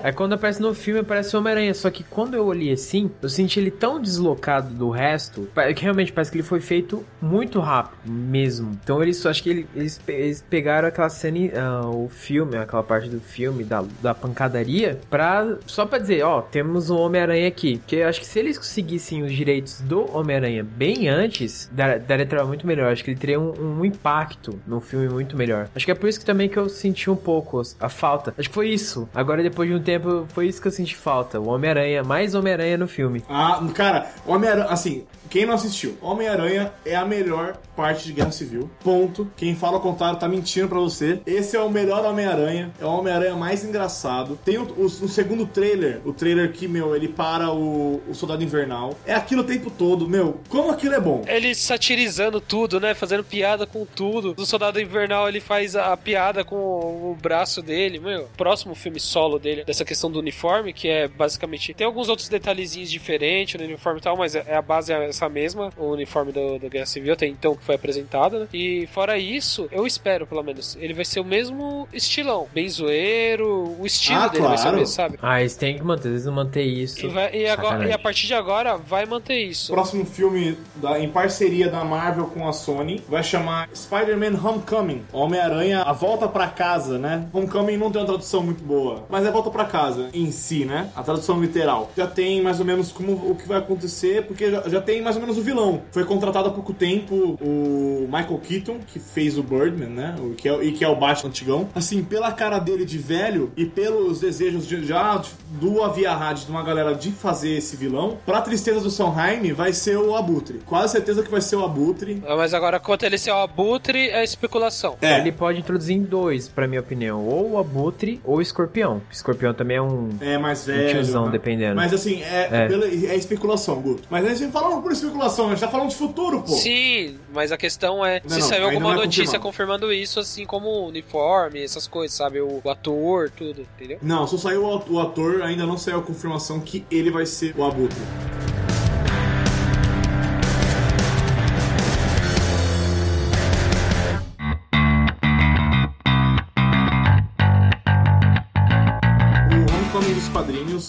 É 0.04 0.12
quando 0.12 0.34
aparece 0.34 0.62
no 0.62 0.74
filme, 0.74 1.00
aparece 1.02 1.36
o 1.36 1.40
Homem-Aranha. 1.40 1.74
Só 1.74 1.90
que 1.90 2.04
quando 2.04 2.34
eu 2.36 2.46
olhei 2.46 2.72
assim, 2.74 3.10
eu 3.22 3.30
senti 3.30 3.60
ele 3.60 3.72
tão 3.72 4.02
deslocado 4.02 4.74
do 4.74 4.90
resto, 4.90 5.48
que 5.76 5.82
realmente 5.84 6.12
parece 6.12 6.32
que 6.32 6.38
ele 6.38 6.44
foi 6.44 6.60
feito 6.60 7.06
muito 7.22 7.60
rápido 7.60 8.00
mesmo. 8.12 8.72
Então 8.84 9.02
eles, 9.02 9.24
acho 9.26 9.44
que 9.44 9.50
ele- 9.50 9.68
eles, 9.76 10.00
eles 10.08 10.44
pegaram 10.50 10.88
aquela 10.88 11.10
cena, 11.10 11.38
ah, 11.56 11.88
o 11.88 12.10
filme, 12.10 12.58
aquela 12.58 12.84
parte 12.84 13.10
do 13.10 13.20
filme, 13.20 13.64
da, 13.64 13.84
da 14.02 14.14
pancadaria, 14.14 15.00
pra, 15.10 15.58
só 15.66 15.86
pra 15.86 16.00
dizer, 16.00 16.24
ó, 16.24 16.42
temos 16.42 16.90
um 16.90 16.98
Homem-Aranha 16.98 17.48
aqui. 17.48 17.78
Porque 17.78 17.98
eu 17.98 18.08
acho 18.08 18.20
que 18.20 18.26
se 18.26 18.40
eles 18.40 18.58
conseguissem 18.58 19.24
os 19.24 19.32
direitos 19.34 19.82
do 19.82 20.10
Homem-Aranha 20.16 20.64
bem 20.64 21.08
antes, 21.10 21.70
dar- 21.72 22.00
daria 22.00 22.26
trabalho 22.26 22.48
muito 22.50 22.66
melhor. 22.68 22.92
Acho 22.92 23.04
que 23.04 23.12
ele 23.12 23.20
teria 23.20 23.40
um, 23.40 23.80
um 23.80 23.86
impacto 23.86 24.60
no 24.68 24.80
filme 24.82 25.08
muito 25.10 25.38
melhor. 25.38 25.70
Acho 25.76 25.86
que 25.86 25.92
é 25.92 25.96
por 25.96 26.08
isso 26.10 26.20
que 26.20 26.26
também 26.26 26.40
que 26.49 26.58
eu 26.58 26.69
senti 26.69 27.10
um 27.10 27.15
pouco 27.15 27.62
a 27.80 27.89
falta. 27.89 28.34
Acho 28.38 28.49
que 28.49 28.56
foi 28.56 28.69
isso. 28.69 29.08
Agora, 29.13 29.41
depois 29.43 29.69
de 29.69 29.75
um 29.75 29.82
tempo, 29.82 30.25
foi 30.34 30.47
isso 30.47 30.62
que 30.62 30.67
eu 30.67 30.71
senti 30.71 30.95
falta. 30.95 31.39
O 31.39 31.47
Homem-Aranha, 31.49 32.04
mais 32.04 32.36
Homem-Aranha 32.36 32.77
no 32.77 32.88
filme. 32.88 33.23
Ah, 33.30 33.62
cara, 33.73 34.10
Homem-Aranha, 34.25 34.67
assim, 34.67 35.06
quem 35.30 35.45
não 35.45 35.54
assistiu, 35.54 35.97
Homem-Aranha 36.01 36.71
é 36.86 36.95
a 36.95 37.06
melhor 37.06 37.56
parte 37.75 38.06
de 38.06 38.13
Guerra 38.13 38.32
Civil. 38.32 38.69
Ponto. 38.84 39.27
Quem 39.38 39.56
fala 39.56 39.77
o 39.77 39.82
contrário 39.82 40.19
tá 40.19 40.27
mentindo 40.27 40.67
pra 40.67 40.77
você. 40.80 41.21
Esse 41.25 41.56
é 41.56 41.60
o 41.60 41.69
melhor 41.69 42.06
Homem-Aranha. 42.06 42.71
É 42.80 42.86
o 42.86 42.89
Homem-Aranha 42.89 43.36
mais 43.36 43.63
engraçado. 43.63 44.38
Tem 44.43 44.58
o, 44.58 44.63
o- 44.63 44.86
o 44.86 45.08
segundo 45.08 45.45
trailer, 45.45 46.01
o 46.06 46.13
trailer 46.13 46.51
que, 46.51 46.67
meu, 46.67 46.95
ele 46.95 47.08
para 47.08 47.51
o, 47.51 48.01
o 48.08 48.13
Soldado 48.13 48.43
Invernal. 48.43 48.93
É 49.06 49.13
aquilo 49.13 49.41
o 49.41 49.45
tempo 49.45 49.71
todo, 49.71 50.08
meu. 50.08 50.39
Como 50.49 50.69
aquilo 50.69 50.93
é 50.95 50.99
bom. 50.99 51.23
Ele 51.27 51.56
satirizando 51.56 52.39
tudo, 52.39 52.80
né? 52.80 52.93
Fazendo 52.93 53.23
piada 53.23 53.65
com 53.65 53.86
tudo. 53.86 54.36
No 54.38 54.45
Soldado 54.45 54.80
Invernal 54.80 55.27
ele 55.27 55.39
faz 55.39 55.75
a 55.75 55.95
piada 55.97 56.31
com 56.44 56.56
o 56.56 57.17
braço 57.22 57.62
dele. 57.62 58.00
Meu, 58.00 58.28
próximo 58.38 58.74
filme 58.76 59.00
solo 59.00 59.38
dele, 59.39 59.63
dessa 59.63 59.84
questão 59.86 60.10
do 60.12 60.20
uniforme, 60.20 60.74
que 60.74 60.88
é 60.88 61.08
basicamente. 61.08 61.74
Tem 61.74 61.86
alguns 61.86 62.10
outros 62.10 62.28
detalhezinhos 62.30 62.89
diferentes 62.91 63.60
no 63.60 63.65
uniforme 63.65 64.00
e 64.00 64.04
tal, 64.04 64.15
mas 64.17 64.36
é- 64.36 64.56
a 64.56 64.62
base 64.62 64.91
é 64.94 65.08
essa 65.10 65.28
mesma. 65.30 65.70
O 65.78 65.88
uniforme 65.91 66.32
do, 66.32 66.58
do 66.60 66.70
Guerra 66.70 66.86
Civil, 66.86 67.13
até 67.13 67.28
então 67.28 67.56
que 67.56 67.63
foi 67.63 67.76
apresentado, 67.76 68.39
né? 68.39 68.48
E 68.54 68.88
fora 68.88 69.17
isso, 69.17 69.67
eu 69.72 69.86
espero, 69.86 70.26
pelo 70.26 70.44
menos, 70.44 70.76
ele 70.80 70.94
vai 70.94 71.06
ser 71.06 71.20
o 71.20 71.26
mesmo 71.26 71.88
estilão. 71.94 72.48
Bem 72.54 72.67
zoeiro, 72.70 73.76
o 73.80 73.86
estilo 73.86 74.20
Ah, 74.22 74.28
dele 74.28 74.44
vai 74.44 74.58
ser 74.58 74.62
o 74.62 74.63
claro. 74.63 74.78
mesmo, 74.78 74.94
sabe? 74.94 75.20
Ah, 75.22 75.39
eles 75.41 75.56
têm 75.56 75.78
que 75.78 75.84
manter, 75.84 76.10
eles 76.10 76.26
manter 76.28 76.63
isso. 76.63 77.06
E, 77.06 77.10
vai- 77.10 77.34
e 77.36 77.48
agora, 77.48 77.88
e 77.88 77.91
a 77.91 78.00
partir 78.00 78.28
de 78.28 78.34
agora 78.34 78.78
vai 78.78 79.06
manter 79.06 79.38
isso. 79.44 79.72
Próximo 79.74 80.06
filme 80.06 80.58
da- 80.76 81.00
em 81.00 81.10
parceria 81.10 81.70
da 81.70 81.84
Marvel 81.84 82.28
com 82.28 82.48
a 82.48 82.54
Sony 82.54 83.02
vai 83.08 83.24
chamar 83.24 83.70
Spider-Man 83.74 84.39
Homecoming. 84.41 85.04
Homem-Aranha, 85.12 85.82
a 85.82 85.94
volta 85.94 86.21
volta 86.22 86.28
pra 86.28 86.48
casa, 86.48 87.00
né? 87.00 87.26
Homecoming 87.34 87.78
não 87.78 87.92
tem 87.92 88.00
uma 88.02 88.08
tradução 88.08 88.44
muito 88.44 88.64
boa, 88.64 89.06
mas 89.10 89.26
é 89.26 89.32
volta 89.32 89.50
pra 89.50 89.66
casa 89.66 90.10
em 90.14 90.32
si, 90.32 90.66
né? 90.66 90.90
A 90.96 91.02
tradução 91.02 91.42
literal. 91.42 91.90
Já 91.98 92.06
tem 92.06 92.42
mais 92.42 92.60
ou 92.60 92.66
menos 92.66 92.92
como 92.92 93.14
o 93.14 93.36
que 93.36 93.48
vai 93.48 93.58
acontecer, 93.58 94.26
porque 94.28 94.52
já, 94.52 94.62
já 94.70 94.82
tem 94.82 95.02
mais 95.02 95.16
ou 95.16 95.22
menos 95.22 95.38
o 95.38 95.42
vilão. 95.42 95.82
Foi 95.92 96.04
contratado 96.06 96.50
há 96.50 96.52
pouco 96.52 96.74
tempo 96.74 97.38
o 97.42 98.06
Michael 98.06 98.40
Keaton, 98.40 98.78
que 98.86 99.00
fez 99.00 99.38
o 99.38 99.44
Birdman, 99.44 99.90
né? 99.90 100.16
O, 100.20 100.36
que 100.36 100.48
é, 100.48 100.64
e 100.64 100.72
que 100.72 100.84
é 100.84 100.88
o 100.88 100.96
Batman 100.96 101.30
antigão. 101.30 101.70
Assim, 101.74 102.04
pela 102.04 102.32
cara 102.32 102.60
dele 102.60 102.86
de 102.86 102.98
velho 102.98 103.52
e 103.58 103.66
pelos 103.66 104.20
desejos 104.20 104.68
de, 104.68 104.86
já 104.86 105.22
do 105.60 105.82
Avia 105.84 106.14
Rádio, 106.14 106.46
de 106.46 106.52
uma 106.52 106.64
galera 106.64 106.94
de 106.94 107.12
fazer 107.12 107.58
esse 107.58 107.76
vilão, 107.76 108.18
pra 108.26 108.42
tristeza 108.42 108.80
do 108.80 108.90
Sondheim, 108.92 109.54
vai 109.54 109.74
ser 109.74 109.98
o 109.98 110.16
Abutre. 110.16 110.60
Quase 110.66 110.92
certeza 110.94 111.24
que 111.24 111.32
vai 111.32 111.42
ser 111.42 111.56
o 111.56 111.64
Abutre. 111.66 112.22
Ah, 112.28 112.36
Mas 112.36 112.54
agora, 112.54 112.80
quanto 112.80 113.04
ele 113.04 113.18
ser 113.18 113.32
o 113.32 113.38
abutre, 113.38 114.10
é 114.10 114.24
especulação. 114.24 114.98
É, 115.02 115.20
Ele 115.20 115.32
pode 115.32 115.60
introduzir 115.60 115.96
em 115.96 116.04
dois, 116.12 116.47
pra 116.47 116.67
minha 116.67 116.82
opinião. 116.82 117.26
Ou 117.26 117.52
o 117.54 117.58
Abutre 117.58 118.19
ou 118.24 118.38
o 118.38 118.41
Escorpião. 118.41 119.02
Escorpião 119.12 119.54
também 119.54 119.78
é 119.78 119.82
um... 119.82 120.10
é 120.19 120.38
mais 120.38 120.63
Um 120.63 120.74
velho. 120.74 120.89
tiozão, 120.89 121.26
né? 121.26 121.32
dependendo. 121.32 121.76
Mas 121.76 121.93
assim, 121.93 122.21
é, 122.21 122.50
É. 122.52 122.67
pela- 122.67 122.86
é 122.86 123.15
especulação, 123.15 123.82
Guto. 123.82 124.04
Mas 124.10 124.26
a 124.26 124.30
gente 124.30 124.43
não 124.43 124.52
falando 124.52 124.82
por 124.82 124.91
especulação, 124.91 125.47
a 125.47 125.50
gente 125.52 125.62
tá 125.62 125.69
falando 125.69 125.89
de 125.89 125.95
futuro, 125.95 126.41
pô. 126.41 126.52
Sim, 126.52 127.17
mas 127.34 127.52
a 127.52 127.58
questão 127.58 128.06
é 128.06 128.21
Não, 128.24 128.30
se 128.30 128.39
não, 128.41 128.47
saiu 128.47 128.65
alguma 128.65 128.91
é 128.93 128.95
notícia 128.97 129.39
confirmado. 129.39 129.82
confirmando 129.88 129.93
isso, 129.93 130.19
assim 130.19 130.45
como 130.45 130.67
o 130.67 130.88
uniforme, 130.88 131.63
essas 131.63 131.88
coisas, 131.88 132.15
sabe? 132.15 132.41
O, 132.41 132.62
o 132.63 132.69
ator, 132.69 133.30
tudo, 133.30 133.62
entendeu? 133.78 133.97
Não, 134.02 134.28
só 134.28 134.38
saiu 134.38 134.65
o 134.65 134.82
o 134.91 135.00
ator, 135.00 135.41
ainda 135.43 135.65
não 135.65 135.78
saiu 135.78 136.00
a 136.00 136.02
confirmação 136.02 136.60
que 136.60 136.84
ele 136.91 137.10
vai 137.10 137.26
ser 137.26 137.54
o 137.58 137.63
Abutre. 137.63 137.97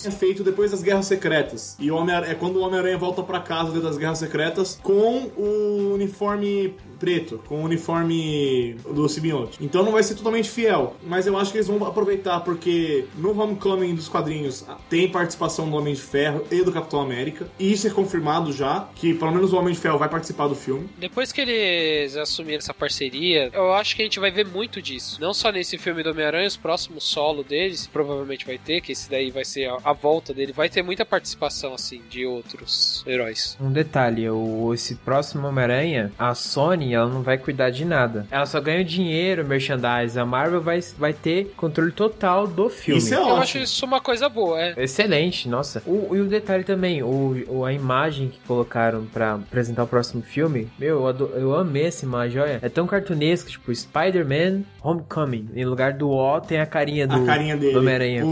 É 0.07 0.11
feito 0.11 0.43
depois 0.43 0.71
das 0.71 0.83
Guerras 0.83 1.07
Secretas. 1.07 1.77
E 1.79 1.91
o 1.91 1.97
Homem 1.97 2.15
é 2.15 2.35
quando 2.35 2.57
o 2.57 2.63
Homem-Aranha 2.63 2.99
volta 2.99 3.23
pra 3.23 3.41
casa 3.41 3.81
das 3.81 3.97
Guerras 3.97 4.19
Secretas 4.19 4.79
com 4.83 5.31
o 5.37 5.95
uniforme 5.95 6.75
preto, 7.03 7.43
com 7.49 7.57
o 7.57 7.65
uniforme 7.65 8.77
do 8.95 9.09
simbionte. 9.09 9.59
Então 9.61 9.83
não 9.83 9.91
vai 9.91 10.05
ser 10.05 10.15
totalmente 10.15 10.49
fiel, 10.49 10.95
mas 11.05 11.27
eu 11.27 11.37
acho 11.37 11.51
que 11.51 11.59
eles 11.59 11.67
vão 11.67 11.85
aproveitar 11.85 12.39
porque 12.41 13.07
no 13.17 13.37
Homecoming 13.37 13.97
dos 13.97 14.09
quadrinhos 14.09 14.65
tem 14.89 15.11
participação 15.11 15.69
do 15.69 15.77
Homem 15.77 15.95
de 15.95 16.01
Ferro 16.01 16.45
e 16.49 16.63
do 16.63 16.71
Capitão 16.71 17.01
América, 17.01 17.49
e 17.59 17.73
isso 17.73 17.89
é 17.89 17.91
confirmado 17.91 18.53
já, 18.53 18.89
que 18.95 19.13
pelo 19.15 19.33
menos 19.33 19.53
o 19.53 19.57
Homem 19.57 19.75
de 19.75 19.81
Ferro 19.81 19.99
vai 19.99 20.09
participar 20.09 20.47
do 20.47 20.55
filme. 20.55 20.89
Depois 20.97 21.33
que 21.33 21.41
eles 21.41 22.17
assumiram 22.17 22.59
essa 22.59 22.73
parceria, 22.73 23.51
eu 23.53 23.73
acho 23.73 23.97
que 23.97 24.03
a 24.03 24.05
gente 24.05 24.21
vai 24.21 24.31
ver 24.31 24.47
muito 24.47 24.81
disso. 24.81 25.19
Não 25.21 25.35
só 25.35 25.51
nesse 25.51 25.77
filme 25.77 26.05
do 26.05 26.11
Homem-Aranha, 26.11 26.47
os 26.47 26.57
próximos 26.57 27.03
solo 27.03 27.43
deles, 27.43 27.89
provavelmente 27.93 28.47
vai 28.47 28.59
ter, 28.59 28.81
que 28.81 28.93
esse 28.93 29.11
daí 29.11 29.33
vai 29.33 29.45
ser 29.45 29.69
a, 29.69 29.79
a 29.83 29.93
volta 29.93 30.33
dele. 30.33 30.53
Vai 30.53 30.69
ter 30.69 30.83
muita 30.83 31.05
participação, 31.05 31.75
assim, 31.75 32.01
de 32.09 32.25
outros 32.25 33.03
heróis. 33.07 33.57
Um 33.61 33.73
detalhe, 33.73 34.29
o, 34.31 34.73
esse 34.73 34.95
próximo 34.95 35.49
Homem-Aranha, 35.49 36.13
a 36.17 36.35
Sony, 36.35 36.92
ela 36.95 37.09
não 37.09 37.23
vai 37.23 37.39
cuidar 37.39 37.71
de 37.71 37.85
nada. 37.85 38.27
Ela 38.31 38.47
só 38.47 38.61
ganha 38.61 38.85
dinheiro, 38.85 39.45
merchandise. 39.47 40.19
A 40.19 40.25
Marvel 40.25 40.61
vai, 40.61 40.81
vai 40.99 41.13
ter 41.13 41.53
controle 41.57 41.93
total 41.93 42.47
do 42.47 42.69
filme. 42.69 42.99
Isso 43.01 43.15
é 43.15 43.17
Eu 43.17 43.23
ótimo. 43.23 43.43
acho 43.43 43.59
isso 43.59 43.85
uma 43.87 44.01
coisa 44.01 44.29
boa, 44.29 44.61
é. 44.61 44.75
Excelente, 44.77 45.49
nossa. 45.49 45.83
O, 45.87 46.15
e 46.15 46.21
o 46.21 46.25
detalhe 46.27 46.65
também, 46.65 47.03
o, 47.03 47.45
o- 47.49 47.65
a 47.65 47.73
imagem 47.73 48.29
que 48.29 48.39
colocaram 48.47 49.05
pra 49.07 49.35
apresentar 49.35 49.85
o 49.85 49.87
próximo 49.87 50.23
filme, 50.23 50.69
meu, 50.79 51.01
eu, 51.01 51.07
ado- 51.07 51.31
eu 51.35 51.55
amei 51.55 51.87
essa 51.87 52.05
imagem, 52.05 52.41
olha. 52.41 52.59
É 52.63 52.69
tão 52.69 52.87
cartunesco, 52.87 53.51
tipo, 53.51 53.73
Spider-Man 53.75 54.63
Homecoming. 54.83 55.49
Em 55.55 55.65
lugar 55.65 55.93
do 55.93 56.11
O 56.11 56.41
tem 56.41 56.61
a 56.61 56.67
carinha 56.67 57.07
do, 57.07 57.15
A 57.15 57.25
carinha 57.25 57.57
dele. 57.57 57.73
do 57.73 57.79
Homem-Aranha. 57.79 58.25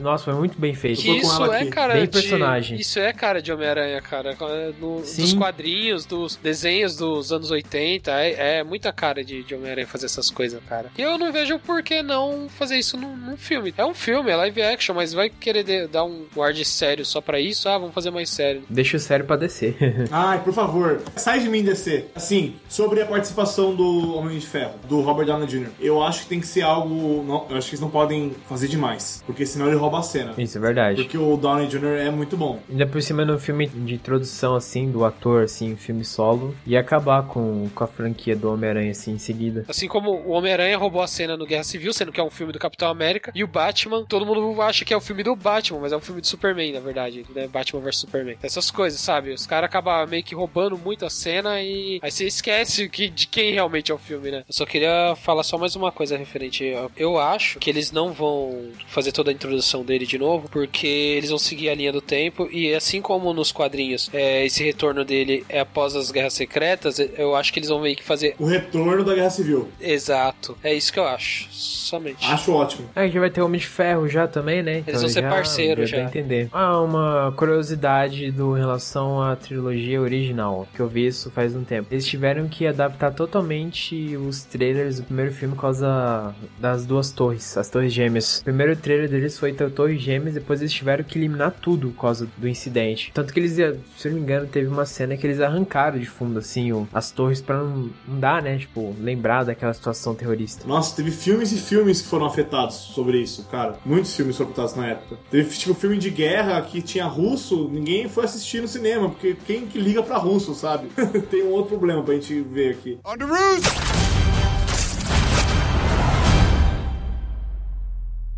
Nossa, 0.00 0.24
foi 0.24 0.34
muito 0.34 0.58
bem 0.58 0.74
feito. 0.74 1.00
isso 1.00 1.42
ela 1.42 1.56
é 1.58 1.60
aqui. 1.62 1.70
cara 1.70 1.94
Bem 1.94 2.02
de 2.04 2.08
personagem. 2.08 2.78
Isso 2.78 2.98
é 2.98 3.12
cara 3.12 3.40
de 3.40 3.52
Homem-Aranha, 3.52 4.00
cara. 4.02 4.36
No- 4.80 5.02
Sim. 5.04 5.22
dos 5.22 5.32
quadrinhos, 5.34 6.04
dos 6.04 6.36
desenhos 6.36 6.96
dos 6.96 7.32
anos 7.32 7.50
80, 7.50 8.01
é, 8.10 8.58
é 8.58 8.64
muita 8.64 8.92
cara 8.92 9.24
de, 9.24 9.42
de 9.42 9.54
Homem-Aranha 9.54 9.86
fazer 9.86 10.06
essas 10.06 10.30
coisas, 10.30 10.60
cara. 10.68 10.90
E 10.96 11.02
eu 11.02 11.16
não 11.18 11.32
vejo 11.32 11.58
por 11.58 11.82
que 11.82 12.02
não 12.02 12.48
fazer 12.48 12.76
isso 12.78 12.96
num, 12.96 13.16
num 13.16 13.36
filme. 13.36 13.72
É 13.76 13.84
um 13.84 13.94
filme, 13.94 14.30
é 14.30 14.36
live 14.36 14.62
action, 14.62 14.94
mas 14.94 15.12
vai 15.12 15.28
querer 15.30 15.62
de- 15.62 15.86
dar 15.86 16.04
um 16.04 16.26
ar 16.40 16.52
de 16.52 16.64
sério 16.64 17.04
só 17.04 17.20
pra 17.20 17.38
isso? 17.40 17.68
Ah, 17.68 17.78
vamos 17.78 17.94
fazer 17.94 18.10
mais 18.10 18.30
sério. 18.30 18.62
Deixa 18.68 18.96
o 18.96 19.00
sério 19.00 19.24
pra 19.24 19.36
descer. 19.36 19.76
Ai, 20.10 20.42
por 20.42 20.52
favor, 20.52 21.00
sai 21.16 21.40
de 21.40 21.48
mim 21.48 21.62
DC. 21.62 22.06
Assim, 22.14 22.56
sobre 22.68 23.00
a 23.02 23.06
participação 23.06 23.74
do 23.74 24.16
Homem 24.16 24.38
de 24.38 24.46
Ferro, 24.46 24.74
do 24.88 25.00
Robert 25.00 25.26
Downey 25.26 25.46
Jr. 25.46 25.68
Eu 25.80 26.02
acho 26.02 26.22
que 26.22 26.26
tem 26.26 26.40
que 26.40 26.46
ser 26.46 26.62
algo. 26.62 27.22
Não, 27.26 27.46
eu 27.50 27.56
acho 27.56 27.68
que 27.68 27.74
eles 27.74 27.80
não 27.80 27.90
podem 27.90 28.32
fazer 28.48 28.68
demais. 28.68 29.22
Porque 29.26 29.44
senão 29.46 29.66
ele 29.68 29.76
rouba 29.76 29.98
a 29.98 30.02
cena. 30.02 30.32
Isso 30.38 30.58
é 30.58 30.60
verdade. 30.60 31.02
Porque 31.02 31.16
o 31.18 31.36
Downey 31.36 31.66
Jr. 31.68 31.98
é 32.06 32.10
muito 32.10 32.36
bom. 32.36 32.60
Ainda 32.70 32.86
por 32.86 33.00
cima 33.02 33.24
no 33.24 33.38
filme 33.38 33.66
de 33.68 33.94
introdução, 33.94 34.54
assim, 34.54 34.90
do 34.90 35.04
ator, 35.04 35.44
assim, 35.44 35.76
filme 35.76 36.04
solo, 36.04 36.54
e 36.66 36.76
acabar 36.76 37.22
com, 37.26 37.68
com 37.74 37.84
a 37.84 37.86
franquia 37.96 38.34
do 38.34 38.52
Homem-Aranha, 38.52 38.90
assim, 38.90 39.12
em 39.12 39.18
seguida. 39.18 39.64
Assim 39.68 39.88
como 39.88 40.10
o 40.10 40.30
Homem-Aranha 40.30 40.76
roubou 40.78 41.02
a 41.02 41.06
cena 41.06 41.36
no 41.36 41.46
Guerra 41.46 41.64
Civil, 41.64 41.92
sendo 41.92 42.12
que 42.12 42.20
é 42.20 42.24
um 42.24 42.30
filme 42.30 42.52
do 42.52 42.58
Capitão 42.58 42.88
América, 42.88 43.32
e 43.34 43.44
o 43.44 43.46
Batman, 43.46 44.04
todo 44.04 44.26
mundo 44.26 44.60
acha 44.62 44.84
que 44.84 44.92
é 44.92 44.96
o 44.96 45.00
filme 45.00 45.22
do 45.22 45.34
Batman, 45.36 45.80
mas 45.80 45.92
é 45.92 45.96
um 45.96 46.00
filme 46.00 46.20
do 46.20 46.26
Superman, 46.26 46.72
na 46.72 46.80
verdade, 46.80 47.24
né? 47.34 47.46
Batman 47.46 47.80
vs 47.80 47.96
Superman. 47.96 48.36
Essas 48.42 48.70
coisas, 48.70 49.00
sabe? 49.00 49.30
Os 49.30 49.46
caras 49.46 49.68
acabam 49.68 50.08
meio 50.08 50.22
que 50.22 50.34
roubando 50.34 50.78
muito 50.78 51.04
a 51.04 51.10
cena 51.10 51.62
e 51.62 52.00
aí 52.02 52.10
você 52.10 52.26
esquece 52.26 52.88
que, 52.88 53.08
de 53.08 53.26
quem 53.26 53.52
realmente 53.52 53.92
é 53.92 53.94
o 53.94 53.98
filme, 53.98 54.30
né? 54.30 54.44
Eu 54.48 54.54
só 54.54 54.64
queria 54.64 55.14
falar 55.16 55.42
só 55.42 55.58
mais 55.58 55.76
uma 55.76 55.92
coisa 55.92 56.16
referente. 56.16 56.64
Eu 56.96 57.18
acho 57.18 57.58
que 57.58 57.70
eles 57.70 57.92
não 57.92 58.12
vão 58.12 58.70
fazer 58.86 59.12
toda 59.12 59.30
a 59.30 59.34
introdução 59.34 59.84
dele 59.84 60.06
de 60.06 60.18
novo, 60.18 60.48
porque 60.48 60.86
eles 60.86 61.30
vão 61.30 61.38
seguir 61.38 61.68
a 61.68 61.74
linha 61.74 61.92
do 61.92 62.00
tempo, 62.00 62.48
e 62.50 62.74
assim 62.74 63.00
como 63.00 63.32
nos 63.32 63.52
quadrinhos, 63.52 64.10
é, 64.12 64.44
esse 64.44 64.64
retorno 64.64 65.04
dele 65.04 65.44
é 65.48 65.60
após 65.60 65.94
as 65.94 66.10
Guerras 66.10 66.34
Secretas, 66.34 66.98
eu 66.98 67.34
acho 67.34 67.52
que 67.52 67.58
eles 67.58 67.68
vão 67.68 67.81
meio 67.82 67.96
que 67.96 68.02
fazer 68.04 68.34
O 68.38 68.46
retorno 68.46 69.04
da 69.04 69.14
Guerra 69.14 69.30
Civil. 69.30 69.68
Exato. 69.80 70.56
É 70.62 70.72
isso 70.72 70.92
que 70.92 70.98
eu 70.98 71.06
acho. 71.06 71.48
Somente. 71.50 72.24
Acho 72.24 72.52
ótimo. 72.52 72.88
Ah, 72.94 73.06
já 73.06 73.20
vai 73.20 73.30
ter 73.30 73.42
Homem 73.42 73.60
de 73.60 73.66
Ferro 73.66 74.08
já 74.08 74.26
também, 74.26 74.62
né? 74.62 74.82
Eles 74.86 75.00
vão 75.00 75.08
ser 75.10 75.22
parceiros 75.28 75.90
já. 75.90 75.98
entender. 76.04 76.48
Ah, 76.52 76.80
uma 76.80 77.32
curiosidade 77.36 78.30
do 78.30 78.56
em 78.56 78.60
relação 78.60 79.22
à 79.22 79.36
trilogia 79.36 80.00
original, 80.00 80.66
que 80.74 80.80
eu 80.80 80.88
vi 80.88 81.06
isso 81.06 81.30
faz 81.30 81.54
um 81.54 81.64
tempo. 81.64 81.88
Eles 81.90 82.06
tiveram 82.06 82.48
que 82.48 82.66
adaptar 82.66 83.12
totalmente 83.12 84.16
os 84.16 84.42
trailers 84.44 84.98
do 84.98 85.04
primeiro 85.04 85.32
filme 85.32 85.54
por 85.54 85.60
causa 85.62 86.34
das 86.58 86.86
duas 86.86 87.10
torres, 87.10 87.56
as 87.56 87.68
torres 87.68 87.92
gêmeas. 87.92 88.38
O 88.40 88.44
primeiro 88.44 88.74
trailer 88.76 89.08
deles 89.08 89.38
foi 89.38 89.50
a 89.58 89.70
torre 89.70 89.98
gêmeas, 89.98 90.34
depois 90.34 90.60
eles 90.60 90.72
tiveram 90.72 91.04
que 91.04 91.18
eliminar 91.18 91.50
tudo 91.60 91.90
por 91.90 92.00
causa 92.02 92.28
do 92.36 92.48
incidente. 92.48 93.10
Tanto 93.14 93.32
que 93.32 93.40
eles, 93.40 93.52
se 93.52 93.62
eu 94.08 94.10
não 94.12 94.14
me 94.14 94.20
engano, 94.20 94.46
teve 94.46 94.66
uma 94.68 94.84
cena 94.86 95.16
que 95.16 95.26
eles 95.26 95.40
arrancaram 95.40 95.98
de 95.98 96.06
fundo, 96.06 96.38
assim, 96.38 96.72
o- 96.72 96.88
as 96.92 97.10
torres 97.10 97.40
pra 97.40 97.61
não, 97.62 97.90
não 98.06 98.20
dar, 98.20 98.42
né? 98.42 98.58
Tipo, 98.58 98.94
lembrar 98.98 99.44
daquela 99.44 99.72
situação 99.72 100.14
terrorista. 100.14 100.66
Nossa, 100.66 100.94
teve 100.96 101.10
filmes 101.10 101.52
e 101.52 101.58
filmes 101.58 102.02
que 102.02 102.08
foram 102.08 102.26
afetados 102.26 102.74
sobre 102.74 103.18
isso, 103.18 103.44
cara. 103.50 103.78
Muitos 103.84 104.14
filmes 104.14 104.36
foram 104.36 104.50
afetados 104.50 104.74
na 104.74 104.88
época. 104.88 105.18
Teve, 105.30 105.56
tipo, 105.56 105.74
filme 105.74 105.98
de 105.98 106.10
guerra 106.10 106.60
que 106.62 106.82
tinha 106.82 107.06
russo, 107.06 107.68
ninguém 107.68 108.08
foi 108.08 108.24
assistir 108.24 108.60
no 108.60 108.68
cinema, 108.68 109.08
porque 109.08 109.36
quem 109.46 109.66
que 109.66 109.78
liga 109.78 110.02
pra 110.02 110.16
russo, 110.16 110.54
sabe? 110.54 110.88
Tem 111.30 111.42
um 111.42 111.50
outro 111.50 111.70
problema 111.70 112.02
pra 112.02 112.14
gente 112.14 112.40
ver 112.40 112.70
aqui. 112.70 112.98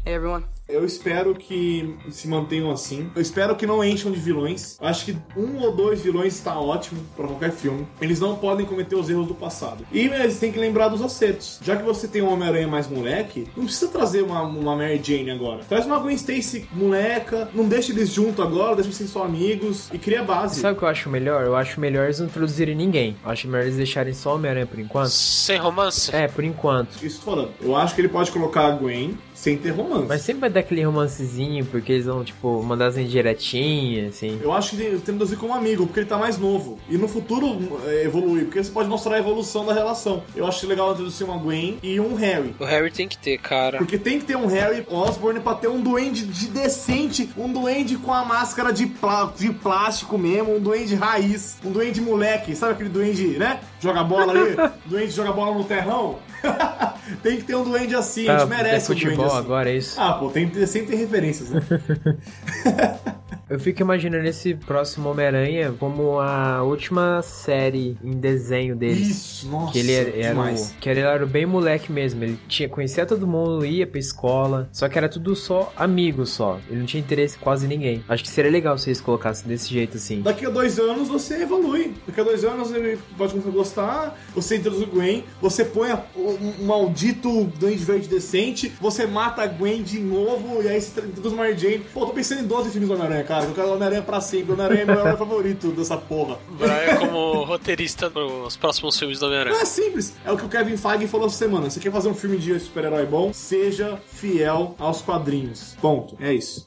Hey 0.07 0.13
everyone. 0.13 0.54
Eu 0.67 0.83
espero 0.85 1.35
que 1.35 1.95
se 2.11 2.27
mantenham 2.27 2.71
assim. 2.71 3.11
Eu 3.15 3.21
espero 3.21 3.55
que 3.55 3.67
não 3.67 3.85
encham 3.85 4.11
de 4.11 4.19
vilões. 4.19 4.79
Eu 4.81 4.89
acho 4.89 5.05
que 5.05 5.17
um 5.37 5.59
ou 5.61 5.73
dois 5.73 6.01
vilões 6.01 6.35
está 6.35 6.59
ótimo 6.59 7.03
pra 7.15 7.27
qualquer 7.27 7.53
filme. 7.53 7.87
Eles 8.01 8.19
não 8.19 8.37
podem 8.37 8.65
cometer 8.65 8.97
os 8.97 9.11
erros 9.11 9.27
do 9.29 9.35
passado. 9.35 9.87
E 9.93 10.01
eles 10.01 10.39
têm 10.39 10.51
que 10.51 10.59
lembrar 10.59 10.89
dos 10.89 11.03
acertos. 11.03 11.61
Já 11.63 11.77
que 11.77 11.83
você 11.83 12.09
tem 12.09 12.23
um 12.23 12.33
Homem-Aranha 12.33 12.67
mais 12.67 12.89
moleque, 12.89 13.47
não 13.55 13.65
precisa 13.65 13.91
trazer 13.91 14.23
uma, 14.23 14.41
uma 14.41 14.75
Mary 14.75 15.01
Jane 15.05 15.31
agora. 15.31 15.63
Traz 15.69 15.85
uma 15.85 15.99
Gwen 15.99 16.15
Stacy 16.15 16.67
moleca, 16.73 17.51
não 17.53 17.69
deixa 17.69 17.93
eles 17.93 18.09
juntos 18.09 18.41
agora, 18.41 18.75
deixa 18.75 18.89
eles 18.89 18.97
serem 18.97 19.13
só 19.13 19.25
amigos 19.25 19.91
e 19.93 19.99
cria 19.99 20.23
base. 20.23 20.61
Sabe 20.61 20.77
o 20.77 20.79
que 20.79 20.85
eu 20.85 20.89
acho 20.89 21.11
melhor? 21.11 21.45
Eu 21.45 21.57
acho 21.57 21.79
melhor 21.79 22.05
eles 22.05 22.21
não 22.21 22.27
introduzirem 22.27 22.75
ninguém. 22.75 23.17
Eu 23.23 23.31
acho 23.31 23.47
melhor 23.49 23.65
eles 23.65 23.77
deixarem 23.77 24.15
só 24.15 24.33
o 24.33 24.35
Homem-Aranha 24.37 24.67
por 24.67 24.79
enquanto. 24.79 25.11
Sem 25.11 25.59
romance? 25.59 26.15
É, 26.15 26.27
por 26.27 26.43
enquanto. 26.43 27.05
Isso 27.05 27.21
falando. 27.21 27.51
Eu 27.61 27.77
acho 27.77 27.95
que 27.95 28.01
ele 28.01 28.09
pode 28.09 28.31
colocar 28.33 28.67
a 28.67 28.71
Gwen, 28.71 29.19
sem 29.45 29.59
ter 29.59 29.71
romance. 29.71 30.07
Mas 30.09 30.23
sempre 30.23 30.41
vai 30.41 30.51
dar 30.51 30.61
aquele 30.61 30.83
romancezinho, 30.83 31.67
porque 31.67 31.93
eles 31.93 32.07
vão, 32.07 32.25
tipo, 32.25 32.63
mandar 32.63 32.87
as 32.87 32.97
indiretinhas, 32.97 34.15
assim. 34.15 34.41
Eu 34.43 34.53
acho 34.53 34.71
que 34.71 34.77
tem 34.77 34.91
que 34.91 34.97
introduzir 34.97 35.37
como 35.39 35.53
amigo, 35.53 35.87
porque 35.87 36.01
ele 36.01 36.07
tá 36.09 36.17
mais 36.17 36.39
novo. 36.39 36.79
E 36.89 36.97
no 36.97 37.07
futuro 37.07 37.59
é, 37.87 38.05
evoluir, 38.05 38.45
porque 38.47 38.63
você 38.65 38.71
pode 38.71 38.89
mostrar 38.89 39.17
a 39.17 39.19
evolução 39.19 39.67
da 39.67 39.75
relação. 39.75 40.23
Eu 40.35 40.47
acho 40.47 40.67
legal 40.67 40.93
introduzir 40.93 41.27
uma 41.27 41.37
Gwen 41.37 41.79
e 41.83 42.01
um 42.01 42.15
Harry. 42.15 42.55
O 42.59 42.65
Harry 42.65 42.91
tem 42.91 43.07
que 43.07 43.19
ter, 43.19 43.39
cara. 43.39 43.77
Porque 43.79 43.99
tem 43.99 44.19
que 44.19 44.25
ter 44.25 44.37
um 44.37 44.47
Harry 44.47 44.85
Osborne 44.89 45.41
pra 45.41 45.55
ter 45.55 45.69
um 45.69 45.81
duende 45.81 46.25
de 46.27 46.47
decente, 46.49 47.29
um 47.37 47.53
duende 47.53 47.97
com 47.99 48.13
a 48.15 48.25
máscara 48.25 48.73
de, 48.73 48.87
plá- 48.87 49.31
de 49.37 49.53
plástico 49.53 50.17
mesmo, 50.17 50.57
um 50.57 50.61
duende 50.61 50.95
raiz, 50.95 51.59
um 51.65 51.71
duende 51.71 52.01
moleque, 52.01 52.57
sabe 52.57 52.73
aquele 52.73 52.89
duende, 52.89 53.27
né? 53.39 53.61
Joga 53.81 54.03
bola 54.03 54.33
ali, 54.33 54.57
duende 54.87 55.11
joga 55.11 55.33
bola 55.33 55.55
no 55.55 55.65
terrão. 55.65 56.19
tem 57.23 57.37
que 57.39 57.43
ter 57.45 57.55
um 57.55 57.65
duende 57.65 57.95
assim, 57.95 58.29
a 58.29 58.35
Tá, 58.35 58.39
gente 58.41 58.49
merece 58.49 58.91
é 58.91 58.95
um 58.95 58.97
duende 58.99 59.05
futebol 59.05 59.27
assim. 59.27 59.37
agora, 59.39 59.71
é 59.71 59.77
isso? 59.77 60.01
Ah, 60.01 60.13
pô, 60.15 60.29
tem 60.31 60.49
sempre 60.67 60.93
ter 60.93 60.97
referências, 60.97 61.51
né? 61.51 61.61
Eu 63.49 63.59
fico 63.59 63.83
imaginando 63.83 64.27
esse 64.27 64.55
próximo 64.55 65.11
Homem-Aranha 65.11 65.75
como 65.79 66.19
a 66.19 66.63
última 66.63 67.21
série 67.23 67.97
em 68.03 68.13
desenho 68.13 68.75
deles. 68.75 69.09
Isso, 69.09 69.49
nossa, 69.49 69.73
Que 69.73 69.79
ele 69.81 69.93
era, 69.93 70.11
era 70.11 70.41
o, 70.41 70.71
que 70.81 70.89
ele 70.89 71.01
era 71.01 71.27
bem 71.27 71.45
moleque 71.45 71.93
mesmo. 71.93 72.25
Ele 72.25 72.39
tinha 72.49 72.69
conhecia 72.69 73.05
todo 73.05 73.27
mundo, 73.27 73.65
ia 73.67 73.87
pra 73.87 73.99
escola. 73.99 74.69
Só 74.73 74.89
que 74.89 74.97
era 74.97 75.09
tudo 75.09 75.37
só 75.37 75.73
amigo 75.77 76.25
só. 76.27 76.59
Ele 76.71 76.79
não 76.81 76.87
tinha 76.87 77.01
interesse 77.03 77.37
em 77.37 77.41
quase 77.41 77.67
ninguém. 77.67 78.03
Acho 78.09 78.23
que 78.23 78.31
seria 78.31 78.51
legal 78.51 78.79
se 78.79 78.89
eles 78.89 79.01
colocassem 79.01 79.47
desse 79.47 79.69
jeito 79.73 79.97
assim. 79.99 80.23
Daqui 80.23 80.47
a 80.47 80.51
dois 80.51 80.79
anos 80.79 81.09
você 81.09 81.43
evolui. 81.43 81.93
Daqui 82.07 82.21
a 82.21 82.25
dois 82.25 82.45
anos 82.45 82.73
ele 82.73 82.99
pode 83.19 83.33
começar 83.33 83.49
a 83.51 83.53
gostar. 83.53 84.21
Você 84.35 84.57
introduz 84.57 84.83
o 84.83 84.87
Gwen. 84.87 85.23
Você 85.43 85.65
põe 85.65 85.91
a- 85.91 86.03
um 86.17 86.35
um 86.61 86.67
maldito 86.67 87.45
Duende 87.59 87.85
Verde 87.85 88.09
decente. 88.09 88.73
Você 88.81 89.07
mata 89.07 89.43
a 89.43 89.47
Gwen 89.47 89.83
de 89.83 90.01
novo. 90.01 90.63
E 90.63 90.69
aí 90.69 90.81
você 90.81 91.01
introduz 91.01 91.33
o 91.33 91.37
Mary 91.37 91.57
Jane. 91.59 91.81
Pô, 91.93 92.07
tô 92.07 92.13
pensando 92.13 92.41
em 92.43 92.47
12 92.47 92.71
filmes 92.71 92.89
do 92.89 92.95
Homem-Aranha, 92.95 93.25
cara. 93.25 93.44
Eu 93.49 93.55
quero 93.55 93.69
o 93.69 93.73
Homem-Aranha 93.75 94.03
pra 94.03 94.21
sempre. 94.21 94.51
O 94.51 94.55
Homem-Aranha 94.55 94.83
é 94.83 94.85
meu 94.85 94.99
herói 95.01 95.17
favorito 95.17 95.69
dessa 95.73 95.97
porra. 95.97 96.39
Brian 96.51 96.97
como 96.99 97.45
roteirista 97.45 98.09
nos 98.11 98.57
próximos 98.57 98.99
filmes 98.99 99.19
do 99.19 99.23
Não 99.27 99.29
Homem-Aranha. 99.33 99.61
é 99.63 99.65
simples. 99.65 100.15
É 100.25 100.33
o 100.33 100.37
que 100.37 100.45
o 100.45 100.49
Kevin 100.49 100.77
Feige 100.77 101.07
falou 101.07 101.27
essa 101.27 101.37
semana. 101.37 101.69
Você 101.71 101.81
quer 101.81 101.93
fazer 101.93 102.09
um 102.09 102.15
filme 102.15 102.37
de 102.39 102.59
super-herói 102.59 103.07
bom? 103.07 103.33
Seja 103.33 103.99
fiel 104.13 104.75
aos 104.79 105.01
quadrinhos. 105.03 105.77
Ponto. 105.81 106.17
É 106.21 106.33
isso. 106.33 106.67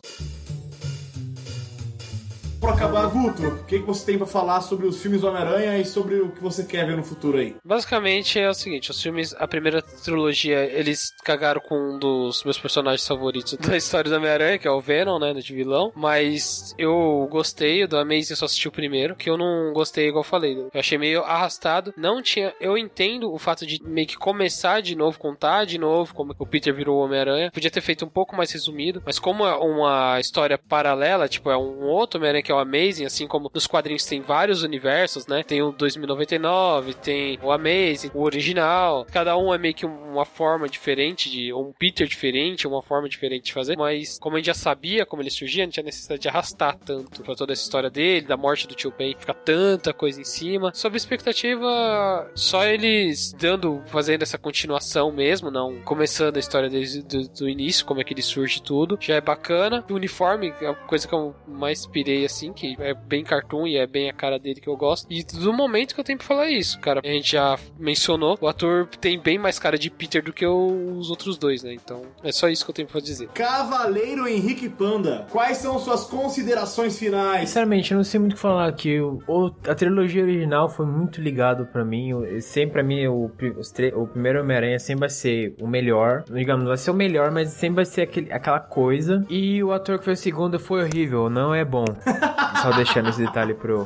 Pra 2.67 2.75
acabar, 2.75 3.07
Guto, 3.07 3.47
o 3.47 3.63
que, 3.63 3.79
que 3.79 3.85
você 3.85 4.05
tem 4.05 4.17
pra 4.17 4.27
falar 4.27 4.59
sobre 4.59 4.87
os 4.87 5.01
filmes 5.01 5.21
do 5.21 5.27
Homem-Aranha 5.29 5.77
e 5.77 5.85
sobre 5.85 6.15
o 6.15 6.31
que 6.31 6.43
você 6.43 6.65
quer 6.65 6.85
ver 6.85 6.97
no 6.97 7.03
futuro 7.03 7.37
aí? 7.37 7.55
Basicamente 7.63 8.37
é 8.37 8.49
o 8.49 8.53
seguinte, 8.53 8.91
os 8.91 9.01
filmes, 9.01 9.33
a 9.39 9.47
primeira 9.47 9.81
trilogia, 9.81 10.65
eles 10.65 11.13
cagaram 11.23 11.61
com 11.61 11.93
um 11.93 11.97
dos 11.97 12.43
meus 12.43 12.59
personagens 12.59 13.07
favoritos 13.07 13.53
da 13.65 13.77
história 13.77 14.11
do 14.11 14.17
Homem-Aranha, 14.17 14.57
que 14.57 14.67
é 14.67 14.71
o 14.71 14.81
Venom, 14.81 15.17
né, 15.17 15.33
de 15.33 15.55
vilão, 15.55 15.93
mas 15.95 16.75
eu 16.77 17.25
gostei, 17.31 17.87
do 17.87 17.97
Amazing 17.97 18.35
só 18.35 18.43
assisti 18.43 18.67
o 18.67 18.71
primeiro, 18.71 19.15
que 19.15 19.29
eu 19.29 19.37
não 19.37 19.71
gostei, 19.71 20.09
igual 20.09 20.25
eu 20.25 20.29
falei, 20.29 20.57
eu 20.59 20.69
achei 20.77 20.97
meio 20.97 21.21
arrastado, 21.21 21.93
não 21.95 22.21
tinha, 22.21 22.53
eu 22.59 22.77
entendo 22.77 23.33
o 23.33 23.39
fato 23.39 23.65
de 23.65 23.81
meio 23.81 24.07
que 24.07 24.17
começar 24.17 24.81
de 24.81 24.93
novo, 24.93 25.17
contar 25.17 25.63
de 25.63 25.77
novo 25.77 26.13
como 26.13 26.35
o 26.37 26.45
Peter 26.45 26.75
virou 26.75 26.97
o 26.97 27.05
Homem-Aranha, 27.05 27.49
podia 27.49 27.71
ter 27.71 27.79
feito 27.79 28.03
um 28.03 28.09
pouco 28.09 28.35
mais 28.35 28.51
resumido, 28.51 29.01
mas 29.05 29.19
como 29.19 29.45
é 29.45 29.55
uma 29.55 30.19
história 30.19 30.57
paralela, 30.57 31.29
tipo, 31.29 31.49
é 31.49 31.55
um 31.55 31.83
outro 31.83 32.17
Homem-Aranha 32.19 32.43
que 32.43 32.51
é 32.51 32.56
o 32.57 32.59
Amazing, 32.59 33.05
assim 33.05 33.27
como 33.27 33.49
nos 33.53 33.67
quadrinhos 33.67 34.05
tem 34.05 34.21
vários 34.21 34.63
universos, 34.63 35.27
né? 35.27 35.43
Tem 35.43 35.61
o 35.61 35.71
2099, 35.71 36.93
tem 36.95 37.39
o 37.41 37.51
Amazing, 37.51 38.11
o 38.13 38.23
original. 38.23 39.05
Cada 39.11 39.37
um 39.37 39.53
é 39.53 39.57
meio 39.57 39.73
que 39.73 39.85
uma 39.85 40.25
forma 40.25 40.67
diferente 40.67 41.29
de 41.29 41.53
um 41.53 41.71
Peter 41.77 42.07
diferente, 42.07 42.67
uma 42.67 42.81
forma 42.81 43.07
diferente 43.07 43.45
de 43.45 43.53
fazer, 43.53 43.77
mas 43.77 44.17
como 44.19 44.35
a 44.35 44.39
gente 44.39 44.47
já 44.47 44.53
sabia 44.53 45.05
como 45.05 45.21
ele 45.21 45.29
surgia, 45.29 45.63
não 45.63 45.71
tinha 45.71 45.83
necessidade 45.83 46.21
de 46.21 46.27
arrastar 46.27 46.77
tanto 46.77 47.23
pra 47.23 47.35
toda 47.35 47.53
essa 47.53 47.61
história 47.61 47.89
dele, 47.89 48.25
da 48.25 48.37
morte 48.37 48.67
do 48.67 48.75
tio 48.75 48.93
Ben, 48.97 49.15
ficar 49.17 49.33
tanta 49.33 49.93
coisa 49.93 50.19
em 50.19 50.23
cima. 50.23 50.71
Sobre 50.73 50.97
expectativa, 50.97 52.31
só 52.35 52.65
eles 52.65 53.33
dando, 53.33 53.81
fazendo 53.87 54.23
essa 54.23 54.37
continuação 54.37 55.11
mesmo, 55.11 55.51
não 55.51 55.81
começando 55.81 56.37
a 56.37 56.39
história 56.39 56.69
desde 56.69 57.01
do, 57.03 57.27
do 57.29 57.49
início, 57.49 57.85
como 57.85 58.01
é 58.01 58.03
que 58.03 58.13
ele 58.13 58.21
surge 58.21 58.61
tudo, 58.61 58.97
já 58.99 59.15
é 59.15 59.21
bacana. 59.21 59.85
O 59.89 59.93
uniforme 59.93 60.53
é 60.61 60.67
a 60.67 60.73
coisa 60.73 61.07
que 61.07 61.13
eu 61.13 61.35
mais 61.47 61.85
pirei 61.85 62.25
assim, 62.25 62.46
que 62.53 62.75
é 62.79 62.93
bem 62.93 63.23
cartoon 63.23 63.67
e 63.67 63.77
é 63.77 63.85
bem 63.87 64.09
a 64.09 64.13
cara 64.13 64.37
dele 64.39 64.59
que 64.61 64.67
eu 64.67 64.75
gosto. 64.77 65.07
E 65.11 65.23
do 65.23 65.53
momento 65.53 65.93
que 65.93 65.99
eu 65.99 66.03
tenho 66.03 66.17
pra 66.17 66.27
falar 66.27 66.49
isso, 66.49 66.79
cara. 66.79 67.01
A 67.03 67.07
gente 67.07 67.31
já 67.31 67.57
mencionou, 67.79 68.37
o 68.41 68.47
ator 68.47 68.87
tem 68.99 69.19
bem 69.19 69.37
mais 69.37 69.59
cara 69.59 69.77
de 69.77 69.89
Peter 69.89 70.23
do 70.23 70.33
que 70.33 70.45
os 70.45 71.09
outros 71.09 71.37
dois, 71.37 71.63
né? 71.63 71.73
Então, 71.73 72.03
é 72.23 72.31
só 72.31 72.47
isso 72.49 72.63
que 72.65 72.71
eu 72.71 72.75
tenho 72.75 72.87
pra 72.87 72.99
dizer. 73.01 73.27
Cavaleiro 73.29 74.27
Henrique 74.27 74.69
Panda, 74.69 75.25
quais 75.31 75.57
são 75.57 75.77
suas 75.79 76.03
considerações 76.05 76.97
finais? 76.97 77.49
Sinceramente, 77.49 77.91
eu 77.91 77.97
não 77.97 78.03
sei 78.03 78.19
muito 78.19 78.33
o 78.33 78.35
que 78.35 78.41
falar 78.41 78.67
aqui. 78.67 78.99
O, 78.99 79.51
a 79.67 79.75
trilogia 79.75 80.23
original 80.23 80.69
foi 80.69 80.85
muito 80.85 81.21
ligado 81.21 81.65
pra 81.65 81.83
mim. 81.83 82.09
Eu- 82.11 82.41
sempre 82.41 82.73
pra 82.73 82.83
mim, 82.83 83.07
o, 83.07 83.29
pri- 83.29 83.51
os 83.57 83.71
tre- 83.71 83.93
o 83.95 84.05
primeiro 84.07 84.41
Homem-Aranha 84.41 84.79
sempre 84.79 85.01
vai 85.01 85.09
ser 85.09 85.55
o 85.61 85.67
melhor. 85.67 86.23
Digamos, 86.31 86.63
não 86.63 86.69
vai 86.69 86.77
ser 86.77 86.91
o 86.91 86.93
melhor, 86.93 87.31
mas 87.31 87.49
sempre 87.49 87.75
vai 87.77 87.85
ser 87.85 88.01
aquele, 88.03 88.31
aquela 88.31 88.59
coisa. 88.59 89.25
E 89.29 89.63
o 89.63 89.71
ator 89.71 89.97
que 89.99 90.05
foi 90.05 90.13
o 90.13 90.17
segundo 90.17 90.59
foi 90.59 90.83
horrível, 90.83 91.29
não 91.29 91.53
é 91.53 91.63
bom. 91.65 91.85
Só 92.61 92.71
deixando 92.71 93.09
esse 93.09 93.19
detalhe 93.23 93.53
pro, 93.53 93.83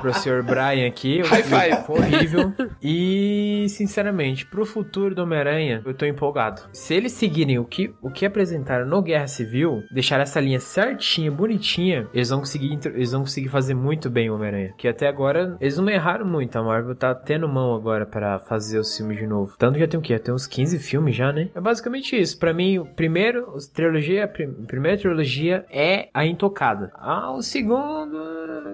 pro 0.00 0.12
Sr. 0.14 0.42
Brian 0.42 0.86
aqui. 0.86 1.20
High 1.22 1.42
five. 1.42 1.84
Horrível. 1.88 2.52
E, 2.82 3.66
sinceramente, 3.68 4.46
pro 4.46 4.64
futuro 4.66 5.14
do 5.14 5.22
Homem-Aranha, 5.22 5.82
eu 5.84 5.94
tô 5.94 6.04
empolgado. 6.06 6.62
Se 6.72 6.94
eles 6.94 7.12
seguirem 7.12 7.58
o 7.58 7.64
que, 7.64 7.92
o 8.02 8.10
que 8.10 8.24
apresentaram 8.26 8.86
no 8.86 9.02
Guerra 9.02 9.26
Civil, 9.26 9.82
deixar 9.90 10.20
essa 10.20 10.40
linha 10.40 10.60
certinha, 10.60 11.30
bonitinha, 11.30 12.06
eles 12.12 12.30
vão 12.30 12.40
conseguir, 12.40 12.78
eles 12.86 13.12
vão 13.12 13.22
conseguir 13.22 13.48
fazer 13.48 13.74
muito 13.74 14.08
bem 14.10 14.30
o 14.30 14.34
Homem-Aranha. 14.34 14.74
Que 14.76 14.88
até 14.88 15.08
agora, 15.08 15.56
eles 15.60 15.76
não 15.78 15.88
erraram 15.88 16.26
muito. 16.26 16.56
A 16.56 16.62
Marvel 16.62 16.94
tá 16.94 17.14
tendo 17.14 17.48
mão 17.48 17.74
agora 17.74 18.06
pra 18.06 18.38
fazer 18.38 18.78
os 18.78 18.96
filmes 18.96 19.18
de 19.18 19.26
novo. 19.26 19.54
Tanto 19.58 19.74
que 19.74 19.80
já 19.80 19.88
tem 19.88 19.98
o 19.98 20.02
quê? 20.02 20.18
Tem 20.18 20.34
uns 20.34 20.46
15 20.46 20.78
filmes 20.78 21.16
já, 21.16 21.32
né? 21.32 21.48
É 21.54 21.60
basicamente 21.60 22.14
isso. 22.20 22.38
Pra 22.38 22.52
mim, 22.52 22.78
o 22.78 22.86
primeiro, 22.86 23.54
trilogia, 23.74 24.24
a 24.24 24.28
prim- 24.28 24.54
a 24.62 24.66
primeira 24.66 24.98
trilogia 24.98 25.64
é 25.70 26.08
a 26.12 26.24
Intocada. 26.24 26.90
Ah, 26.94 27.32
o 27.32 27.42
segundo 27.42 27.73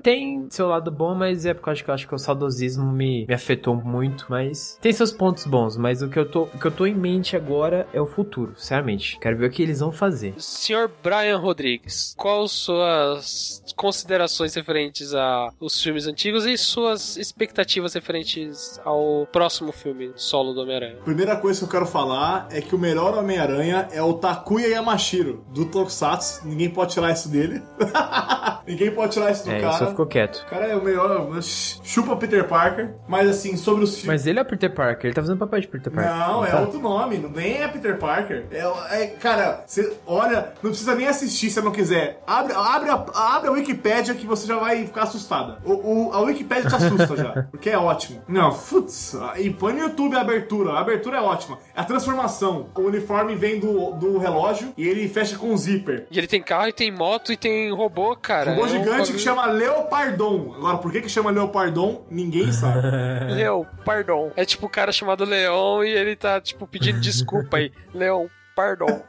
tem 0.03 0.47
seu 0.51 0.69
lado 0.69 0.91
bom, 0.91 1.15
mas 1.15 1.47
é 1.47 1.55
porque 1.55 1.69
eu 1.69 1.73
acho 1.73 1.85
que, 1.85 1.91
eu 1.91 1.95
acho 1.95 2.09
que 2.09 2.15
o 2.15 2.19
saudosismo 2.19 2.91
me, 2.91 3.27
me 3.27 3.35
afetou 3.35 3.75
muito. 3.75 4.27
Mas 4.29 4.79
tem 4.81 4.93
seus 4.93 5.13
pontos 5.13 5.47
bons. 5.47 5.77
Mas 5.77 6.03
o 6.03 6.09
que, 6.09 6.19
eu 6.19 6.29
tô, 6.29 6.43
o 6.43 6.59
que 6.59 6.67
eu 6.67 6.71
tô 6.71 6.87
em 6.87 6.95
mente 6.95 7.37
agora 7.37 7.87
é 7.93 8.01
o 8.01 8.07
futuro, 8.07 8.53
sinceramente. 8.57 9.19
Quero 9.21 9.37
ver 9.37 9.47
o 9.47 9.51
que 9.51 9.63
eles 9.63 9.81
vão 9.81 9.93
fazer. 9.93 10.35
Senhor 10.39 10.91
Brian 11.03 11.39
Rodrigues, 11.39 12.15
quais 12.17 12.53
suas 12.53 13.63
considerações 13.77 14.55
referentes 14.55 15.15
a 15.15 15.51
os 15.61 15.81
filmes 15.83 16.07
antigos 16.07 16.47
e 16.47 16.57
suas 16.57 17.17
expectativas 17.17 17.95
referentes 17.95 18.81
ao 18.85 19.27
próximo 19.31 19.73
filme 19.73 20.13
solo 20.17 20.53
do 20.53 20.63
Homem-Aranha? 20.63 20.97
Primeira 21.05 21.37
coisa 21.37 21.61
que 21.61 21.65
eu 21.65 21.71
quero 21.71 21.87
falar 21.87 22.49
é 22.51 22.61
que 22.61 22.75
o 22.75 22.79
melhor 22.79 23.17
Homem-Aranha 23.17 23.89
é 23.93 24.03
o 24.03 24.15
Takuya 24.15 24.69
Yamashiro, 24.69 25.45
do 25.53 25.67
Tokusatsu. 25.67 26.47
Ninguém 26.47 26.71
pode 26.71 26.93
tirar 26.93 27.13
isso 27.13 27.29
dele. 27.29 27.63
Ninguém 28.67 28.90
pode 28.91 29.13
tirar 29.13 29.31
isso 29.31 29.45
do 29.45 29.51
É, 29.53 29.61
cara. 29.61 29.73
só 29.79 29.87
ficou 29.89 30.07
quieto. 30.07 30.45
O 30.47 30.51
cara 30.51 30.67
é 30.67 30.77
o 30.77 30.83
melhor. 30.85 31.29
Chupa 31.43 32.17
Peter 32.17 32.47
Parker. 32.47 32.91
Mas 33.09 33.29
assim, 33.29 33.57
sobre 33.57 33.85
os 33.85 33.91
filmes. 33.91 34.07
Mas 34.07 34.27
ele 34.27 34.39
é 34.39 34.43
o 34.43 34.45
Peter 34.45 34.73
Parker, 34.73 35.07
ele 35.07 35.15
tá 35.15 35.21
fazendo 35.23 35.39
papel 35.39 35.61
de 35.61 35.69
Peter 35.69 35.93
Parker. 35.93 36.13
Não, 36.15 36.45
é 36.45 36.51
tá? 36.51 36.61
outro 36.61 36.79
nome, 36.81 37.19
não- 37.19 37.31
nem 37.31 37.63
é 37.63 37.69
Peter 37.69 37.97
Parker. 37.99 38.45
É, 38.51 39.03
é- 39.03 39.07
cara, 39.07 39.65
você 39.67 39.93
olha, 40.07 40.53
não 40.63 40.71
precisa 40.71 40.95
nem 40.95 41.07
assistir 41.07 41.51
se 41.51 41.61
não 41.61 41.73
quiser. 41.73 42.23
Abre, 42.27 42.53
abre, 42.55 42.91
a, 42.91 43.05
abre 43.37 43.49
a 43.49 43.53
Wikipédia 43.53 44.15
que 44.15 44.27
você 44.27 44.47
já 44.47 44.57
vai 44.59 44.85
ficar 44.87 45.03
assustada. 45.05 45.59
O, 45.65 46.09
o- 46.09 46.13
a 46.13 46.21
Wikipédia 46.21 46.69
te 46.69 46.75
assusta 46.77 47.17
já, 47.17 47.47
porque 47.51 47.71
é 47.71 47.79
ótimo. 47.79 48.23
Não, 48.29 48.53
putz, 48.53 49.17
e 49.39 49.51
põe 49.51 49.73
no 49.73 49.81
YouTube 49.81 50.17
a 50.17 50.21
abertura. 50.21 50.73
A 50.73 50.81
abertura 50.81 51.19
é 51.19 51.21
ótima. 51.21 51.59
A 51.75 51.85
transformação. 51.85 52.67
O 52.75 52.81
uniforme 52.83 53.35
vem 53.35 53.59
do, 53.61 53.93
do 53.93 54.19
relógio 54.19 54.73
e 54.77 54.87
ele 54.89 55.09
fecha 55.09 55.37
com 55.39 55.49
um 55.53 55.57
zíper. 55.57 56.07
E 56.11 56.19
ele 56.19 56.27
tem 56.27 56.43
carro, 56.43 56.69
e 56.69 56.73
tem 56.73 56.91
moto, 56.91 57.33
e 57.33 57.37
tem 57.37 57.71
robô, 57.73 58.17
cara. 58.17 58.51
Robô 58.53 58.63
É 58.63 58.65
um 58.67 58.69
gigante 58.85 59.13
que 59.13 59.19
chama 59.19 59.47
Leopardon. 59.47 60.55
Agora, 60.57 60.79
por 60.79 60.93
que 60.93 61.01
que 61.01 61.09
chama 61.09 61.31
Leopardon? 61.31 62.05
Ninguém 62.11 62.53
sabe. 62.53 62.81
Leão, 63.35 63.67
pardon. 63.85 64.33
É 64.37 64.45
tipo 64.45 64.67
o 64.67 64.71
cara 64.71 64.93
chamado 64.93 65.25
Leão 65.25 65.85
e 65.85 65.91
ele 65.91 66.17
tá, 66.17 66.41
tipo, 66.41 66.67
pedindo 66.67 67.01
desculpa 67.01 67.59
aí. 67.59 67.73
Leão, 67.95 68.29
pardon. 68.55 69.03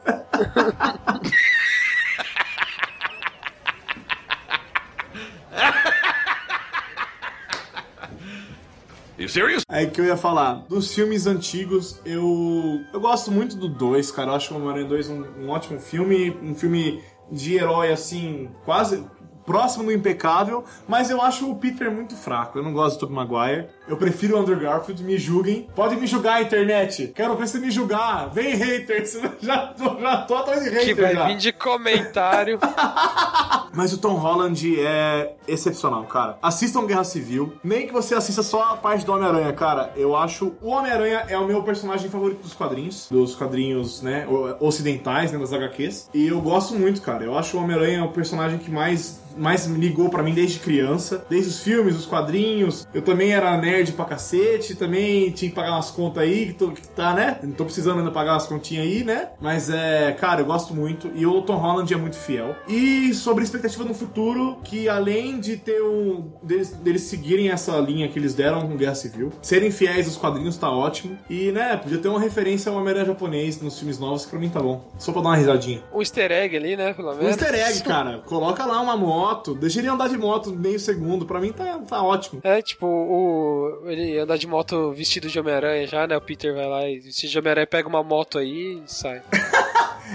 You 9.18 9.28
serious? 9.28 9.62
Aí 9.68 9.88
que 9.88 10.00
eu 10.00 10.04
ia 10.04 10.16
falar, 10.16 10.64
dos 10.68 10.92
filmes 10.92 11.28
antigos, 11.28 12.00
eu 12.04 12.80
eu 12.92 13.00
gosto 13.00 13.30
muito 13.30 13.56
do 13.56 13.68
2, 13.68 14.10
cara. 14.10 14.30
Eu 14.30 14.34
acho 14.34 14.52
o 14.52 14.56
Homem-Aranha 14.56 14.88
2 14.88 15.10
um, 15.10 15.24
um 15.42 15.48
ótimo 15.50 15.78
filme, 15.78 16.36
um 16.42 16.56
filme 16.56 17.00
de 17.30 17.54
herói, 17.54 17.92
assim, 17.92 18.50
quase 18.64 19.06
próximo 19.44 19.84
do 19.84 19.92
impecável, 19.92 20.64
mas 20.88 21.10
eu 21.10 21.20
acho 21.20 21.50
o 21.50 21.56
Peter 21.56 21.90
muito 21.90 22.16
fraco. 22.16 22.58
Eu 22.58 22.62
não 22.62 22.72
gosto 22.72 22.96
do 22.96 23.00
Tobey 23.06 23.14
Maguire. 23.16 23.66
Eu 23.88 23.96
prefiro 23.96 24.36
o 24.36 24.40
Andrew 24.40 24.58
Garfield, 24.58 25.02
me 25.02 25.18
julguem. 25.18 25.68
Pode 25.74 25.96
me 25.96 26.06
julgar, 26.06 26.40
internet. 26.42 27.12
Quero 27.14 27.36
ver 27.36 27.46
você 27.48 27.58
me 27.58 27.70
julgar. 27.70 28.30
Vem, 28.30 28.54
haters. 28.54 29.18
Já 29.42 29.66
tô, 29.68 29.98
já 30.00 30.18
tô 30.22 30.34
atrás 30.36 30.62
de 30.62 30.68
haters 30.70 30.84
Que 30.84 30.94
vai 30.94 31.14
já. 31.14 31.26
vir 31.26 31.36
de 31.36 31.52
comentário. 31.52 32.58
Mas 33.74 33.92
o 33.92 33.98
Tom 33.98 34.14
Holland 34.14 34.78
é 34.80 35.34
excepcional, 35.48 36.04
cara. 36.04 36.36
Assistam 36.42 36.86
Guerra 36.86 37.04
Civil. 37.04 37.54
Nem 37.64 37.86
que 37.86 37.92
você 37.92 38.14
assista 38.14 38.42
só 38.42 38.62
a 38.72 38.76
parte 38.76 39.04
do 39.04 39.12
Homem-Aranha, 39.12 39.52
cara. 39.52 39.92
Eu 39.96 40.14
acho. 40.14 40.52
O 40.60 40.68
Homem-Aranha 40.68 41.24
é 41.28 41.38
o 41.38 41.46
meu 41.46 41.62
personagem 41.62 42.10
favorito 42.10 42.42
dos 42.42 42.52
quadrinhos. 42.54 43.08
Dos 43.10 43.34
quadrinhos, 43.34 44.02
né? 44.02 44.26
Ocidentais, 44.60 45.32
né? 45.32 45.38
Das 45.38 45.52
HQs. 45.52 46.10
E 46.12 46.28
eu 46.28 46.40
gosto 46.40 46.74
muito, 46.74 47.00
cara. 47.00 47.24
Eu 47.24 47.36
acho 47.36 47.56
o 47.56 47.60
Homem-Aranha 47.60 48.04
o 48.04 48.12
personagem 48.12 48.58
que 48.58 48.70
mais. 48.70 49.21
Mais 49.36 49.66
ligou 49.66 50.08
pra 50.08 50.22
mim 50.22 50.32
desde 50.34 50.58
criança, 50.58 51.24
desde 51.28 51.50
os 51.50 51.60
filmes, 51.62 51.96
os 51.96 52.06
quadrinhos. 52.06 52.86
Eu 52.92 53.02
também 53.02 53.32
era 53.32 53.56
nerd 53.56 53.92
pra 53.92 54.04
cacete, 54.04 54.74
também 54.74 55.30
tinha 55.30 55.48
que 55.50 55.54
pagar 55.54 55.72
umas 55.72 55.90
contas 55.90 56.22
aí, 56.22 56.46
que, 56.46 56.52
tô, 56.54 56.70
que 56.70 56.86
tá, 56.88 57.14
né? 57.14 57.38
Não 57.42 57.52
tô 57.52 57.64
precisando 57.64 57.98
ainda 57.98 58.10
pagar 58.10 58.32
umas 58.32 58.46
continhas 58.46 58.86
aí, 58.86 59.04
né? 59.04 59.28
Mas 59.40 59.70
é, 59.70 60.12
cara, 60.12 60.40
eu 60.40 60.46
gosto 60.46 60.74
muito. 60.74 61.10
E 61.14 61.26
o 61.26 61.42
Tom 61.42 61.56
Holland 61.56 61.92
é 61.92 61.96
muito 61.96 62.16
fiel. 62.16 62.54
E 62.68 63.12
sobre 63.14 63.44
expectativa 63.44 63.84
no 63.84 63.94
futuro, 63.94 64.58
que 64.64 64.88
além 64.88 65.38
de 65.40 65.56
ter 65.56 65.82
um. 65.82 66.30
deles, 66.42 66.70
deles 66.70 67.02
seguirem 67.02 67.50
essa 67.50 67.76
linha 67.78 68.08
que 68.08 68.18
eles 68.18 68.34
deram 68.34 68.66
com 68.68 68.76
Guerra 68.76 68.94
Civil, 68.94 69.32
serem 69.42 69.70
fiéis 69.70 70.06
aos 70.06 70.16
quadrinhos 70.16 70.56
tá 70.56 70.70
ótimo. 70.70 71.18
E, 71.28 71.50
né, 71.52 71.76
podia 71.76 71.98
ter 71.98 72.08
uma 72.08 72.20
referência 72.20 72.70
ao 72.70 72.78
Homem-Aranha 72.78 73.06
japonês 73.06 73.60
nos 73.60 73.78
filmes 73.78 73.98
novos, 73.98 74.24
que 74.24 74.30
pra 74.30 74.38
mim 74.40 74.48
tá 74.48 74.60
bom. 74.60 74.84
Só 74.98 75.12
pra 75.12 75.22
dar 75.22 75.28
uma 75.30 75.36
risadinha. 75.36 75.82
Um 75.92 76.00
easter 76.00 76.30
egg 76.30 76.56
ali, 76.56 76.76
né? 76.76 76.92
Pelo 76.92 77.12
Um 77.12 77.16
menos. 77.16 77.30
easter 77.30 77.54
egg, 77.54 77.82
cara. 77.82 78.18
Coloca 78.26 78.64
lá 78.64 78.80
uma 78.80 78.96
moto, 78.96 79.21
deixa 79.58 79.78
ele 79.78 79.88
andar 79.88 80.08
de 80.08 80.16
moto 80.16 80.50
meio 80.50 80.78
segundo. 80.78 81.26
Pra 81.26 81.40
mim 81.40 81.52
tá, 81.52 81.78
tá 81.78 82.02
ótimo. 82.02 82.40
É, 82.44 82.60
tipo, 82.62 82.86
o. 82.86 83.82
Ele 83.86 84.18
anda 84.18 84.38
de 84.38 84.46
moto 84.46 84.92
vestido 84.92 85.28
de 85.28 85.38
Homem-Aranha 85.38 85.86
já, 85.86 86.06
né? 86.06 86.16
O 86.16 86.20
Peter 86.20 86.54
vai 86.54 86.66
lá 86.66 86.88
e 86.88 86.98
vestido 86.98 87.30
de 87.30 87.38
Homem-Aranha 87.38 87.66
pega 87.66 87.88
uma 87.88 88.02
moto 88.02 88.38
aí 88.38 88.78
e 88.78 88.82
sai. 88.86 89.22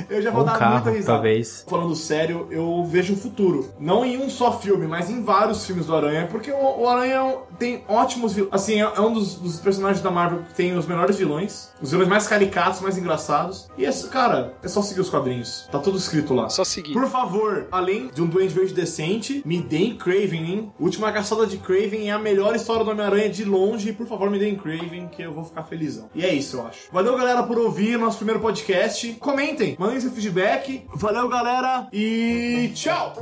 Eu 0.10 0.22
já 0.22 0.32
vou 0.32 0.42
Ou 0.42 0.48
um 0.48 0.52
dar 0.52 0.58
carro, 0.58 0.74
muita 0.76 0.92
risada. 0.92 1.14
talvez. 1.14 1.66
Falando 1.68 1.96
sério, 1.96 2.48
eu 2.52 2.84
vejo 2.86 3.14
o 3.14 3.18
futuro. 3.18 3.70
Não 3.80 4.06
em 4.06 4.18
um 4.18 4.30
só 4.30 4.58
filme, 4.60 4.88
mas 4.88 5.10
em 5.10 5.24
vários 5.24 5.66
filmes 5.66 5.86
do 5.86 5.96
Aranha, 5.96 6.28
porque 6.30 6.52
o, 6.52 6.82
o 6.82 6.88
Aranha 6.88 7.16
é 7.16 7.38
tem 7.58 7.84
ótimos 7.88 8.34
vilões. 8.34 8.54
Assim, 8.54 8.82
é, 8.82 8.92
é 8.96 9.02
um 9.02 9.12
dos, 9.14 9.36
dos 9.36 9.60
personagens 9.60 10.02
da 10.02 10.12
Marvel 10.12 10.44
que 10.44 10.54
tem 10.54 10.78
os 10.78 10.86
melhores 10.86 11.18
vilões, 11.18 11.70
os 11.82 11.92
vilões 11.92 12.08
mais 12.10 12.28
caricatos, 12.28 12.82
mais 12.82 12.98
engraçados. 12.98 13.68
E 13.78 13.84
esse, 13.86 14.08
cara, 14.10 14.54
é 14.64 14.68
só 14.68 14.82
seguir 14.82 15.02
os 15.02 15.10
quadrinhos. 15.10 15.68
Tá 15.72 15.80
tudo 15.80 15.98
escrito 15.98 16.34
lá. 16.34 16.50
Só 16.50 16.64
seguir. 16.64 16.94
Por 16.94 17.08
favor, 17.08 17.68
além 17.72 18.08
de 18.14 18.22
um 18.22 18.28
Duende 18.28 18.54
Verde 18.54 18.74
decente, 18.74 19.42
me 19.46 19.62
deem 19.62 19.96
Craven, 19.98 20.44
hein? 20.52 20.72
Última 20.80 21.12
caçada 21.12 21.46
de 21.48 21.58
Craven 21.58 22.10
é 22.10 22.12
a 22.12 22.20
melhor 22.20 22.56
história 22.56 22.84
do 22.84 22.92
Homem-Aranha 22.92 23.30
de 23.30 23.44
longe. 23.44 23.92
Por 23.94 24.08
favor, 24.08 24.30
me 24.30 24.38
deem 24.40 24.56
Craven, 24.56 25.08
que 25.08 25.22
eu 25.22 25.32
vou 25.32 25.44
ficar 25.44 25.64
felizão. 25.64 26.10
E 26.14 26.24
é 26.24 26.34
isso, 26.34 26.58
eu 26.58 26.68
acho. 26.68 26.80
Valeu, 26.92 27.18
galera, 27.18 27.44
por 27.44 27.58
ouvir 27.58 27.98
nosso 27.98 28.18
primeiro 28.18 28.40
podcast. 28.40 29.14
Comentem, 29.20 29.76
mandem 29.80 29.87
Mande 29.88 30.02
seu 30.02 30.12
feedback. 30.12 30.86
Valeu, 30.96 31.30
galera, 31.30 31.88
e 31.94 32.70
tchau! 32.76 33.14